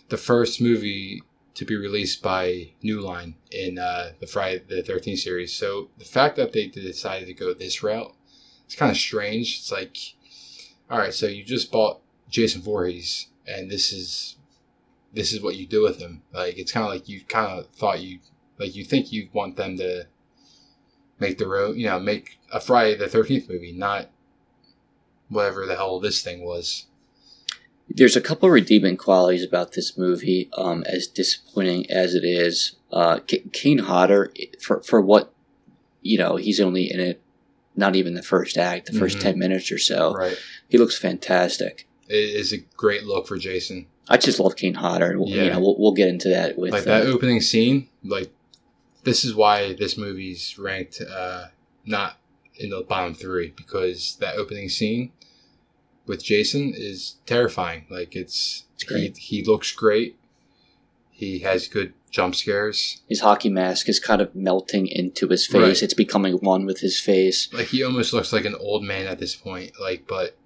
[0.08, 1.22] the first movie
[1.54, 5.54] to be released by New Line in uh, the Friday the 13th series.
[5.54, 8.14] So the fact that they decided to go this route,
[8.66, 9.58] it's kind of strange.
[9.60, 9.96] It's like,
[10.90, 14.36] all right, so you just bought Jason Voorhees, and this is
[15.12, 16.22] this is what you do with him.
[16.32, 18.18] Like it's kind of like you kind of thought you
[18.58, 20.06] like you think you want them to
[21.18, 24.10] make the own, you know, make a Friday the 13th movie, not
[25.28, 26.86] whatever the hell this thing was.
[27.88, 32.76] There's a couple redeeming qualities about this movie, um, as disappointing as it is.
[32.92, 35.32] Uh, K- Kane Hodder, for for what
[36.02, 37.20] you know, he's only in it,
[37.74, 39.20] not even the first act, the 1st Mhm.
[39.20, 40.14] ten minutes or so.
[40.14, 40.36] Right.
[40.68, 41.88] He looks fantastic.
[42.08, 43.86] It is a great look for Jason.
[44.08, 45.18] I just love Kane Hodder.
[45.18, 45.48] we'll- You Yeah.
[45.54, 48.30] know, we'll, we'll get into that with like uh, that opening scene like
[49.02, 51.46] this is why this movie's ranked uh
[51.84, 52.20] not
[52.56, 55.10] in the bottom three because that opening scene
[56.06, 59.16] with jason is terrifying like it's, It's great.
[59.16, 60.16] He, he looks great
[61.10, 65.60] he has good jump scares his hockey mask is kind of melting into his face.
[65.62, 65.82] Right.
[65.82, 67.52] It's becoming one with his face.
[67.52, 70.36] like he almost looks like an old man at this point like but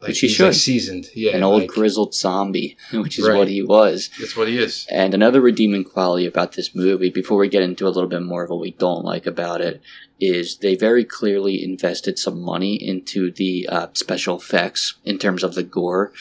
[0.00, 0.54] like Which he like should.
[0.54, 3.36] seasoned yeah An old like, grizzled zombie, which is Right.
[3.38, 4.10] what he was.
[4.20, 7.86] that's what he is And another redeeming quality about this movie, before we get into
[7.86, 9.80] a little bit more of what we don't like about it,
[10.20, 15.54] is they very clearly invested some money into the uh, special effects in terms of
[15.54, 16.12] the gore.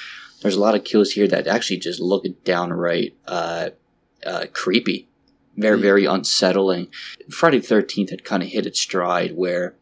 [0.41, 3.69] There's a lot of kills here that actually just look downright uh,
[4.25, 5.07] uh, creepy,
[5.55, 5.81] very, Mm.
[5.81, 6.87] very unsettling.
[7.29, 9.75] Friday the 13th had kind of hit its stride where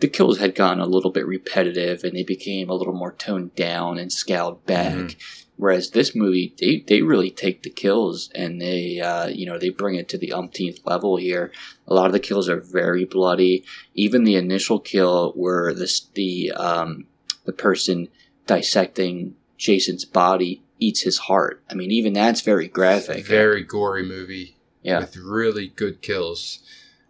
[0.00, 3.54] the kills had gotten a little bit repetitive and they became a little more toned
[3.56, 4.94] down and scaled back.
[4.94, 5.16] Mhm.
[5.56, 9.70] Whereas this movie, they, they really take the kills and they, uh, you know, they
[9.70, 11.50] bring it to the umpteenth level here.
[11.88, 13.64] A lot of the kills are very bloody.
[13.94, 17.06] Even the initial kill where this, the, um,
[17.44, 18.06] the person
[18.46, 21.60] dissecting Jason's body eats his heart.
[21.68, 23.26] I mean, even that's very graphic.
[23.26, 25.00] very gory movie Yeah.
[25.00, 26.60] with really good kills.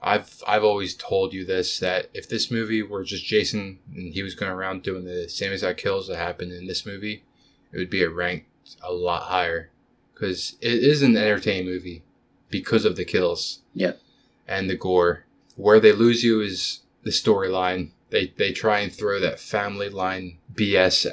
[0.01, 4.23] I've I've always told you this that if this movie were just Jason and he
[4.23, 7.25] was going around doing the same exact kills that happened in this movie,
[7.73, 8.47] it would be a rank
[8.83, 9.71] a lot higher
[10.15, 12.03] because it is an entertaining movie
[12.51, 13.61] because of the kills.
[13.75, 13.93] Yeah.
[14.47, 15.25] And the gore.
[15.57, 17.91] Where they lose you is the storyline.
[18.11, 21.07] They they try and throw that family line BS,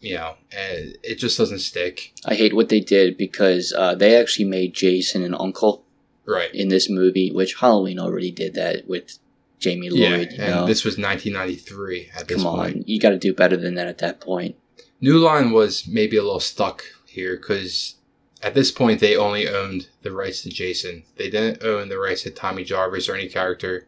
[0.00, 2.12] you know, and it just doesn't stick.
[2.26, 5.84] I hate what they did because uh, they actually made Jason an uncle
[6.28, 6.54] Right.
[6.54, 9.18] in this movie, which Halloween already did that with
[9.58, 10.28] Jamie Lloyd.
[10.32, 10.60] Yeah, you know?
[10.60, 12.76] and this was 1993 at this Come point.
[12.76, 14.56] on, you got to do better than that at that point.
[15.00, 17.96] New Line was maybe a little stuck here because
[18.42, 21.04] at this point they only owned the rights to Jason.
[21.16, 23.86] They didn't own the rights to Tommy Jarvis or any character,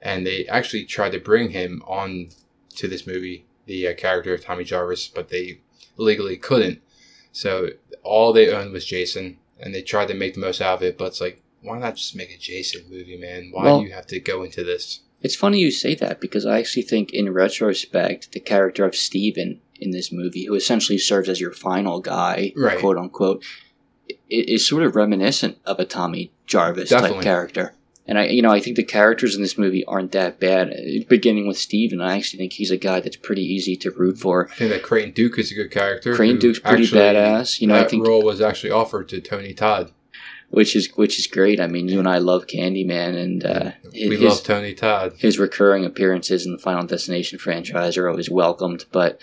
[0.00, 2.30] and they actually tried to bring him on
[2.76, 5.60] to this movie, the uh, character of Tommy Jarvis, but they
[5.96, 6.80] legally couldn't.
[7.32, 7.70] So
[8.02, 10.98] all they owned was Jason, and they tried to make the most out of it.
[10.98, 13.48] But it's like why not just make a Jason movie, man?
[13.52, 15.00] Why Well- do you have to go into this?
[15.22, 19.60] It's funny you say that because I actually think, in retrospect, the character of Steven
[19.80, 22.78] in this movie, who essentially serves as your final guy, Right.
[22.78, 23.44] quote unquote,
[24.28, 27.18] is sort of reminiscent of a Tommy Jarvis Definitely.
[27.18, 27.74] type character.
[28.04, 30.70] And I, you know, I think the characters in this movie aren't that bad.
[30.70, 34.18] Uh, Beginning with Steven, I actually think he's a guy that's pretty easy to root
[34.18, 34.48] for.
[34.50, 36.16] I think that Creighton Duke is a good character.
[36.16, 37.60] Who Duke's pretty actually- badass.
[37.60, 39.92] You know, I that think role was actually offered to Tony Todd.
[40.52, 41.58] Which is which is great.
[41.60, 45.14] I mean, you and I love Candyman, and uh, we his, love Tony Todd.
[45.18, 48.84] his recurring appearances in the Final Destination franchise are always welcomed.
[48.92, 49.18] But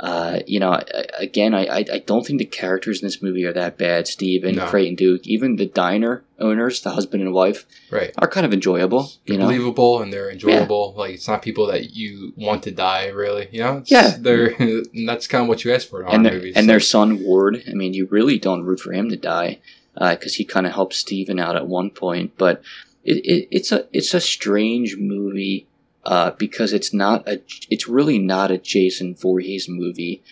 [0.00, 0.80] uh, you know,
[1.16, 4.08] again, I, I I don't think the characters in this movie are that bad.
[4.08, 4.66] Steve and No.
[4.66, 8.12] Creighton Duke, even the diner owners, the husband and wife, Right.
[8.18, 9.12] are kind of enjoyable.
[9.26, 10.94] They're You know, believable and they're enjoyable.
[10.96, 13.48] Like it's not people that you want to die, really.
[13.52, 13.76] You know.
[13.78, 14.16] It's, Yeah.
[14.18, 14.56] They're
[15.06, 16.54] that's kind of what you ask for in and horror their, movies.
[16.56, 17.62] and their son Ward.
[17.68, 19.58] I mean, you really don't root for him to die
[19.98, 22.32] because he kind of helps Steven out at one point.
[22.38, 22.62] But
[23.04, 25.66] it, it, it's a it's a strange movie
[26.04, 27.40] uh, because it's not a
[27.70, 30.22] it's really not a Jason Voorhees movie,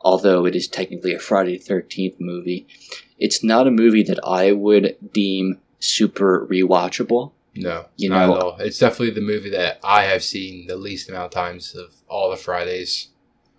[0.00, 2.66] although it is technically a Friday the Thirteenth movie.
[3.18, 7.32] It's not a movie that I would deem super rewatchable.
[7.54, 8.56] no, you not know- at all.
[8.58, 12.30] It's definitely the movie that I have seen the least amount of times of all
[12.30, 13.08] the Fridays.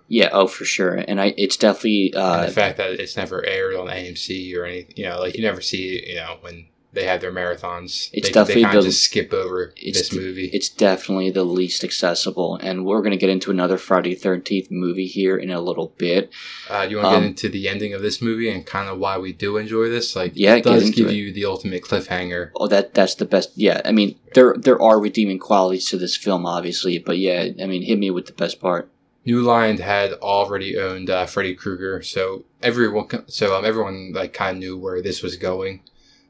[0.08, 3.76] Yeah, oh for sure, and I it's definitely uh, the fact that it's never aired
[3.76, 7.06] on AMC or anything, you know, like you never see it, you know, when they
[7.06, 8.10] have their marathons.
[8.12, 10.50] It's they, definitely they the- just skip over this movie.
[10.52, 12.56] it's definitely the least accessible.
[12.56, 16.32] And we're going to get into another Friday 13th movie here in a little bit.
[16.70, 18.98] Uh, you want to um, get into the ending of this movie and kind of
[18.98, 20.16] why we do enjoy this?
[20.16, 21.14] Like, Yeah, it does give it.
[21.14, 22.50] you the ultimate cliffhanger.
[22.56, 23.52] Oh, that that's the best.
[23.56, 27.66] Yeah, I mean there there are redeeming qualities to this film, obviously, but yeah, I
[27.68, 28.90] mean hit me with the best part.
[29.28, 34.56] New Line had already owned uh, Freddy Krueger, so everyone, so um, everyone like kind
[34.56, 35.82] of knew where this was going.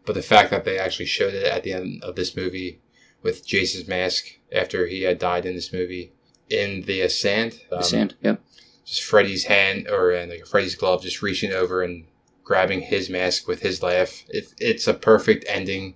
[0.03, 2.81] But the fact that they actually showed it at the end of this movie
[3.21, 6.11] with Jason's mask after he had died in this movie
[6.49, 8.37] in the uh, sand, The um, sand, yeah,
[8.83, 12.05] just Freddy's hand or uh, like Freddy's glove, just reaching over and
[12.43, 14.23] grabbing his mask with his laugh.
[14.27, 15.93] It, it's a perfect ending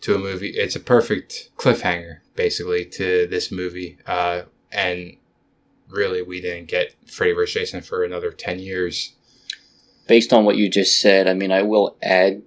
[0.00, 0.50] to a movie.
[0.56, 3.98] It's a perfect cliffhanger, basically, to this movie.
[4.04, 4.42] Uh,
[4.72, 5.16] and
[5.90, 7.54] really, we didn't get Freddy vs.
[7.54, 9.14] Jason for another ten years.
[10.06, 12.42] based on what you just said, I mean I will add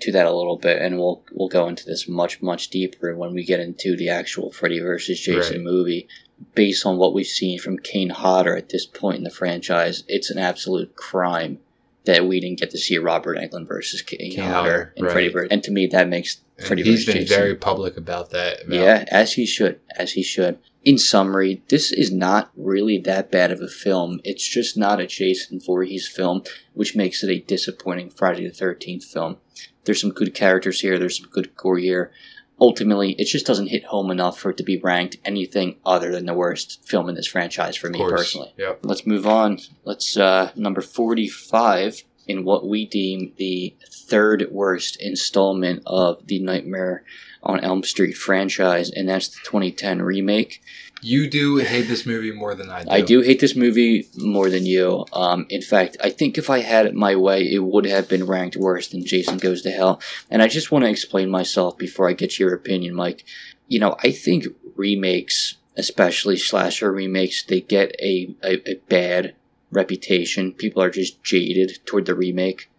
[0.00, 3.34] to that a little bit, and we'll we'll go into this much much deeper when
[3.34, 5.64] we get into the actual Freddy versus Jason Right.
[5.64, 6.08] movie.
[6.54, 10.30] Based on what we've seen from Kane Hodder at this point in the franchise, it's
[10.30, 11.58] an absolute crime
[12.04, 15.12] that we didn't get to see Robert Englund versus Kane, Kane Hodder and right.
[15.12, 15.48] Freddy versus.
[15.50, 18.62] And to me, that makes And Freddy He's been very public about that.
[18.64, 20.58] about- Yeah, as he should, as he should.
[20.88, 24.22] In summary, this is not really that bad of a film.
[24.24, 29.04] It's just not a Jason Voorhees film, which makes it a disappointing Friday the Thirteenth
[29.04, 29.36] film.
[29.84, 30.98] There's some good characters here.
[30.98, 32.10] There's some good gore here.
[32.58, 36.24] Ultimately, it just doesn't hit home enough for it to be ranked anything other than
[36.24, 38.12] the worst film in this franchise for of me course.
[38.12, 38.54] personally.
[38.56, 38.78] Yep.
[38.84, 39.58] Let's move on.
[39.84, 47.04] Let's uh number 45 in what we deem the third worst installment of the Nightmare
[47.42, 50.60] on Elm Street franchise and that's the 2010 remake.
[51.00, 52.90] You do hate this movie more than I do.
[52.90, 55.06] I do hate this movie more than you.
[55.12, 58.26] Um, in fact, I think if I had it my way, it would have been
[58.26, 60.00] ranked worse than Jason Goes to Hell.
[60.28, 63.24] And I just want to explain myself before I get your opinion, Mike.
[63.68, 69.34] You know, I think remakes, especially slasher remakes, they get a, a, a bad
[69.70, 70.52] reputation.
[70.52, 72.70] People are just jaded toward the remake.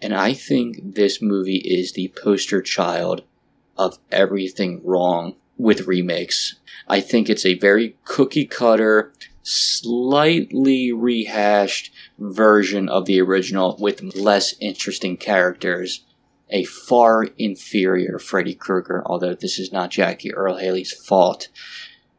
[0.00, 3.22] And I think this movie is the poster child
[3.76, 6.56] of everything wrong with remakes.
[6.88, 9.12] I think it's a very cookie cutter,
[9.42, 16.04] slightly rehashed version of the original with less interesting characters.
[16.50, 21.48] A far inferior Freddy Krueger, although this is not Jackie Earle Haley's fault.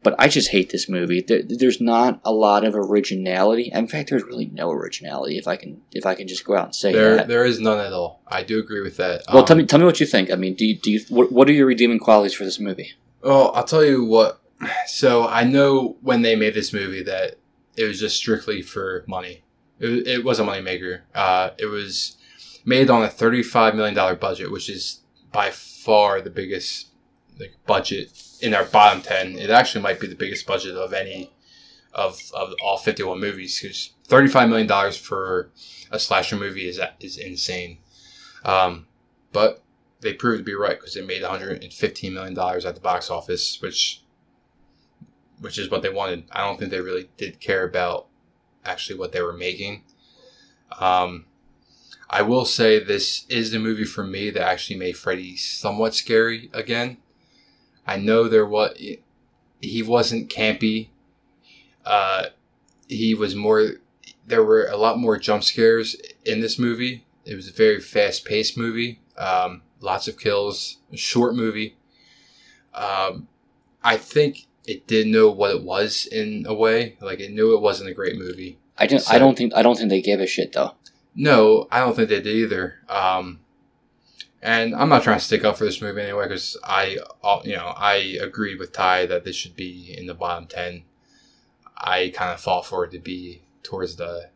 [0.04, 1.22] But I just hate this movie.
[1.22, 3.70] There, there's not a lot of originality.
[3.72, 5.38] In fact, there's really no originality.
[5.38, 7.28] If I can, if I can just go out and say There, that.
[7.28, 8.22] there is none at all.
[8.28, 9.22] I do agree with that.
[9.30, 10.32] Well, Um, tell me, tell me what you think.
[10.32, 12.94] I mean, do you, do you, what, what are your redeeming qualities for this movie?
[13.24, 14.42] Well, I'll tell you what.
[14.88, 17.36] So I know when they made this movie that
[17.78, 19.44] it was just strictly for money.
[19.80, 21.02] It, was- it was a moneymaker.
[21.14, 22.18] Uh, it was
[22.66, 26.88] made on a thirty-five million dollar budget, which is by far the biggest
[27.40, 28.12] like budget
[28.42, 29.38] in our bottom ten.
[29.38, 31.32] It actually might be the biggest budget of any
[31.94, 33.60] of of all fifty-one movies.
[33.62, 35.52] Because thirty-five million dollars for
[35.92, 37.78] a slasher movie is is insane.
[38.44, 38.88] Um,
[39.32, 39.64] but
[40.02, 43.62] they proved to be right because it made 115 million dollars at the box office,
[43.62, 44.02] which
[45.40, 46.26] which is what they wanted.
[46.32, 48.08] I don't think they really did care about
[48.64, 49.84] actually what they were making.
[50.80, 51.26] Um,
[52.10, 56.50] I will say this is the movie for me that actually made Freddy somewhat scary
[56.54, 56.98] again.
[57.86, 58.78] I know there was
[59.62, 60.90] he wasn't campy.
[61.86, 62.28] Uh,
[62.88, 63.72] he was more.
[64.26, 67.06] There were a lot more jump scares in this movie.
[67.26, 69.00] It was a very fast paced movie.
[69.18, 70.78] Um, lots of kills.
[70.94, 71.76] Short movie.
[72.74, 73.28] Um,
[73.84, 76.98] I think it did know what it was in a way.
[77.02, 78.60] Like it knew it wasn't a great movie.
[78.78, 79.00] I don't.
[79.00, 79.54] So- I don't think.
[79.56, 80.76] I don't think they gave a shit though.
[81.14, 82.76] No, I don't think they did either.
[82.88, 83.42] Um,
[84.42, 87.56] and I'm not trying to stick up for this movie anyway because I, uh, you
[87.56, 90.84] know, I agreed with Ty that this should be in the bottom ten.
[91.78, 94.30] I kind of fought for it to be towards the,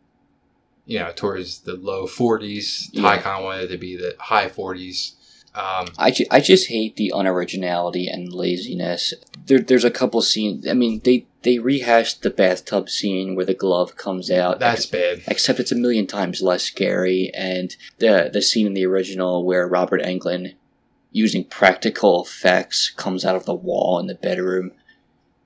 [0.84, 2.92] you know, towards the low 40s.
[3.00, 5.12] Ty kind of wanted it to be the high 40s.
[5.54, 9.14] Um, I, ju- I just hate the unoriginality and laziness.
[9.46, 10.68] There, there's a couple scenes.
[10.68, 14.58] I mean, they they rehashed the bathtub scene where the glove comes out.
[14.60, 15.22] that's bad.
[15.28, 17.30] except it's a million times less scary.
[17.34, 20.54] And the the scene in the original where Robert Englund,
[21.12, 24.72] using practical effects, comes out of the wall in the bedroom,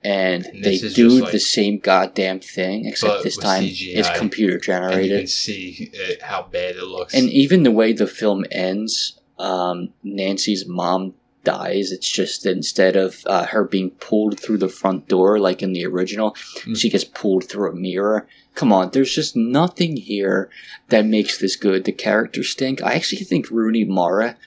[0.03, 3.93] and And they do like- the same goddamn thing, except this time CGI.
[3.99, 5.29] it's computer And you can generated.
[5.29, 7.13] see it, how bad it looks.
[7.13, 11.91] And even the way the film ends, um, Nancy's mom dies.
[11.91, 15.85] It's just instead of uh, her being pulled through the front door like in the
[15.85, 16.31] original,
[16.65, 16.77] Mm.
[16.77, 18.27] she gets pulled through a mirror.
[18.55, 20.49] Come on, there's just nothing here
[20.89, 21.85] that makes this good.
[21.85, 22.81] The characters stink.
[22.83, 24.37] I actually think Rooney Mara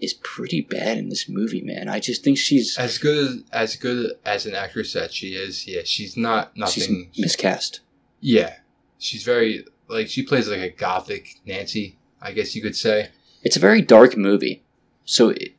[0.00, 1.88] is pretty bad in this movie, man.
[1.88, 5.66] I just think she's as good as, as good as an actress that she is,
[5.68, 7.10] yeah, she's not she's nothing.
[7.18, 7.80] miscast.
[8.20, 8.54] Yeah,
[8.98, 13.10] she's very like she plays like a gothic Nancy, I guess you could say.
[13.42, 14.62] It's a very dark movie,
[15.04, 15.52] so it,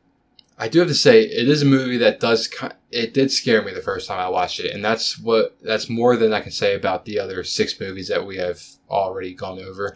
[0.58, 2.48] I do have to say it is a movie that does
[2.90, 6.16] it did scare me the first time I watched it, and that's what that's more
[6.16, 9.94] than I can say about the other six movies that we have already gone over.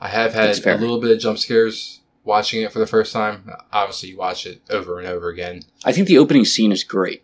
[0.00, 3.50] I have had a little bit of jump scares watching it for the first time.
[3.72, 5.62] Obviously, you watch it over and over again.
[5.84, 7.22] I think the opening scene is great.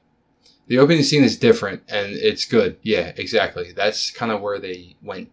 [0.68, 2.76] The opening scene is different and it's good.
[2.82, 3.72] Yeah, exactly.
[3.72, 5.32] That's kind of where they went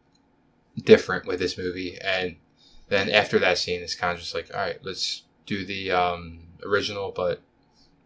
[0.82, 1.98] different with this movie.
[2.00, 2.38] And
[2.88, 6.45] then after that scene, it's kind of just like, all right, let's do the um,
[6.66, 7.42] original, but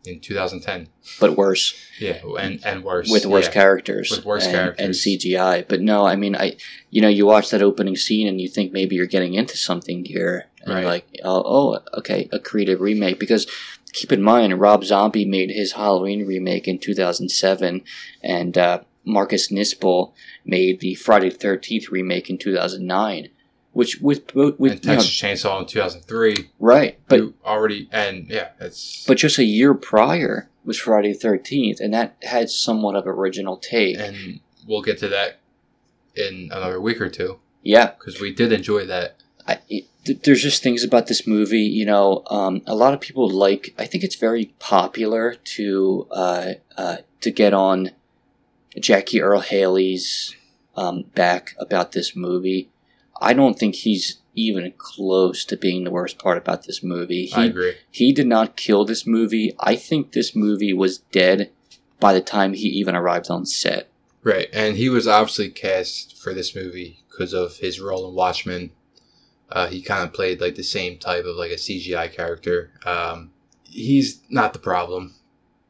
[0.06, 0.88] in 2010.
[1.20, 1.74] But worse.
[2.00, 3.52] Yeah, and and worse with worse yeah.
[3.52, 4.86] characters With worse and, characters.
[4.86, 5.68] and CGI.
[5.68, 6.58] But no, I mean, I
[6.90, 10.06] you know, you watch that opening scene and you think maybe you're getting into something
[10.06, 10.82] here, and Right.
[10.82, 13.20] you're like, oh, oh, okay, a creative remake.
[13.20, 13.46] Because
[13.94, 17.82] keep in mind, Rob Zombie made his Halloween remake in 2007,
[18.24, 20.14] and uh, Marcus Nispel
[20.46, 23.30] made the Friday the Thirteenth remake in 2009.
[23.72, 26.50] Which with with And you know, Texas Chainsaw in 2003.
[26.60, 31.80] right, but already and yeah, it's but just a year prior was Friday the Thirteenth,
[31.80, 33.98] and that had somewhat of original take.
[33.98, 35.40] and we'll get to that
[36.16, 39.16] in another week or two yeah, because we did enjoy that.
[39.48, 42.24] I, it, there's just things about this movie, you know.
[42.30, 43.74] Um, a lot of people like.
[43.78, 47.92] I think it's very popular to uh, uh, to get on
[48.80, 50.36] Jackie Earle Haley's
[50.76, 52.70] um, back about this movie.
[53.22, 57.30] I don't think he's even close to being the worst part about this movie.
[57.34, 57.74] I He agree.
[57.92, 59.54] he did not kill this movie.
[59.60, 61.52] I think this movie was dead
[62.00, 63.90] by the time he even arrived on set.
[64.24, 68.72] Right, and he was obviously cast for this movie because of his role in Watchmen.
[69.52, 72.72] Uh, he kind of played like the same type of like a CGI character.
[72.86, 73.32] Um,
[73.64, 75.16] he's not the problem.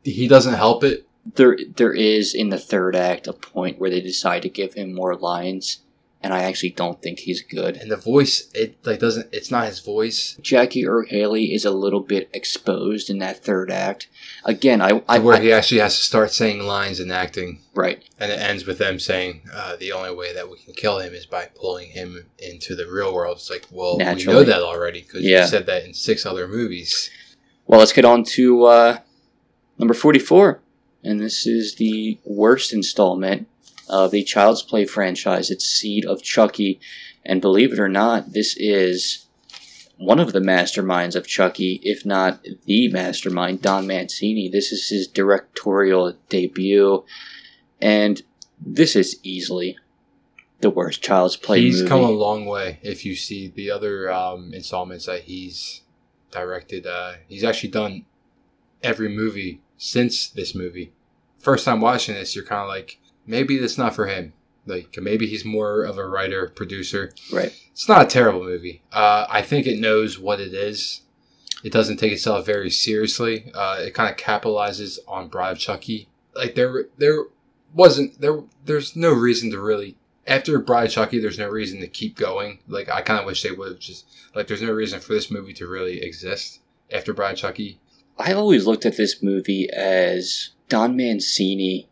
[0.04, 1.08] He doesn't help it.
[1.36, 4.94] there there is in the third act a point where they decide to give him
[4.94, 5.80] more lines
[6.22, 9.28] and i actually don't think he's good And the voice, it like doesn't.
[9.32, 10.38] It's not his voice.
[10.42, 14.08] jackie earle haley is a little bit exposed in that third act
[14.44, 18.04] again i, I, where I he actually has to start saying lines and acting, right
[18.20, 21.14] and it ends with them saying uh, the only way that we can kill him
[21.14, 23.38] is by pulling him into the real world.
[23.38, 25.42] It's like, well, we know that already because Yeah.
[25.44, 27.10] you said that in six other movies.
[27.68, 28.98] well let's get on to uh,
[29.78, 30.60] number 44
[31.04, 33.48] and this is the worst installment
[33.90, 36.80] of the child's play franchise it's seed of chucky
[37.26, 39.26] and believe it or not this is
[40.00, 44.48] one of the masterminds of Chucky, if not the mastermind, Don Mancini.
[44.48, 47.04] This is his directorial debut,
[47.82, 48.22] and
[48.60, 49.78] this is easily
[50.62, 51.90] the worst Child's Play he's movie.
[51.90, 52.80] come a long way.
[52.82, 55.82] If you see the other um, installments that he's
[56.32, 58.06] directed, uh, he's actually done
[58.82, 60.94] every movie since this movie.
[61.40, 62.99] First time watching this, you're kind of like,
[63.30, 64.34] maybe that's not for him.
[64.66, 67.14] Like maybe he's more of a writer producer.
[67.32, 67.54] right.
[67.72, 68.82] It's not a terrible movie.
[68.92, 71.02] Uh, I think it knows what it is.
[71.64, 73.52] It doesn't take itself very seriously.
[73.54, 76.10] Uh, it kind of capitalizes on Bride of Chucky.
[76.36, 77.26] Like there, there
[77.74, 78.44] wasn't there.
[78.66, 79.96] There's no reason to really
[80.28, 82.60] after Bride of Chucky, there's no reason to keep going.
[82.68, 84.06] Like I kind of wish they would have just
[84.36, 84.48] like.
[84.48, 86.60] There's no reason for this movie to really exist
[86.92, 87.80] after Bride of Chucky.
[88.18, 91.89] I always looked at this movie as Don Mancini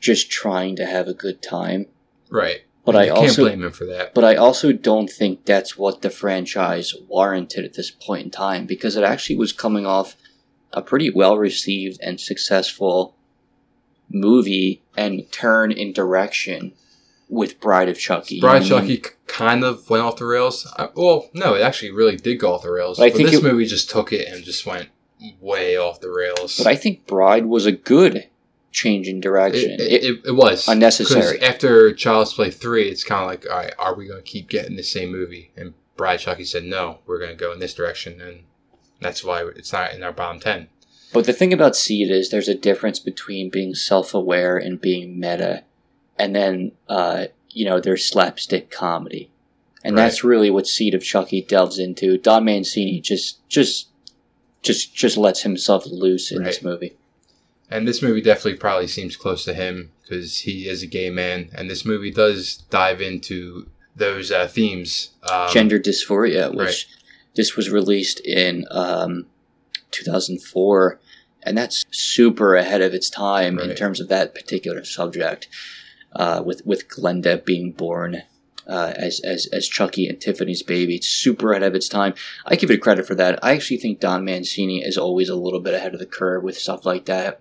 [0.00, 1.86] just trying to have a good time.
[2.30, 2.62] Right.
[2.84, 4.14] But I you can't also blame him for that.
[4.14, 8.64] but I also don't think that's what the franchise warranted at this point in time
[8.66, 10.16] because it actually was coming off
[10.72, 13.14] a pretty well received and successful
[14.10, 16.72] movie and turn in direction
[17.28, 18.40] with Bride of Chucky.
[18.40, 18.96] Bride of I mean?
[18.96, 20.66] Chucky kind of went off the rails.
[20.78, 22.96] I, well, no, it actually really did go off the rails.
[22.98, 24.88] But I But, think this it- movie just took it and just went
[25.40, 26.56] way off the rails.
[26.56, 28.28] But I think Bride was a good
[28.78, 29.72] change in direction.
[29.72, 31.40] it, it, it, it was unnecessary.
[31.42, 34.48] After Child's Play three, it's kind of like, all right, are we going to keep
[34.48, 35.50] getting the same movie?
[35.56, 38.44] And of Chucky said, no, we're going to go in this direction, and
[39.00, 40.68] that's why it's not in our bottom ten.
[41.12, 45.18] But the thing about Seed is there's a difference between being self aware and being
[45.18, 45.64] meta,
[46.18, 49.30] and then uh, you know there's slapstick comedy,
[49.82, 50.02] and Right.
[50.02, 52.18] that's really what Seed of Chucky delves into.
[52.18, 53.88] Don Mancini just just
[54.62, 56.96] just just lets himself loose in this movie.
[57.70, 61.50] And this movie definitely probably seems close to him because he is a gay man,
[61.54, 65.10] and this movie does dive into those uh, themes.
[65.30, 66.84] Um, Gender dysphoria, which right.
[67.36, 69.26] this was released in um,
[69.90, 70.98] 2004,
[71.42, 75.48] and that's super ahead of its time in terms of that particular subject.
[76.16, 78.22] Uh, with with Glenda being born
[78.66, 82.14] uh, as as as Chucky and Tiffany's baby, it's super ahead of its time.
[82.46, 83.38] I give it credit for that.
[83.42, 86.56] I actually think Don Mancini is always a little bit ahead of the curve with
[86.56, 87.40] stuff like that.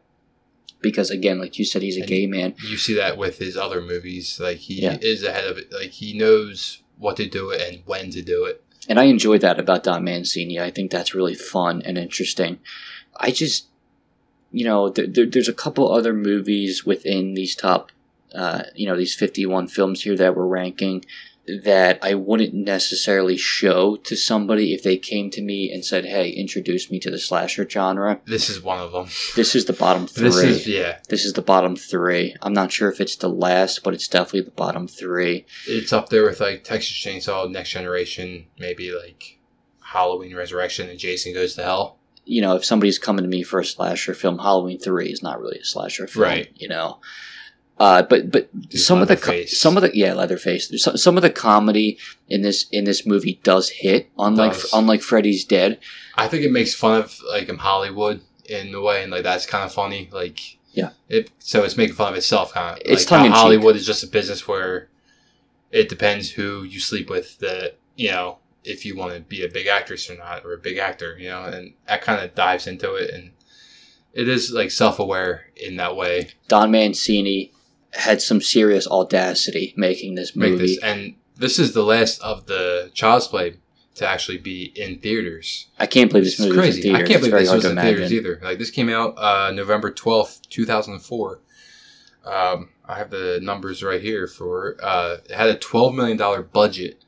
[0.81, 2.55] Because again, like you said, he's a And gay man.
[2.63, 4.39] You see that with his other movies.
[4.39, 4.97] Like he Yeah.
[5.01, 5.71] is ahead of it.
[5.71, 8.63] Like he knows what to do it and when to do it.
[8.89, 10.59] and I enjoy that about Don Mancini.
[10.59, 12.59] I think that's really fun and interesting.
[13.17, 13.67] I just,
[14.51, 17.91] you know, there, there, there's a couple other movies within these top,
[18.33, 21.03] uh, you know, these 51 films here that we're ranking
[21.63, 26.29] that I wouldn't necessarily show to somebody if they came to me and said, "Hey,
[26.29, 29.07] introduce me to the slasher genre." This is one of them.
[29.35, 30.25] This is the bottom three.
[30.27, 30.99] This is yeah.
[31.09, 32.35] this is the bottom three.
[32.41, 35.45] I'm not sure if it's the last, but it's definitely the bottom three.
[35.67, 39.39] It's up there with like Texas Chainsaw, Next Generation, maybe like
[39.81, 41.97] Halloween Resurrection, and Jason Goes to Hell.
[42.25, 45.39] you know, if somebody's coming to me for a slasher film, Halloween Three is not
[45.39, 46.51] really a slasher film, Right.
[46.55, 46.99] You know,
[47.79, 50.71] uh, but but some of the co- some of the yeah Leatherface.
[50.83, 51.97] Some, some of the comedy
[52.27, 54.73] in this in this movie does hit, unlike Does.
[54.73, 55.79] unlike Freddy's Dead.
[56.15, 59.45] I think it makes fun of like um, Hollywood in a way, and like that's
[59.45, 60.09] kind of funny.
[60.11, 60.91] Like Yeah.
[61.07, 62.53] it so it's making fun of itself.
[62.53, 63.31] Kind of It's like.
[63.31, 64.89] Hollywood is just a business where
[65.71, 67.37] it depends who you sleep with.
[67.39, 70.57] The you know if you want to be a big actress or not, or a
[70.57, 73.31] big actor, you know, and that kind of dives into it, and
[74.13, 76.29] it is like self aware in that way.
[76.47, 77.53] Don Mancini
[77.97, 80.67] had some serious audacity making this Make movie.
[80.75, 83.55] this, and this is the last of the Child's Play
[83.95, 85.67] to actually be in theaters.
[85.79, 86.79] I can't believe this It's movie crazy.
[86.79, 88.39] was in I can't It's believe this was in theaters either.
[88.43, 91.39] Like this came out uh, November twelfth, two thousand four.
[92.25, 96.43] Um, I have the numbers right here for uh, it had a twelve million dollar
[96.43, 97.03] budget,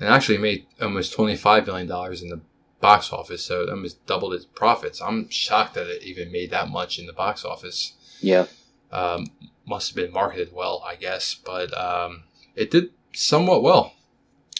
[0.00, 2.40] and actually made almost twenty five million dollars in the
[2.80, 3.44] box office.
[3.44, 5.00] So it almost doubled its profits.
[5.00, 7.92] I'm shocked that it even made that much in the box office.
[8.20, 8.46] Yeah,
[8.92, 9.26] Um,
[9.66, 13.92] must have been marketed well, I guess, but um, it did somewhat well.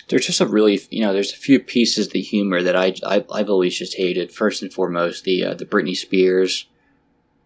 [0.09, 2.95] there's just a really you know there's a few pieces of the humor that I,
[3.07, 4.33] I I've always just hated.
[4.33, 6.67] First and foremost, the uh, the Britney Spears.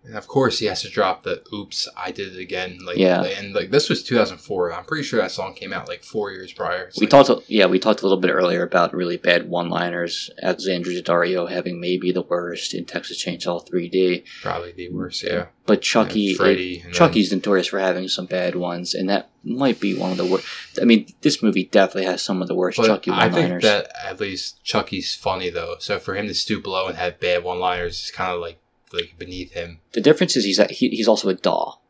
[0.08, 3.22] And of course, he has to drop the "Oops, I did it again." Like, Yeah.
[3.24, 4.72] and like this was 2004.
[4.72, 6.84] I'm pretty sure that song came out like four years prior.
[6.84, 10.30] It's We like, talked, yeah, we talked a little bit earlier about really bad one-liners.
[10.42, 15.22] Alexandra Daddario having maybe the worst in Texas Chainsaw 3D, probably the worst.
[15.22, 16.76] Yeah, but Chucky, Freddy.
[16.76, 20.16] and then- Chucky's notorious for having some bad ones, and that might be one of
[20.16, 20.46] the worst.
[20.80, 23.34] I mean, this movie definitely has some of the worst Chucky one-liners.
[23.34, 25.76] think that at least Chucky's funny though.
[25.80, 28.58] So for him to stoop low and have bad one-liners is kind of like
[28.92, 29.80] like beneath him.
[29.92, 31.82] the difference is he's a, he, he's also a doll,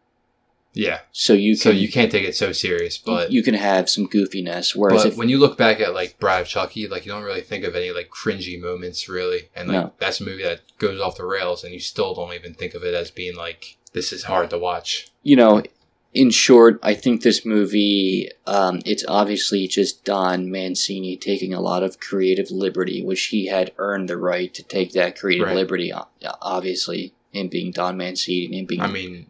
[0.75, 1.01] Yeah.
[1.13, 4.07] so you can so you can't take it so serious, but you can have some
[4.09, 4.75] goofiness.
[4.77, 7.41] Whereas if when you look back at like Bride of Chucky, like you don't really
[7.41, 9.93] think of any like cringy moments really, and like No.
[9.99, 12.83] that's a movie that goes off the rails, and you still don't even think of
[12.85, 15.09] it as being like this is hard to watch.
[15.23, 15.63] you know,
[16.15, 21.83] in short, I think this movie, um, it's obviously just Don Mancini taking a lot
[21.83, 25.57] of creative liberty, which he had earned the right to take that creative Right.
[25.57, 25.93] liberty.
[26.41, 29.27] Obviously, him being Don Mancini and him being, I mean,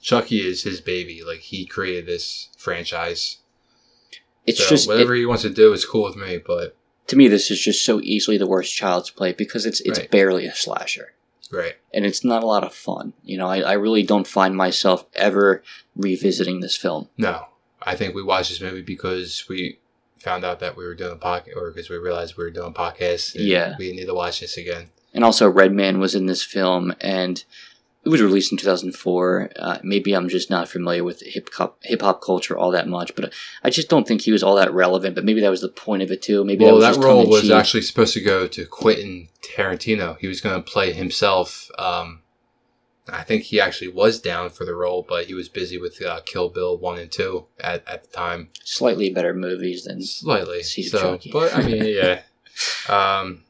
[0.00, 1.22] Chucky is his baby.
[1.24, 3.38] Like he created this franchise.
[4.46, 6.38] it's so just whatever it- he wants to do is cool with me.
[6.38, 6.74] But
[7.08, 10.10] to me, this is just so easily the worst Child's Play because it's it's Right.
[10.10, 11.12] barely a slasher.
[11.52, 13.12] Right, and it's not a lot of fun.
[13.24, 15.62] You know, I, I really don't find myself ever
[15.96, 17.08] revisiting this film.
[17.16, 17.46] no,
[17.82, 19.78] I think we watched this movie because we
[20.18, 22.68] found out that we were doing a podcast, or because we realized we were doing
[22.70, 23.34] a podcast.
[23.36, 23.76] and Yeah.
[23.78, 24.88] we need to watch this again.
[25.14, 27.42] And also, Redman was in this film, and
[28.08, 29.50] it was released in 2004.
[29.54, 33.14] Uh, maybe I'm just not familiar with hip hop hip hop culture all that much,
[33.14, 35.14] but I just don't think he was all that relevant.
[35.14, 36.42] But maybe that was the point of it too.
[36.42, 37.52] Maybe well, that, that, role was tongue-in-cheek.
[37.52, 40.16] actually supposed to go to Quentin Tarantino.
[40.20, 41.70] He was going to play himself.
[41.78, 42.22] Um,
[43.10, 46.20] I think he actually was down for the role, but he was busy with uh,
[46.24, 48.48] Kill Bill one and two at, at the time.
[48.64, 50.62] slightly better movies than Slightly.
[50.62, 52.22] So, but I mean, yeah.
[52.88, 53.44] Um,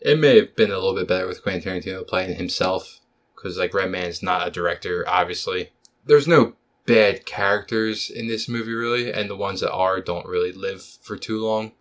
[0.00, 2.99] it may have been a little bit better with Quentin Tarantino playing himself
[3.40, 5.70] because, like, Redman's not a director, obviously.
[6.04, 6.54] There's no
[6.86, 11.16] bad characters in this movie, really, and the ones that are don't really live for
[11.16, 11.72] too long.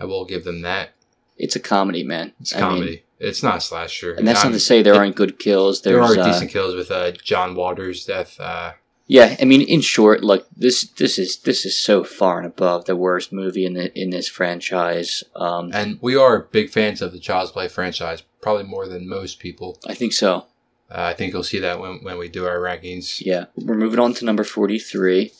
[0.00, 0.90] I will give them that.
[1.36, 2.32] it's a comedy, man.
[2.40, 3.04] It's I mean, comedy.
[3.18, 4.12] it's not a slasher.
[4.14, 5.82] and that's not I'm- to say there aren't good kills.
[5.82, 8.38] there There's are uh, decent kills with uh, John Waters' death.
[8.40, 8.72] Uh,
[9.06, 12.84] Yeah, I mean, in short, like this, this is this is so far and above
[12.84, 15.24] the worst movie in the in this franchise.
[15.34, 19.38] Um, and we are big fans of the Child's Play franchise, probably more than most
[19.38, 19.78] people.
[19.86, 20.46] I think so.
[20.90, 23.20] Uh, I think you'll see that when, when we do our rankings.
[23.24, 25.32] Yeah, we're moving on to number forty-three,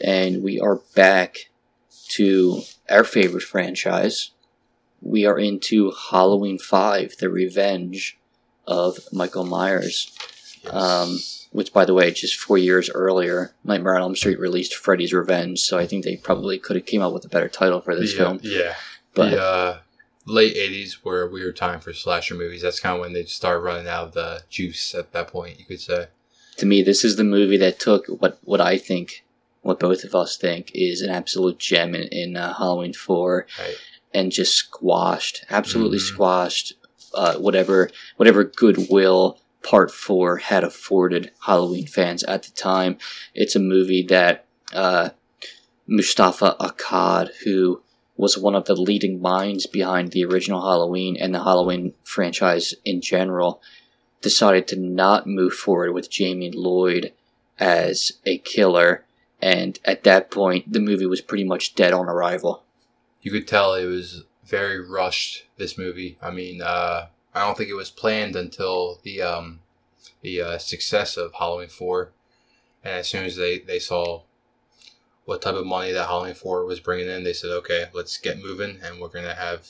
[0.00, 1.50] and we are back
[2.10, 4.30] to our favorite franchise.
[5.00, 8.18] We are into Halloween Five: The Revenge
[8.66, 10.16] of Michael Myers.
[10.70, 11.18] Um,
[11.50, 15.58] which, by the way, just four years earlier, Nightmare on Elm Street released Freddy's Revenge.
[15.58, 18.12] So I think they probably could have came up with a better title for this
[18.12, 18.36] the, film.
[18.36, 18.74] uh, yeah.
[19.12, 19.78] But the uh,
[20.26, 22.62] late 80s were a weird time for slasher movies.
[22.62, 25.64] That's kind of when they started running out of the juice at that point, you
[25.64, 26.08] could say.
[26.58, 29.24] to me, this is the movie that took what what I think,
[29.62, 33.76] what both of us think, is an absolute gem in, in uh, Halloween Four, Right.
[34.14, 36.08] and just squashed, absolutely Mhm.
[36.12, 36.74] squashed,
[37.14, 42.98] uh, whatever whatever goodwill Part Four had afforded Halloween fans at the time.
[43.34, 45.10] It's a movie that uh,
[45.86, 47.82] Moustapha Akkad, who
[48.22, 53.00] was one of the leading minds behind the original Halloween and the Halloween franchise in
[53.00, 53.60] general,
[54.20, 57.12] decided to not move forward with Jamie Lloyd
[57.58, 59.04] as a killer.
[59.40, 62.62] And at that point, the movie was pretty much dead on arrival.
[63.22, 66.16] You could tell it was very rushed, this movie.
[66.22, 69.58] I mean, uh, I don't think it was planned until the um,
[70.20, 72.12] the uh, success of Halloween 4.
[72.84, 74.22] And as soon as they, they saw
[75.24, 78.42] what type of money that Halloween 4 was bringing in, they said, okay, let's get
[78.42, 79.68] moving and we're going to have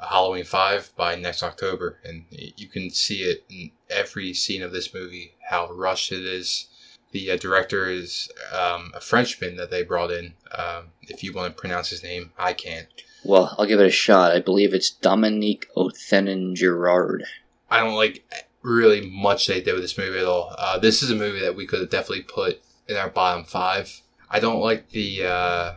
[0.00, 1.98] a Halloween 5 by next October.
[2.04, 6.68] And you can see it in every scene of this movie, how rushed it is.
[7.12, 10.34] The uh, director is um, a Frenchman that they brought in.
[10.52, 12.88] Um, if you want to pronounce his name, I can't.
[13.24, 14.32] Well, I'll give it a shot.
[14.32, 17.24] I believe it's Dominique Othenin Girard.
[17.70, 18.24] I don't like
[18.62, 20.54] really much they did with this movie at all.
[20.58, 24.02] Uh, this is a movie that we could have definitely put in our bottom five.
[24.34, 25.72] I don't like the uh,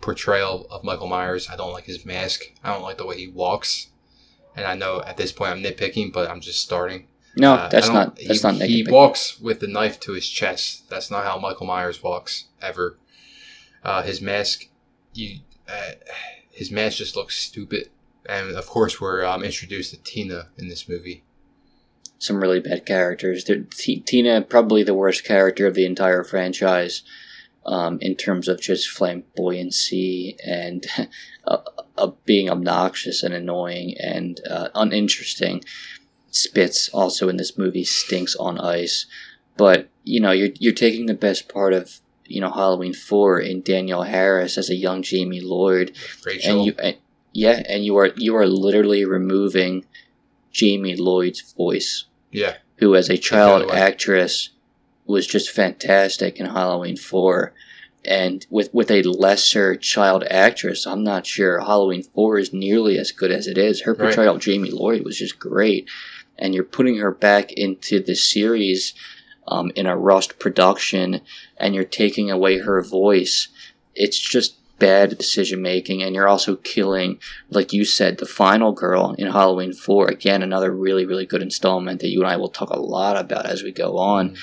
[0.00, 1.46] portrayal of Michael Myers.
[1.52, 2.40] I don't like his mask.
[2.64, 3.88] I don't like the way he walks.
[4.56, 7.06] And I know at this point I'm nitpicking, but I'm just starting.
[7.36, 10.88] No, Uh, that's don't- that's he, not He walks with the knife to his chest.
[10.88, 12.96] That's not how Michael Myers walks ever.
[13.84, 14.68] Uh, his mask,
[15.12, 15.92] you, uh,
[16.50, 17.90] his mask just looks stupid.
[18.26, 21.24] And of course, we're um, introduced to Tina in this movie.
[22.18, 23.44] Some really bad characters.
[23.44, 27.02] T- Tina, probably the worst character of the entire franchise,
[27.68, 30.86] um, in terms of just flamboyancy and
[31.46, 31.58] uh,
[31.98, 35.62] uh, being obnoxious and annoying and uh, uninteresting.
[36.30, 39.06] Spitz also in this movie stinks on ice,
[39.56, 43.62] but you know you're you're taking the best part of you know Halloween Four in
[43.62, 46.56] Danielle Harris as a young Jamie Lloyd, Rachel.
[46.56, 46.96] and you and,
[47.32, 49.86] yeah, and you are you are literally removing
[50.52, 54.50] Jamie Lloyd's voice, yeah, who as a child actress
[55.08, 57.52] was just fantastic in Halloween Four.
[58.04, 63.10] And with with a lesser child actress, I'm not sure Halloween Four is nearly as
[63.10, 63.82] good as it is.
[63.82, 64.06] Her Right.
[64.06, 65.88] portrayal of Jamie Lloyd was just great,
[66.38, 68.94] and you're putting her back into the series
[69.48, 71.22] um, in a rushed production,
[71.56, 73.48] and you're taking away her voice.
[73.94, 77.18] It's just bad decision making, and you're also killing,
[77.50, 80.06] like you said, the final girl in Halloween Four.
[80.08, 83.46] Again, another really really good installment that you and I will talk a lot about
[83.46, 84.36] as we go on.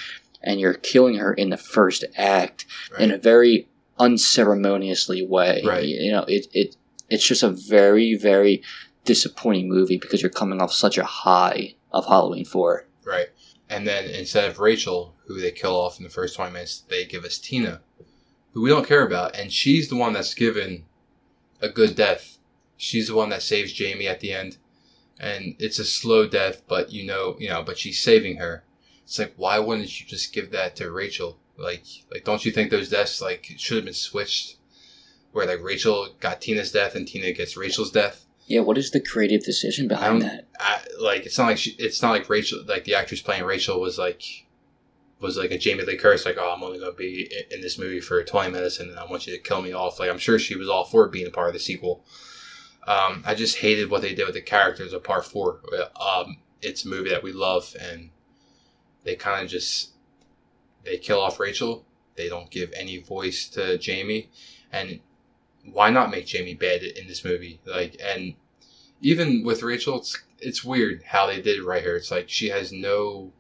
[0.45, 3.01] And you're killing her in the first act right.
[3.01, 3.67] in a very
[3.99, 5.63] unceremoniously way.
[5.65, 5.85] Right.
[5.85, 6.77] You know, it, it
[7.09, 8.61] it's just a very, very
[9.03, 12.85] disappointing movie because you're coming off such a high of Halloween 4.
[13.05, 13.27] right.
[13.69, 17.05] And then instead of Rachel, who they kill off in the first 20 minutes, they
[17.05, 17.81] give us Tina,
[18.51, 19.35] who we don't care about.
[19.35, 20.85] And she's the one that's given
[21.61, 22.38] a good death.
[22.77, 24.57] She's the one that saves Jamie at the end.
[25.19, 28.63] And it's a slow death, but you know, you know, but she's saving her.
[29.06, 31.38] It's like, why wouldn't you just give that to Rachel?
[31.57, 34.57] Like, like, don't you think those deaths like should have been switched?
[35.32, 38.26] Where like Rachel got Tina's death and Tina gets Rachel's death.
[38.48, 40.48] Yeah, what is the creative decision behind that?
[40.60, 43.80] I, like, it's not like she, it's not like Rachel, like the actress playing Rachel
[43.80, 44.45] was like
[45.19, 48.02] was like a Jamie Lee Curtis, like, oh, I'm only gonna be in this movie
[48.02, 49.99] for 20 minutes and I want you to kill me off.
[49.99, 52.03] Like, I'm sure she was all for being a part of the sequel.
[52.88, 55.61] Um, I just hated what they did with the characters of Part Four.
[55.99, 58.11] Um, it's a movie that we love, and
[59.06, 59.91] they kind of just
[60.84, 61.86] they kill off Rachel.
[62.15, 64.30] They don't give any voice to Jamie,
[64.72, 64.99] and
[65.72, 67.60] why not make Jamie bad in this movie?
[67.65, 68.36] Like, and
[69.02, 71.95] even with Rachel, it's it's weird how they did it right here.
[71.95, 73.32] It's like she has no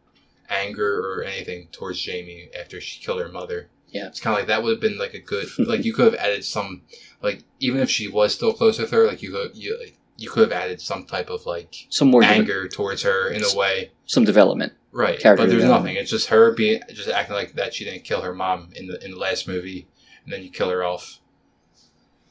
[0.49, 3.69] anger or anything towards Jamie after she killed her mother.
[3.89, 4.07] Yeah.
[4.07, 6.15] it's kind of like that would have been like a good like you could have
[6.15, 6.81] added some
[7.21, 10.29] like even if she was still close with her, like you could you like, you
[10.29, 13.55] could have added some type of like Some more de- anger towards her in a
[13.57, 13.91] way.
[14.05, 14.73] some development.
[14.95, 15.97] Right, but there's nothing.
[15.97, 19.03] It's just her being just acting like that she didn't kill her mom in the
[19.03, 19.89] in the last movie,
[20.23, 21.19] and then you kill her off.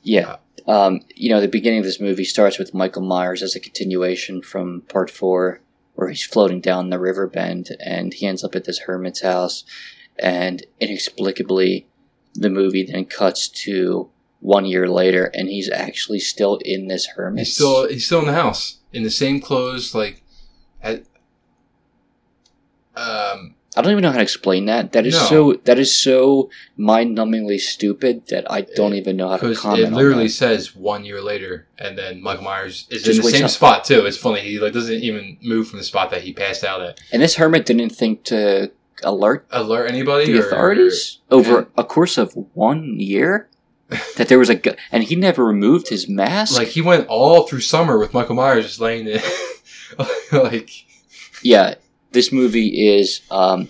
[0.02, 0.36] Yeah.
[0.66, 4.40] Um, you know, the beginning of this movie starts with Michael Myers as a continuation
[4.40, 5.60] from part four,
[5.94, 9.64] where he's floating down the river bend and he ends up at this hermit's house.
[10.18, 11.86] And inexplicably,
[12.32, 14.08] the movie then cuts to
[14.40, 17.48] one year later and he's actually still in this hermit's.
[17.48, 20.22] He's still he's still in the house in the same clothes, like
[20.82, 21.04] at
[22.96, 24.92] um I don't even know how to explain that.
[24.92, 25.26] That is No.
[25.26, 25.52] so.
[25.64, 30.28] That is so mind-numbingly stupid that I don't even know how to comment it literally
[30.28, 33.50] says one year later, and then Michael Myers is Just in the same up.
[33.50, 34.06] spot too.
[34.06, 37.00] It's funny he like doesn't even move from the spot that he passed out at.
[37.12, 38.70] And this hermit didn't think to
[39.02, 40.30] alert Alert anybody?
[40.32, 43.48] the or- authorities over and- a course of one year
[44.16, 46.56] that there was a gu- and he never removed his mask.
[46.56, 49.22] Like he went all through summer with Michael Myers just laying there,
[50.32, 50.70] like
[51.42, 51.74] yeah,
[52.14, 53.68] this movie is um,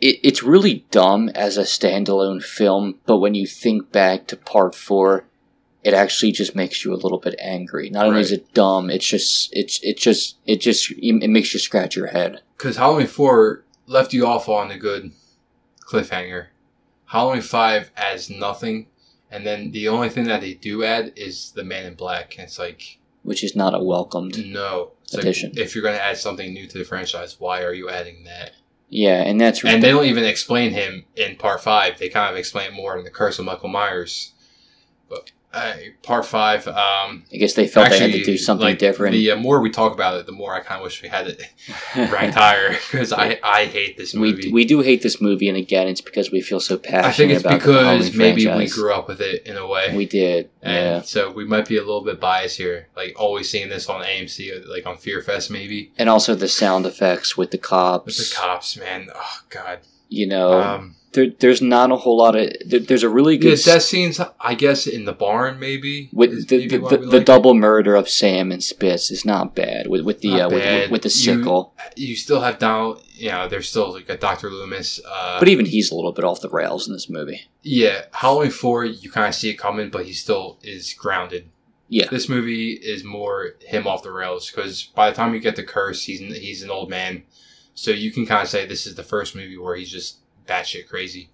[0.00, 4.74] it, it's really dumb as a standalone film, but when you think back to part
[4.74, 5.24] four,
[5.82, 7.90] it actually just makes you a little bit angry.
[7.90, 11.60] Not only is it dumb, it's just it's it just it just it makes you
[11.60, 12.40] scratch your head.
[12.56, 15.12] because Halloween four left you off on a good
[15.86, 16.46] cliffhanger.
[17.06, 18.86] Halloween five adds nothing,
[19.30, 22.34] and then the only thing that they do add is the Man in Black.
[22.38, 24.46] And it's like Which is not a welcomed.
[24.46, 25.52] no, Addition.
[25.56, 28.52] if you're going to add something new to the franchise, why are you adding that?
[28.88, 31.98] Yeah, and that's And they don't even explain him in part five.
[31.98, 34.33] They kind of explain it more in the Curse of Michael Myers.
[35.54, 39.12] Uh, part five, um, I guess they felt they had to do something like, different.
[39.12, 41.28] The uh, more we talk about it, the more I kind of wish we had
[41.28, 41.40] it
[41.96, 44.48] ranked higher because I I hate this movie.
[44.48, 47.12] We, we do hate this movie, and again, it's because we feel so passionate I
[47.12, 49.96] think it's because maybe we grew up with it in a way.
[49.96, 51.00] We did, and yeah.
[51.02, 54.66] so we might be a little bit biased here, like always seeing this on AMC,
[54.66, 58.06] like on Fear Fest, maybe And also the sound effects with the cops.
[58.06, 58.76] with the cops.
[58.76, 59.80] Man, oh god.
[60.08, 62.50] You know, Um, there, there's not a whole lot of.
[62.66, 64.20] There, there's a really good s- death scenes.
[64.40, 67.26] I guess in the barn, maybe with the maybe the, the, the it.
[67.26, 70.90] double murder of Sam and Spitz is not bad with with the uh, with, with,
[70.90, 73.02] with the You- sickle, You still have Donald.
[73.16, 75.00] You know, there's still like a Doctor Loomis.
[75.08, 77.42] Uh, but even he's a little bit off the rails in this movie.
[77.62, 81.48] yeah, Halloween four, you kind of see it coming, but he still is grounded.
[81.88, 82.08] Yeah.
[82.10, 85.62] This movie is more him off the rails because by the time you get the
[85.62, 87.22] Curse, he's he's an old man,
[87.74, 90.16] so you can kind of say this is the first movie where he's just
[90.46, 91.30] batshit crazy.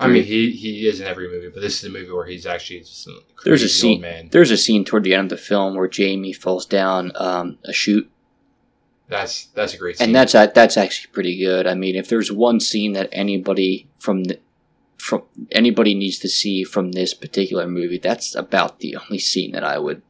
[0.00, 2.46] I mean, he he is in every movie, but this is a movie where he's
[2.46, 4.28] actually just a There's a old scene- man.
[4.32, 7.72] There's a scene toward the end of the film where Jamie falls down um, a
[7.72, 8.10] chute,
[9.08, 10.06] That's that's a great scene.
[10.06, 11.66] and that's that's actually pretty good.
[11.66, 14.40] I mean, if there's one scene that anybody from the
[14.96, 15.22] from
[15.52, 19.78] anybody needs to see from this particular movie, that's about the only scene that I
[19.78, 20.00] would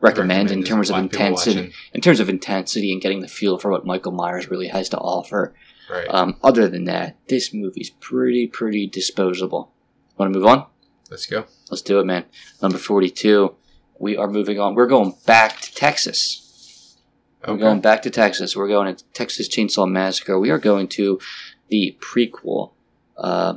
[0.00, 1.72] recommend, in terms of intensity.
[1.92, 4.98] In terms of intensity and getting the feel for what Michael Myers really has to
[4.98, 5.52] offer.
[5.90, 6.06] Right.
[6.08, 9.72] Um, other than that, this movie's pretty pretty disposable.
[10.16, 10.66] Want to move on?
[11.10, 11.44] Let's go.
[11.70, 12.24] Let's do it, man.
[12.62, 13.54] Number forty-two.
[13.98, 14.74] We are moving on.
[14.74, 16.96] We're going back to Texas.
[17.46, 18.56] We're going back to Texas.
[18.56, 20.38] We're going to Texas Chainsaw Massacre.
[20.38, 21.20] We are going to
[21.68, 22.72] the prequel.
[23.18, 23.56] Uh,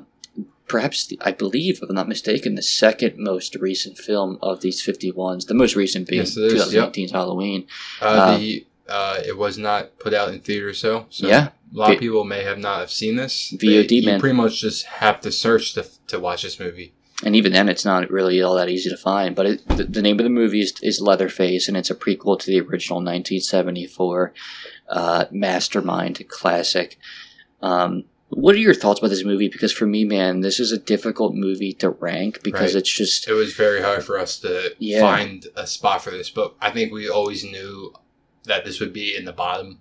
[0.67, 4.85] perhaps, the, I believe, if I'm not mistaken, the second most recent film of these
[4.85, 5.47] 51s.
[5.47, 7.65] The most recent being Yes, it is, 2019's Halloween.
[8.01, 11.49] Uh, Uh, the uh, it was not put out in theaters, so so Yeah.
[11.73, 13.53] a lot of people may have not have seen this.
[13.57, 14.19] VOD, They- you man.
[14.19, 16.93] pretty much just have to search to to watch this movie.
[17.23, 19.35] And even then, it's not really all that easy to find.
[19.35, 22.39] But it, the, the name of the movie is, is Leatherface, and it's a prequel
[22.39, 24.33] to the original 1974
[24.89, 26.99] uh, Mastermind classic.
[27.61, 29.47] Um, what are your thoughts about this movie?
[29.49, 32.81] Because for me, man, this is a difficult movie to rank because Right.
[32.81, 34.99] it's just It was very hard for us to Yeah.
[35.01, 37.93] find a spot for this, but I think we always knew
[38.47, 39.79] that this would be in the bottom.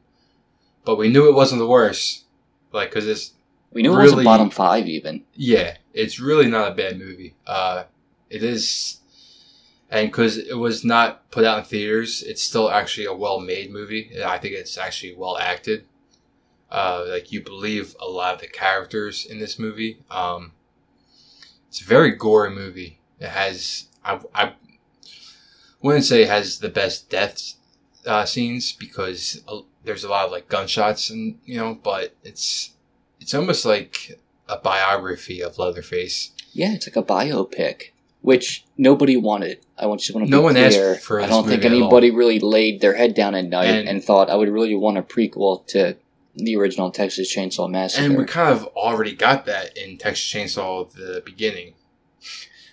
[0.84, 2.24] But we knew it wasn't the worst,
[2.72, 3.32] like because it's
[3.72, 5.24] We knew it was a bottom five even.
[5.34, 7.34] Yeah, it's really not a bad movie.
[7.46, 7.84] Uh,
[8.30, 8.98] it is,
[9.90, 14.10] and because it was not put out in theaters, it's still actually a well-made movie.
[14.14, 15.86] And I think it's actually well acted.
[16.70, 19.98] Uh, like you believe a lot of the characters in this movie.
[20.10, 20.52] Um,
[21.68, 22.98] it's a very gory movie.
[23.20, 24.52] It has I I
[25.82, 27.54] wouldn't say it has the best death
[28.06, 32.70] uh, scenes because uh, there's a lot of like gunshots and you know, but it's
[33.20, 34.18] it's almost like
[34.48, 36.30] a biography of Leatherface.
[36.52, 37.90] Yeah, it's like a biopic,
[38.22, 39.58] which nobody wanted.
[39.78, 40.94] I want just want to No be one asked clear.
[40.94, 44.30] for I don't think anybody really laid their head down at night and, And- thought
[44.30, 45.96] I would really want a prequel to
[46.34, 48.04] the original Texas Chainsaw Massacre.
[48.04, 51.74] And we kind of already got that in Texas Chainsaw the beginning.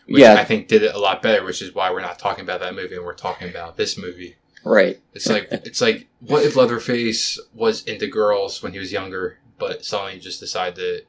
[0.06, 0.34] Which Yeah.
[0.34, 2.76] I think did it a lot better, which is why we're not talking about that
[2.76, 4.36] movie and we're talking about this movie.
[4.64, 5.00] Right.
[5.14, 9.86] It's like it's like what if Leatherface was into girls when he was younger, but
[9.86, 11.02] suddenly just decided to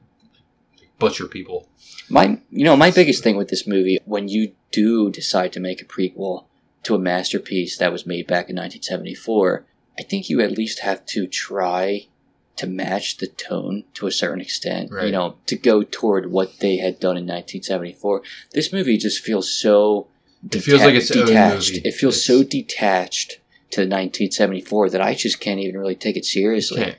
[0.99, 1.69] butcher people.
[2.09, 5.81] My, you know, my biggest thing with this movie, when you do decide to make
[5.81, 6.45] a prequel
[6.83, 9.65] to a masterpiece that was made back in 1974,
[9.99, 12.07] I think you at least have to try
[12.57, 14.91] to match the tone to a certain extent.
[15.07, 18.23] You know, to go toward what they had done in 1974.
[18.53, 20.09] This movie just feels so.
[20.53, 21.79] It feels like its detached.
[21.85, 23.39] It feels It's- so detached
[23.75, 26.83] to 1974 that I just can't even really take it seriously.
[26.85, 26.97] Can't.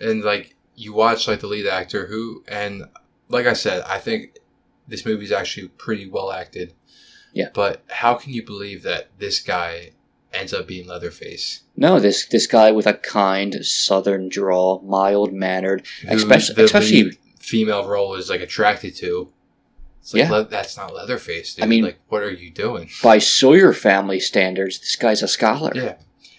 [0.00, 2.84] And like you watch like the lead actor who and
[3.28, 4.38] like I said, I think
[4.86, 6.72] this movie is actually pretty well acted.
[7.32, 7.48] Yeah.
[7.52, 9.90] But how can you believe that this guy
[10.32, 11.62] ends up being Leatherface?
[11.76, 18.14] No, this this guy with a kind southern drawl, mild mannered, Especially- especially- female role
[18.14, 19.30] is like attracted to.
[20.00, 20.30] It's like Yeah.
[20.30, 21.64] Le- that's not Leatherface, dude.
[21.64, 22.88] I mean- like what are you doing?
[23.02, 25.72] by Sawyer family standards, this guy's a scholar.
[25.74, 25.96] Yeah.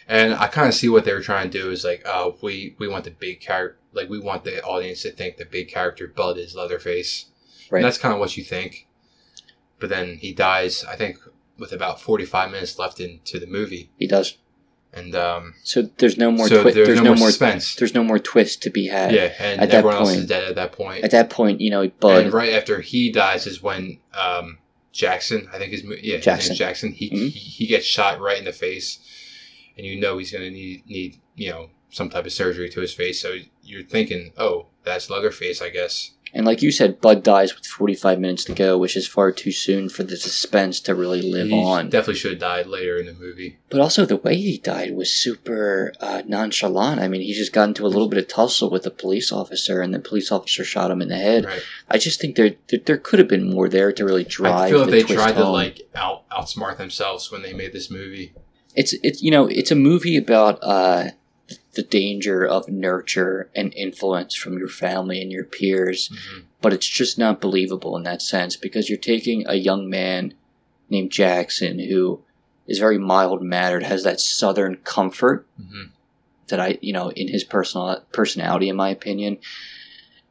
[0.09, 2.75] And I kind of see what they were trying to do is like, oh, we
[2.79, 6.07] we want the big character, like we want the audience to think the big character
[6.07, 7.25] Bud is Leatherface.
[7.69, 7.77] Right.
[7.79, 8.87] And that's kind of what you think.
[9.79, 11.17] But then he dies, I think,
[11.59, 14.37] with about forty five minutes left into the movie, He does.
[14.91, 16.47] and um, So there's no more.
[16.47, 17.75] so twi- there's, no, more suspense.
[17.75, 19.13] There's no more twist to be had.
[19.13, 21.03] yeah, and at that everyone else point- is dead at that point.
[21.03, 22.23] At that point, you know, Bud.
[22.25, 24.57] And right after he dies is when um,
[24.91, 26.49] Jackson, I think his yeah, his Jackson.
[26.49, 26.91] name's Jackson.
[26.93, 27.29] He, Mhm.
[27.29, 28.99] he he gets shot right in the face,
[29.79, 32.93] and you know he's gonna need need you know some type of surgery to his
[32.93, 33.21] face.
[33.21, 36.11] So you're thinking, oh, that's Leatherface, I guess.
[36.31, 39.51] And like you said, Bud dies with 45 minutes to go, which is far too
[39.51, 41.89] soon for the suspense to really live he on.
[41.89, 43.57] definitely should have died later in the movie.
[43.71, 46.99] But also, the way he died was super uh, nonchalant.
[46.99, 49.81] I mean, he just got into a little bit of tussle with a police officer,
[49.81, 51.45] and the police officer shot him in the head.
[51.45, 51.63] Right.
[51.89, 54.53] I just think there there, there could have been more there to really drive.
[54.53, 57.73] I feel like the they twist tried to like out outsmart themselves when they made
[57.73, 58.33] this movie.
[58.75, 61.09] It's it's you know it's a movie about uh
[61.73, 66.43] the danger of nurture and influence from your family and your peers Mhm.
[66.61, 70.33] but it's just not believable in that sense because you're taking a young man
[70.89, 72.21] named Jackson who
[72.67, 75.89] is very mild mannered has that southern comfort Mhm.
[76.49, 79.37] that I you know in his personal personality in my opinion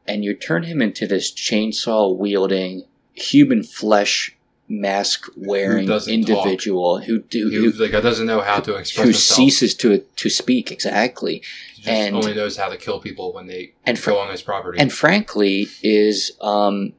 [0.07, 2.83] and you turn him into this chainsaw wielding
[3.13, 4.35] human flesh
[4.71, 9.35] mask wearing individual who do He who, like doesn't know how to express who himself.
[9.37, 11.41] ceases to to speak exactly
[11.75, 14.29] He just and- only knows how to kill people when they and fr- go on
[14.29, 14.77] his property.
[14.79, 16.93] and frankly is um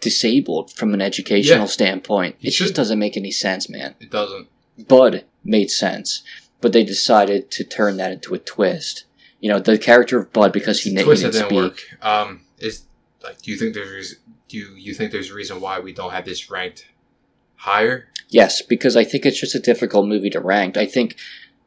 [0.00, 1.66] disabled from an educational Yeah.
[1.66, 4.46] standpoint He it just doesn't make any sense man it doesn't.
[4.86, 6.22] bud made sense
[6.60, 9.04] but they decided to turn that into a twist
[9.40, 11.90] you know the character of bud because he, the he twist didn't that didn't speak
[12.00, 12.04] work.
[12.06, 12.82] Um, is
[13.24, 14.16] like, do you think there's
[14.48, 16.86] do you, you think there's a reason why we don't have this ranked
[17.58, 18.06] higher?
[18.30, 21.16] yes because i think it's just a difficult movie to rank i think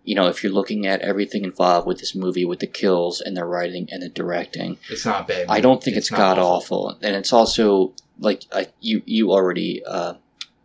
[0.04, 3.36] you know if you're looking at everything involved with this movie with the kills and
[3.36, 5.46] the writing and the directing It's not bad.
[5.50, 9.84] I don't think it's, not god awful, and it's also like I, you you already
[9.86, 10.14] uh,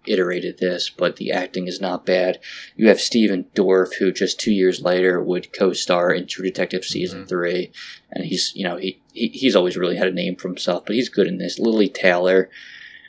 [0.06, 2.38] iterated this, but the acting is not bad.
[2.76, 7.24] You have Stephen Dorff, who just two years later would co-star in True Detective season
[7.24, 7.28] Mhm.
[7.28, 7.72] three,
[8.12, 10.94] and he's you know he, he he's always really had a name for himself, but
[10.96, 11.58] he's good in this.
[11.58, 12.48] Lili Taylor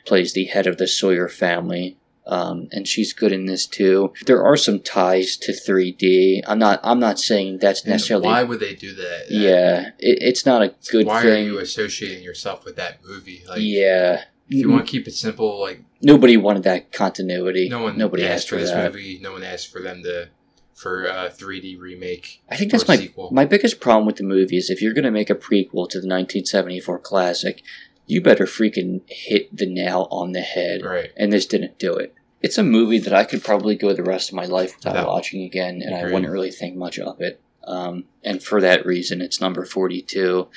[0.06, 1.96] plays the head of the Sawyer family.
[2.28, 4.12] Um, and she's good in this too.
[4.26, 6.42] There are some ties to 3D.
[6.46, 6.78] I'm not.
[6.84, 8.26] I'm not saying that's And necessarily.
[8.26, 9.26] why would they do that?
[9.30, 11.46] yeah, it, it's not a good why thing.
[11.46, 13.42] are you associating yourself with that movie?
[13.48, 17.68] Like, yeah, if you want to keep it simple, like nobody wanted that continuity.
[17.70, 18.92] no one nobody asked asked for for this that.
[18.92, 19.18] movie.
[19.22, 20.28] No one asked for them to
[20.74, 22.42] for a 3D remake.
[22.50, 23.30] I think or that's my sequel.
[23.32, 25.98] my biggest problem with the movie is if you're going to make a prequel to
[25.98, 27.62] the 1974 classic,
[28.06, 30.82] you better freaking hit the nail on the head.
[30.84, 31.10] Right.
[31.16, 32.14] And this didn't do it.
[32.40, 35.08] It's a movie that I could probably go the rest of my life without Without-
[35.08, 37.40] watching again, and I wouldn't really think much of it.
[37.64, 40.48] Um, and for that reason, it's number 42.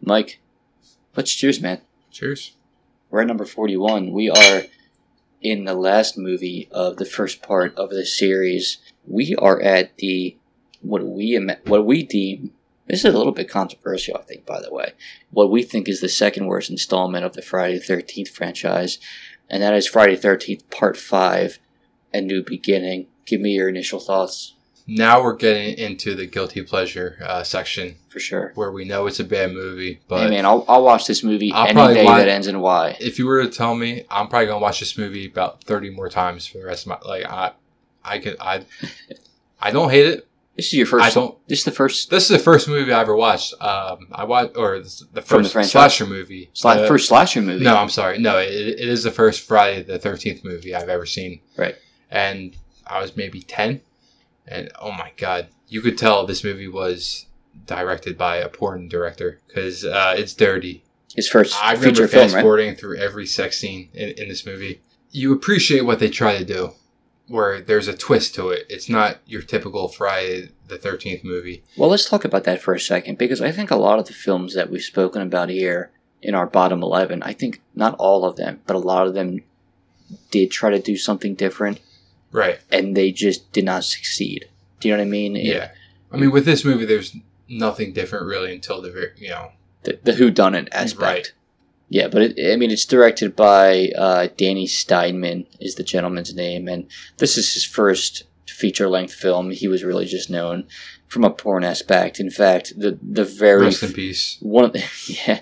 [0.00, 0.38] Mike,
[1.16, 1.80] Let's cheers, man.
[2.10, 2.52] Cheers.
[3.10, 4.12] We're at number 41.
[4.12, 4.64] We are
[5.40, 8.76] in the last movie of the first part of the series.
[9.06, 10.36] We are at the
[10.82, 11.34] what we
[11.64, 12.52] what we deem
[12.86, 14.92] this is a little bit controversial, I think, by the way.
[15.32, 18.98] What we think is the second worst installment of the Friday the Thirteenth franchise,
[19.50, 21.58] and that is Friday Thirteenth Part Five,
[22.14, 23.06] A New Beginning.
[23.26, 24.54] Give me your initial thoughts,
[24.86, 28.52] Now we're getting into the guilty pleasure uh, section for sure.
[28.54, 31.52] where we know it's a bad movie, but hey man, I'll, I'll watch this movie
[31.52, 32.96] I'll any day watch- that ends in Y.
[33.00, 36.08] if you were to tell me, I'm probably gonna watch this movie about 30 more
[36.08, 37.52] times for the rest of my like I,
[38.04, 38.64] I could I,
[39.60, 40.28] I don't hate it.
[40.56, 41.04] This is your first.
[41.04, 41.36] I don't.
[41.48, 43.52] This is the first This is the first movie I ever watched.
[43.60, 44.80] Um, I watched or
[45.12, 46.50] the From the first slasher movie.
[46.54, 47.64] sla- Uh, first slasher movie.
[47.64, 48.18] No, I'm sorry.
[48.18, 51.40] No, it, it is the first Friday the 13th movie I've ever seen.
[51.58, 51.76] Right.
[52.10, 52.56] And
[52.86, 53.82] I was maybe 10.
[54.48, 57.26] And oh my God, you could tell this movie was
[57.66, 60.84] directed by a porn director because uh, it's dirty.
[61.14, 62.42] His first I remember feature film, fast right?
[62.42, 64.80] forwarding through every sex scene in, in this movie.
[65.10, 66.72] You appreciate what they try to do,
[67.28, 68.66] where there's a twist to it.
[68.68, 71.62] It's not your typical Friday the 13th movie.
[71.76, 74.12] Well, let's talk about that for a second because I think a lot of the
[74.12, 75.90] films that we've spoken about here
[76.22, 79.40] in our bottom 11, I think not all of them, but a lot of them
[80.30, 81.80] did try to do something different
[82.32, 82.60] Right.
[82.70, 84.48] and they just did not succeed.
[84.80, 85.36] Do you know what I mean?
[85.36, 85.70] It- Yeah.
[86.12, 87.16] I mean, with this movie, there's
[87.48, 91.00] nothing different really until the very, you know, The, the who done it aspect.
[91.02, 91.32] Right.
[91.88, 96.66] Yeah, but it, I mean, it's directed by uh, Danny Steinmann is the gentleman's name,
[96.66, 96.88] and
[97.18, 99.50] this is his first feature length film.
[99.50, 100.66] He was really just known
[101.06, 102.18] from a porn aspect.
[102.18, 104.36] In fact, the the very rest in peace.
[104.40, 105.40] one of the yeah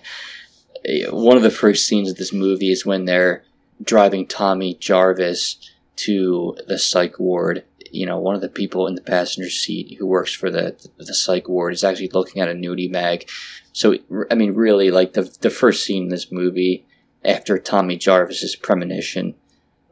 [1.11, 3.45] one of the first scenes of this movie is when they're
[3.83, 5.57] driving Tommy Jarvis
[5.97, 7.65] to the psych ward.
[7.95, 11.15] You know, one of the people in the passenger seat who works for the the
[11.15, 13.29] psych ward is actually looking at a nudie mag.
[13.73, 13.97] So
[14.31, 16.85] I mean, really, like the the first scene in this movie
[17.25, 19.35] after Tommy Jarvis's premonition.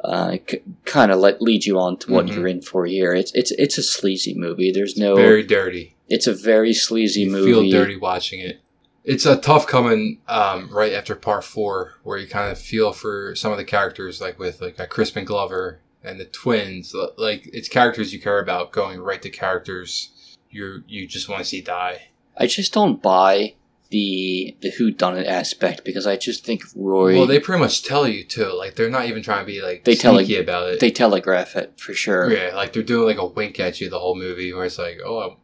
[0.04, 2.34] Uh, c- kind of let lead you on to what Mhm.
[2.34, 3.14] you're in for here.
[3.14, 4.72] It's it's it's a sleazy movie.
[4.72, 5.14] There's no.
[5.14, 5.94] Very dirty.
[6.08, 7.52] it's a very sleazy You movie.
[7.52, 8.58] feel dirty watching it.
[9.04, 13.34] It's a tough coming um, right after part four, where you kind of feel for
[13.36, 16.94] some of the characters, like with like a Crispin Glover and the twins.
[17.16, 21.44] Like it's characters you care about going right to characters you you just want to
[21.44, 22.08] see die.
[22.36, 23.54] I just don't buy
[23.90, 27.82] the the who done it aspect because I just think Roy Well, they pretty much
[27.82, 28.50] tell you too.
[28.52, 30.80] Like they're not even trying to be like They tell, sneaky about it.
[30.80, 32.32] they telegraph it for sure.
[32.32, 34.98] yeah, like they're doing like a wink at you the whole movie, where it's like,
[35.04, 35.36] oh,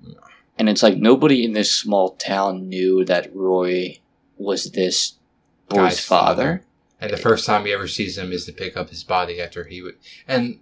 [0.59, 3.98] And it's like nobody in this small town knew that Roy
[4.39, 5.14] was this
[5.68, 6.35] boy's father.
[6.35, 6.62] father.
[7.01, 9.65] And the first time he ever sees him is to pick up his body after
[9.65, 9.97] he would.
[10.27, 10.59] And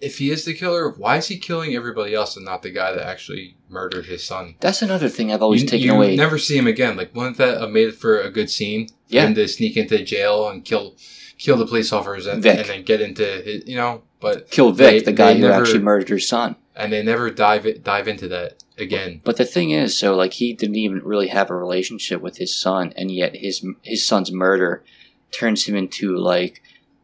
[0.00, 2.92] if he is the killer, why is he killing everybody else and not the guy
[2.92, 4.54] that actually murdered his son?
[4.60, 6.16] That's another thing I've always you, taken you away.
[6.16, 6.96] never see him again.
[6.96, 8.88] Like, wasn't that a made for a good scene?
[9.08, 9.26] Yeah.
[9.26, 10.94] him to sneak into jail and kill
[11.38, 14.02] kill the police officers and, and then get into his, you know.
[14.20, 16.56] But Kill Vic, they- the guy who never- actually murdered his son.
[16.76, 19.20] and they never dive it, dive into that again.
[19.24, 22.54] But the thing is, so like he didn't even really have a relationship with his
[22.54, 24.84] son, and yet his his son's murder
[25.30, 26.62] turns him into like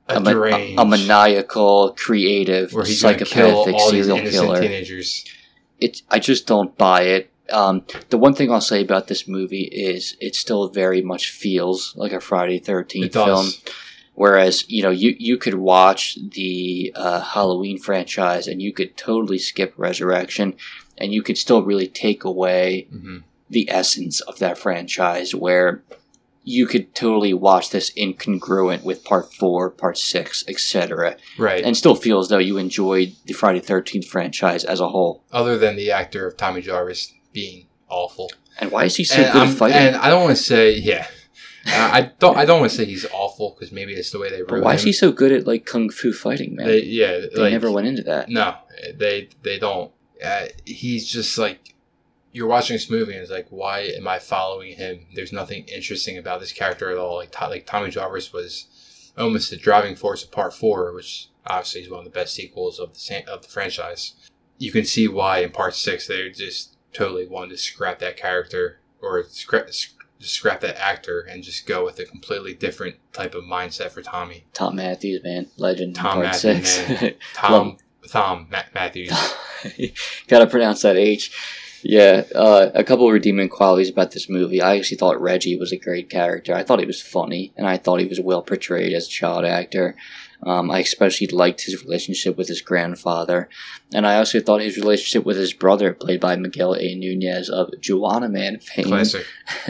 [0.09, 4.61] A, a, ma- a, maniacal, creative, where he's going to kill psychopathic serial killer.
[4.61, 5.25] teenagers.
[5.81, 7.31] it I just don't buy it.
[7.51, 11.95] Um, the one thing I'll say about this movie is it still very much feels
[11.97, 13.49] like a Friday Thirteenth film.
[14.15, 19.39] Whereas you know you you could watch the uh, Halloween franchise and you could totally
[19.39, 20.55] skip Resurrection,
[20.97, 23.19] and you could still really take away hmm
[23.51, 25.35] the essence of that franchise.
[25.35, 25.83] Where
[26.45, 31.65] you could totally watch this incongruent with Part Four, Part Six, etc., Right.
[31.65, 35.25] and still feel as though you enjoyed the Friday Thirteenth franchise as a whole.
[35.33, 38.31] Other than the actor of Tommy Jarvis being awful.
[38.59, 39.77] And why is he so and, good I'm- at fighting?
[39.79, 41.07] and I don't want to say, yeah,
[41.67, 42.37] Uh, I don't.
[42.37, 44.63] I don't want to say he's awful because maybe it's the way they wrote but
[44.63, 44.77] why him.
[44.77, 46.67] is he so good at like kung fu fighting, man?
[46.67, 48.29] They, They, like, never went into that.
[48.29, 48.55] No,
[48.95, 49.91] they they don't.
[50.23, 51.74] Uh, he's just like
[52.35, 55.07] you're watching this movie and it's like, why am I following him?
[55.15, 57.15] There's nothing interesting about this character at all.
[57.17, 58.67] Like To- like Tommy Jarvis was
[59.17, 62.79] almost the driving force of Part Four, which obviously is one of the best sequels
[62.81, 64.15] of the of the franchise.
[64.59, 68.81] You can see why in Part Six they just totally wanted to scrap that character
[69.01, 69.69] or scrap
[70.19, 74.45] scrap that actor and just go with a completely different type of mindset for Tommy.
[74.55, 75.95] Thom Mathews, man, legend.
[75.95, 76.81] Thom Mathews.
[77.35, 77.77] Tom
[78.09, 79.13] Tom Ma- Mathews.
[80.29, 81.31] Gotta pronounce that H.
[81.85, 84.63] Yeah, uh, a couple of redeeming qualities about this movie.
[84.63, 86.55] I actually thought Reggie was a great character.
[86.55, 89.45] I thought he was funny, and I thought he was well portrayed as a child
[89.45, 89.95] actor.
[90.43, 93.51] Um, I especially liked his relationship with his grandfather,
[93.93, 96.95] and I also thought his relationship with his brother, played by Miguel A.
[96.95, 99.27] Nunez of Juwanna Mann fame, Classic.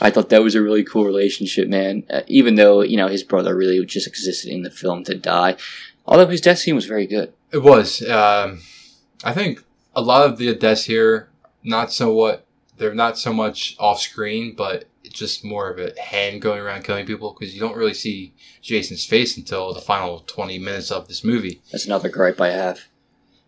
[0.00, 2.04] I thought that was a really cool relationship, man.
[2.10, 5.56] Uh, even though you know his brother really just existed in the film to die,
[6.04, 7.32] although his death scene was very good.
[7.50, 8.02] It was.
[8.02, 8.60] Um,
[9.24, 9.64] I think
[9.98, 11.28] a lot of the deaths here,
[11.64, 12.46] not so what
[12.76, 17.04] they're not so much off screen, but just more of a hand going around killing
[17.06, 21.24] people because you don't really see Jason's face until the final twenty minutes of this
[21.24, 21.60] movie.
[21.72, 22.86] That's another gripe I have.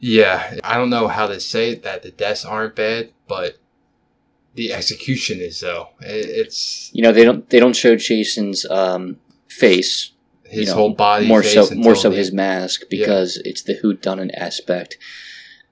[0.00, 3.58] Yeah, I don't know how to say that the deaths aren't bad, but
[4.54, 5.90] the execution is though.
[6.00, 10.10] It's you know they don't they don't show Jason's um, face,
[10.44, 13.74] his you know, whole body more so more so the- his mask because it's the
[13.74, 14.98] who done it aspect.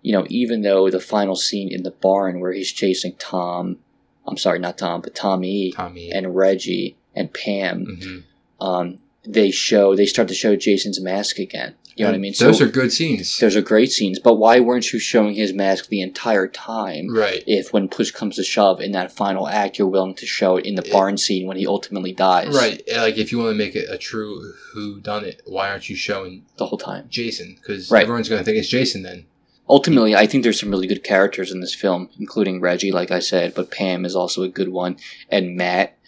[0.03, 3.79] You know, even though the final scene in the barn where he's chasing Tom,
[4.27, 8.65] I'm sorry, not Tom, but Tommy Tommy and Reggie and Pam, Mhm.
[8.65, 11.75] um, they show they start to show Jason's mask again.
[11.97, 12.35] You know what I And mean?
[12.39, 15.53] Those so are good scenes, those are great scenes, but why weren't you showing his
[15.53, 17.13] mask the entire time?
[17.13, 17.43] right?
[17.45, 20.65] If when push comes to shove in that final act, you're willing to show it
[20.65, 23.59] in the It- barn scene when he ultimately dies, Right, like if you want to
[23.59, 27.07] make it a true who done it, why aren't you showing The whole time.
[27.11, 27.57] Jason?
[27.61, 28.03] Because Right.
[28.05, 29.25] everyone's going to think it's Jason then.
[29.69, 33.19] Ultimately, I think there's some really good characters in this film, including Reggie, like I
[33.19, 34.97] said, but Pam is also a good one,
[35.31, 35.99] and Matt,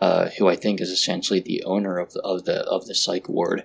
[0.00, 3.28] uh, who I think is essentially the owner of the of the of the psych
[3.28, 3.64] ward.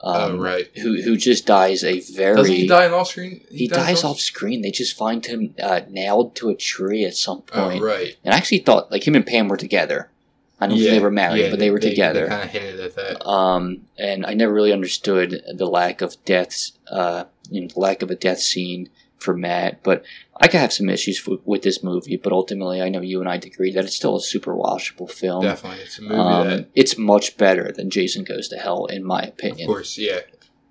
[0.00, 0.66] Oh, Um, right.
[0.78, 3.40] Who who just dies a very Doesn't he die off screen?
[3.50, 4.62] he dies off screen.
[4.62, 7.50] They just find him uh, nailed to a tree at some point.
[7.54, 7.82] Oh, point.
[7.82, 8.16] right.
[8.24, 10.10] And I actually thought like him and Pam were together.
[10.58, 12.22] I don't think they were married, yeah, but they were together.
[12.22, 13.26] They kind of hinted at that.
[13.28, 18.02] Um, and I never really understood the lack of deaths, uh, you know, the lack
[18.02, 19.82] of a death scene for Matt.
[19.82, 20.04] But
[20.40, 22.16] I could have some issues w- with this movie.
[22.16, 25.42] But ultimately, I know you and I agree that it's still a super watchable film.
[25.42, 29.04] Definitely, it's a movie Um, that, it's much better than Jason Goes to Hell, in
[29.04, 29.68] my opinion.
[29.68, 30.20] of course, yeah,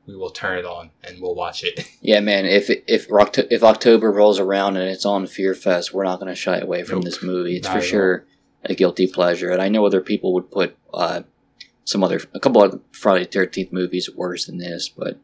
[0.05, 1.89] we will turn it on and we'll watch it.
[2.01, 2.45] Yeah, man.
[2.45, 6.35] If if if October rolls around and it's on Fear Fest, we're not going to
[6.35, 7.05] shy away from Nope.
[7.05, 7.57] this movie.
[7.57, 7.81] It's for all.
[7.81, 8.25] sure
[8.63, 11.21] a guilty pleasure, and I know other people would put uh,
[11.83, 15.19] some other a couple of Friday Thirteenth movies worse than this, but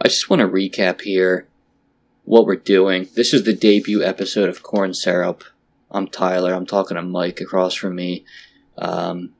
[0.00, 1.46] I just want to recap here
[2.24, 3.08] what we're doing.
[3.14, 5.44] This is the debut episode of Corn Syrup.
[5.90, 6.54] I'm Tyler.
[6.54, 8.24] I'm talking to Mike across from me.
[8.78, 9.34] Um,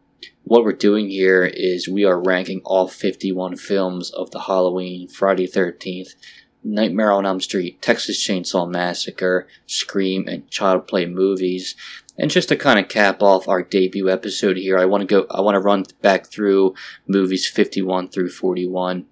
[0.44, 5.48] what we're doing here is we are ranking all 51 films of the Halloween, Friday
[5.48, 6.14] 13th,
[6.62, 11.74] Nightmare on Elm Street, Texas Chainsaw Massacre, Scream, and Child Play movies.
[12.18, 15.26] And just to kind of cap off our debut episode here, I want to go.
[15.30, 16.74] I want to run back through
[17.08, 19.06] movies 51 through 41.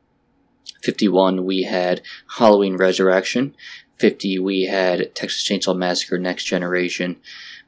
[0.83, 2.03] 51, we had
[2.39, 3.55] Halloween Resurrection.
[3.99, 7.21] 50, we had Texas Chainsaw Massacre Next Generation.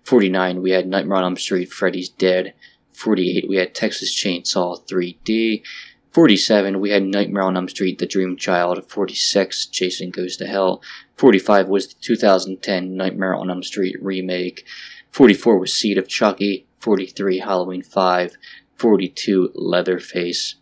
[0.05, 2.55] 49, we had Nightmare on Elm Street, Freddy's Dead.
[2.93, 5.63] 48, we had Texas Chainsaw 3D.
[6.11, 8.91] 47, we had Nightmare on Elm Street, The Dream Child.
[8.91, 10.83] 46, Jason Goes to Hell.
[11.17, 14.67] 45 was the 2010 Nightmare on Elm Street remake.
[15.11, 16.67] 44 was Seed of Chucky.
[16.81, 18.37] 43, Halloween 5.
[18.77, 20.57] 42, Leatherface.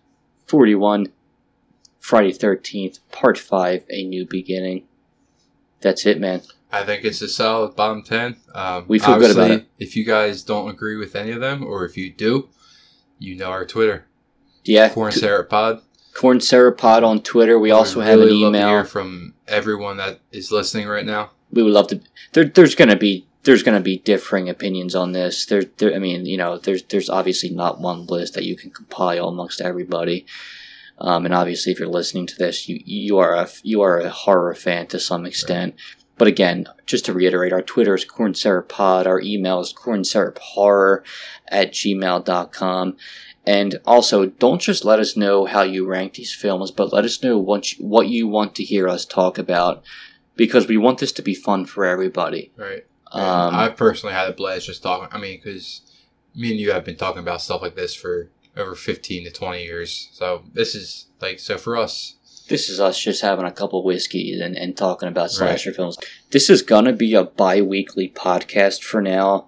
[0.46, 1.06] 41,
[2.00, 4.84] Friday 13th, Part 5, A New Beginning.
[5.80, 6.42] That's it, man.
[6.72, 8.36] I think it's a solid bottom ten.
[8.54, 9.66] Um, We feel good about it.
[9.78, 12.48] If you guys don't agree with any of them, or if you do,
[13.18, 14.06] you know our Twitter,
[14.64, 15.82] Yeah, Corn Syrup Pod.
[16.14, 17.58] Corn Syrup Pod on Twitter.
[17.58, 18.84] We also We'd have really an love to hear email.
[18.84, 21.30] from everyone that is listening right now.
[21.52, 22.00] We would love to.
[22.34, 25.46] There, there's gonna be there's gonna be differing opinions on this.
[25.46, 25.94] There, there.
[25.94, 29.60] I mean, you know, there's there's obviously not one list that you can compile amongst
[29.60, 30.24] everybody.
[31.00, 34.10] Um, and obviously, if you're listening to this, you you are a you are a
[34.10, 35.74] horror fan to some extent.
[36.20, 39.06] But again, just to reiterate, our Twitter is Corn Syrup Pod.
[39.06, 41.02] Our email is cornsyruphorror
[41.48, 42.96] at gmail.com.
[43.46, 47.22] And also, don't just let us know how you rank these films, but let us
[47.22, 49.82] know what you, what you want to hear us talk about,
[50.36, 52.52] because we want this to be fun for everybody.
[52.54, 52.84] Right.
[53.12, 55.08] Um, I've personally had a blast just talking.
[55.10, 55.80] I mean, because
[56.34, 59.62] me and you have been talking about stuff like this for over 15 to 20
[59.62, 60.08] years.
[60.12, 62.16] So this is like, so for us,
[62.48, 65.96] This is us just having a couple whiskeys and, and talking about slasher films.
[66.30, 69.46] This is gonna be a bi-weekly podcast for now.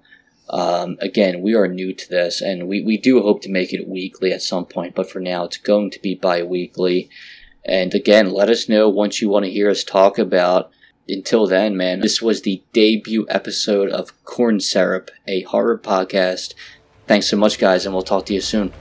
[0.50, 3.88] Um, again, we are new to this, and we, we do hope to make it
[3.88, 4.94] weekly at some point.
[4.94, 7.08] But for now, it's going to be bi-weekly.
[7.64, 10.70] And again, let us know once you want to hear us talk about.
[11.08, 16.54] Until then, man, this was the debut episode of Corn Syrup, a horror podcast.
[17.06, 18.72] Thanks so much, guys, and we'll talk to you soon.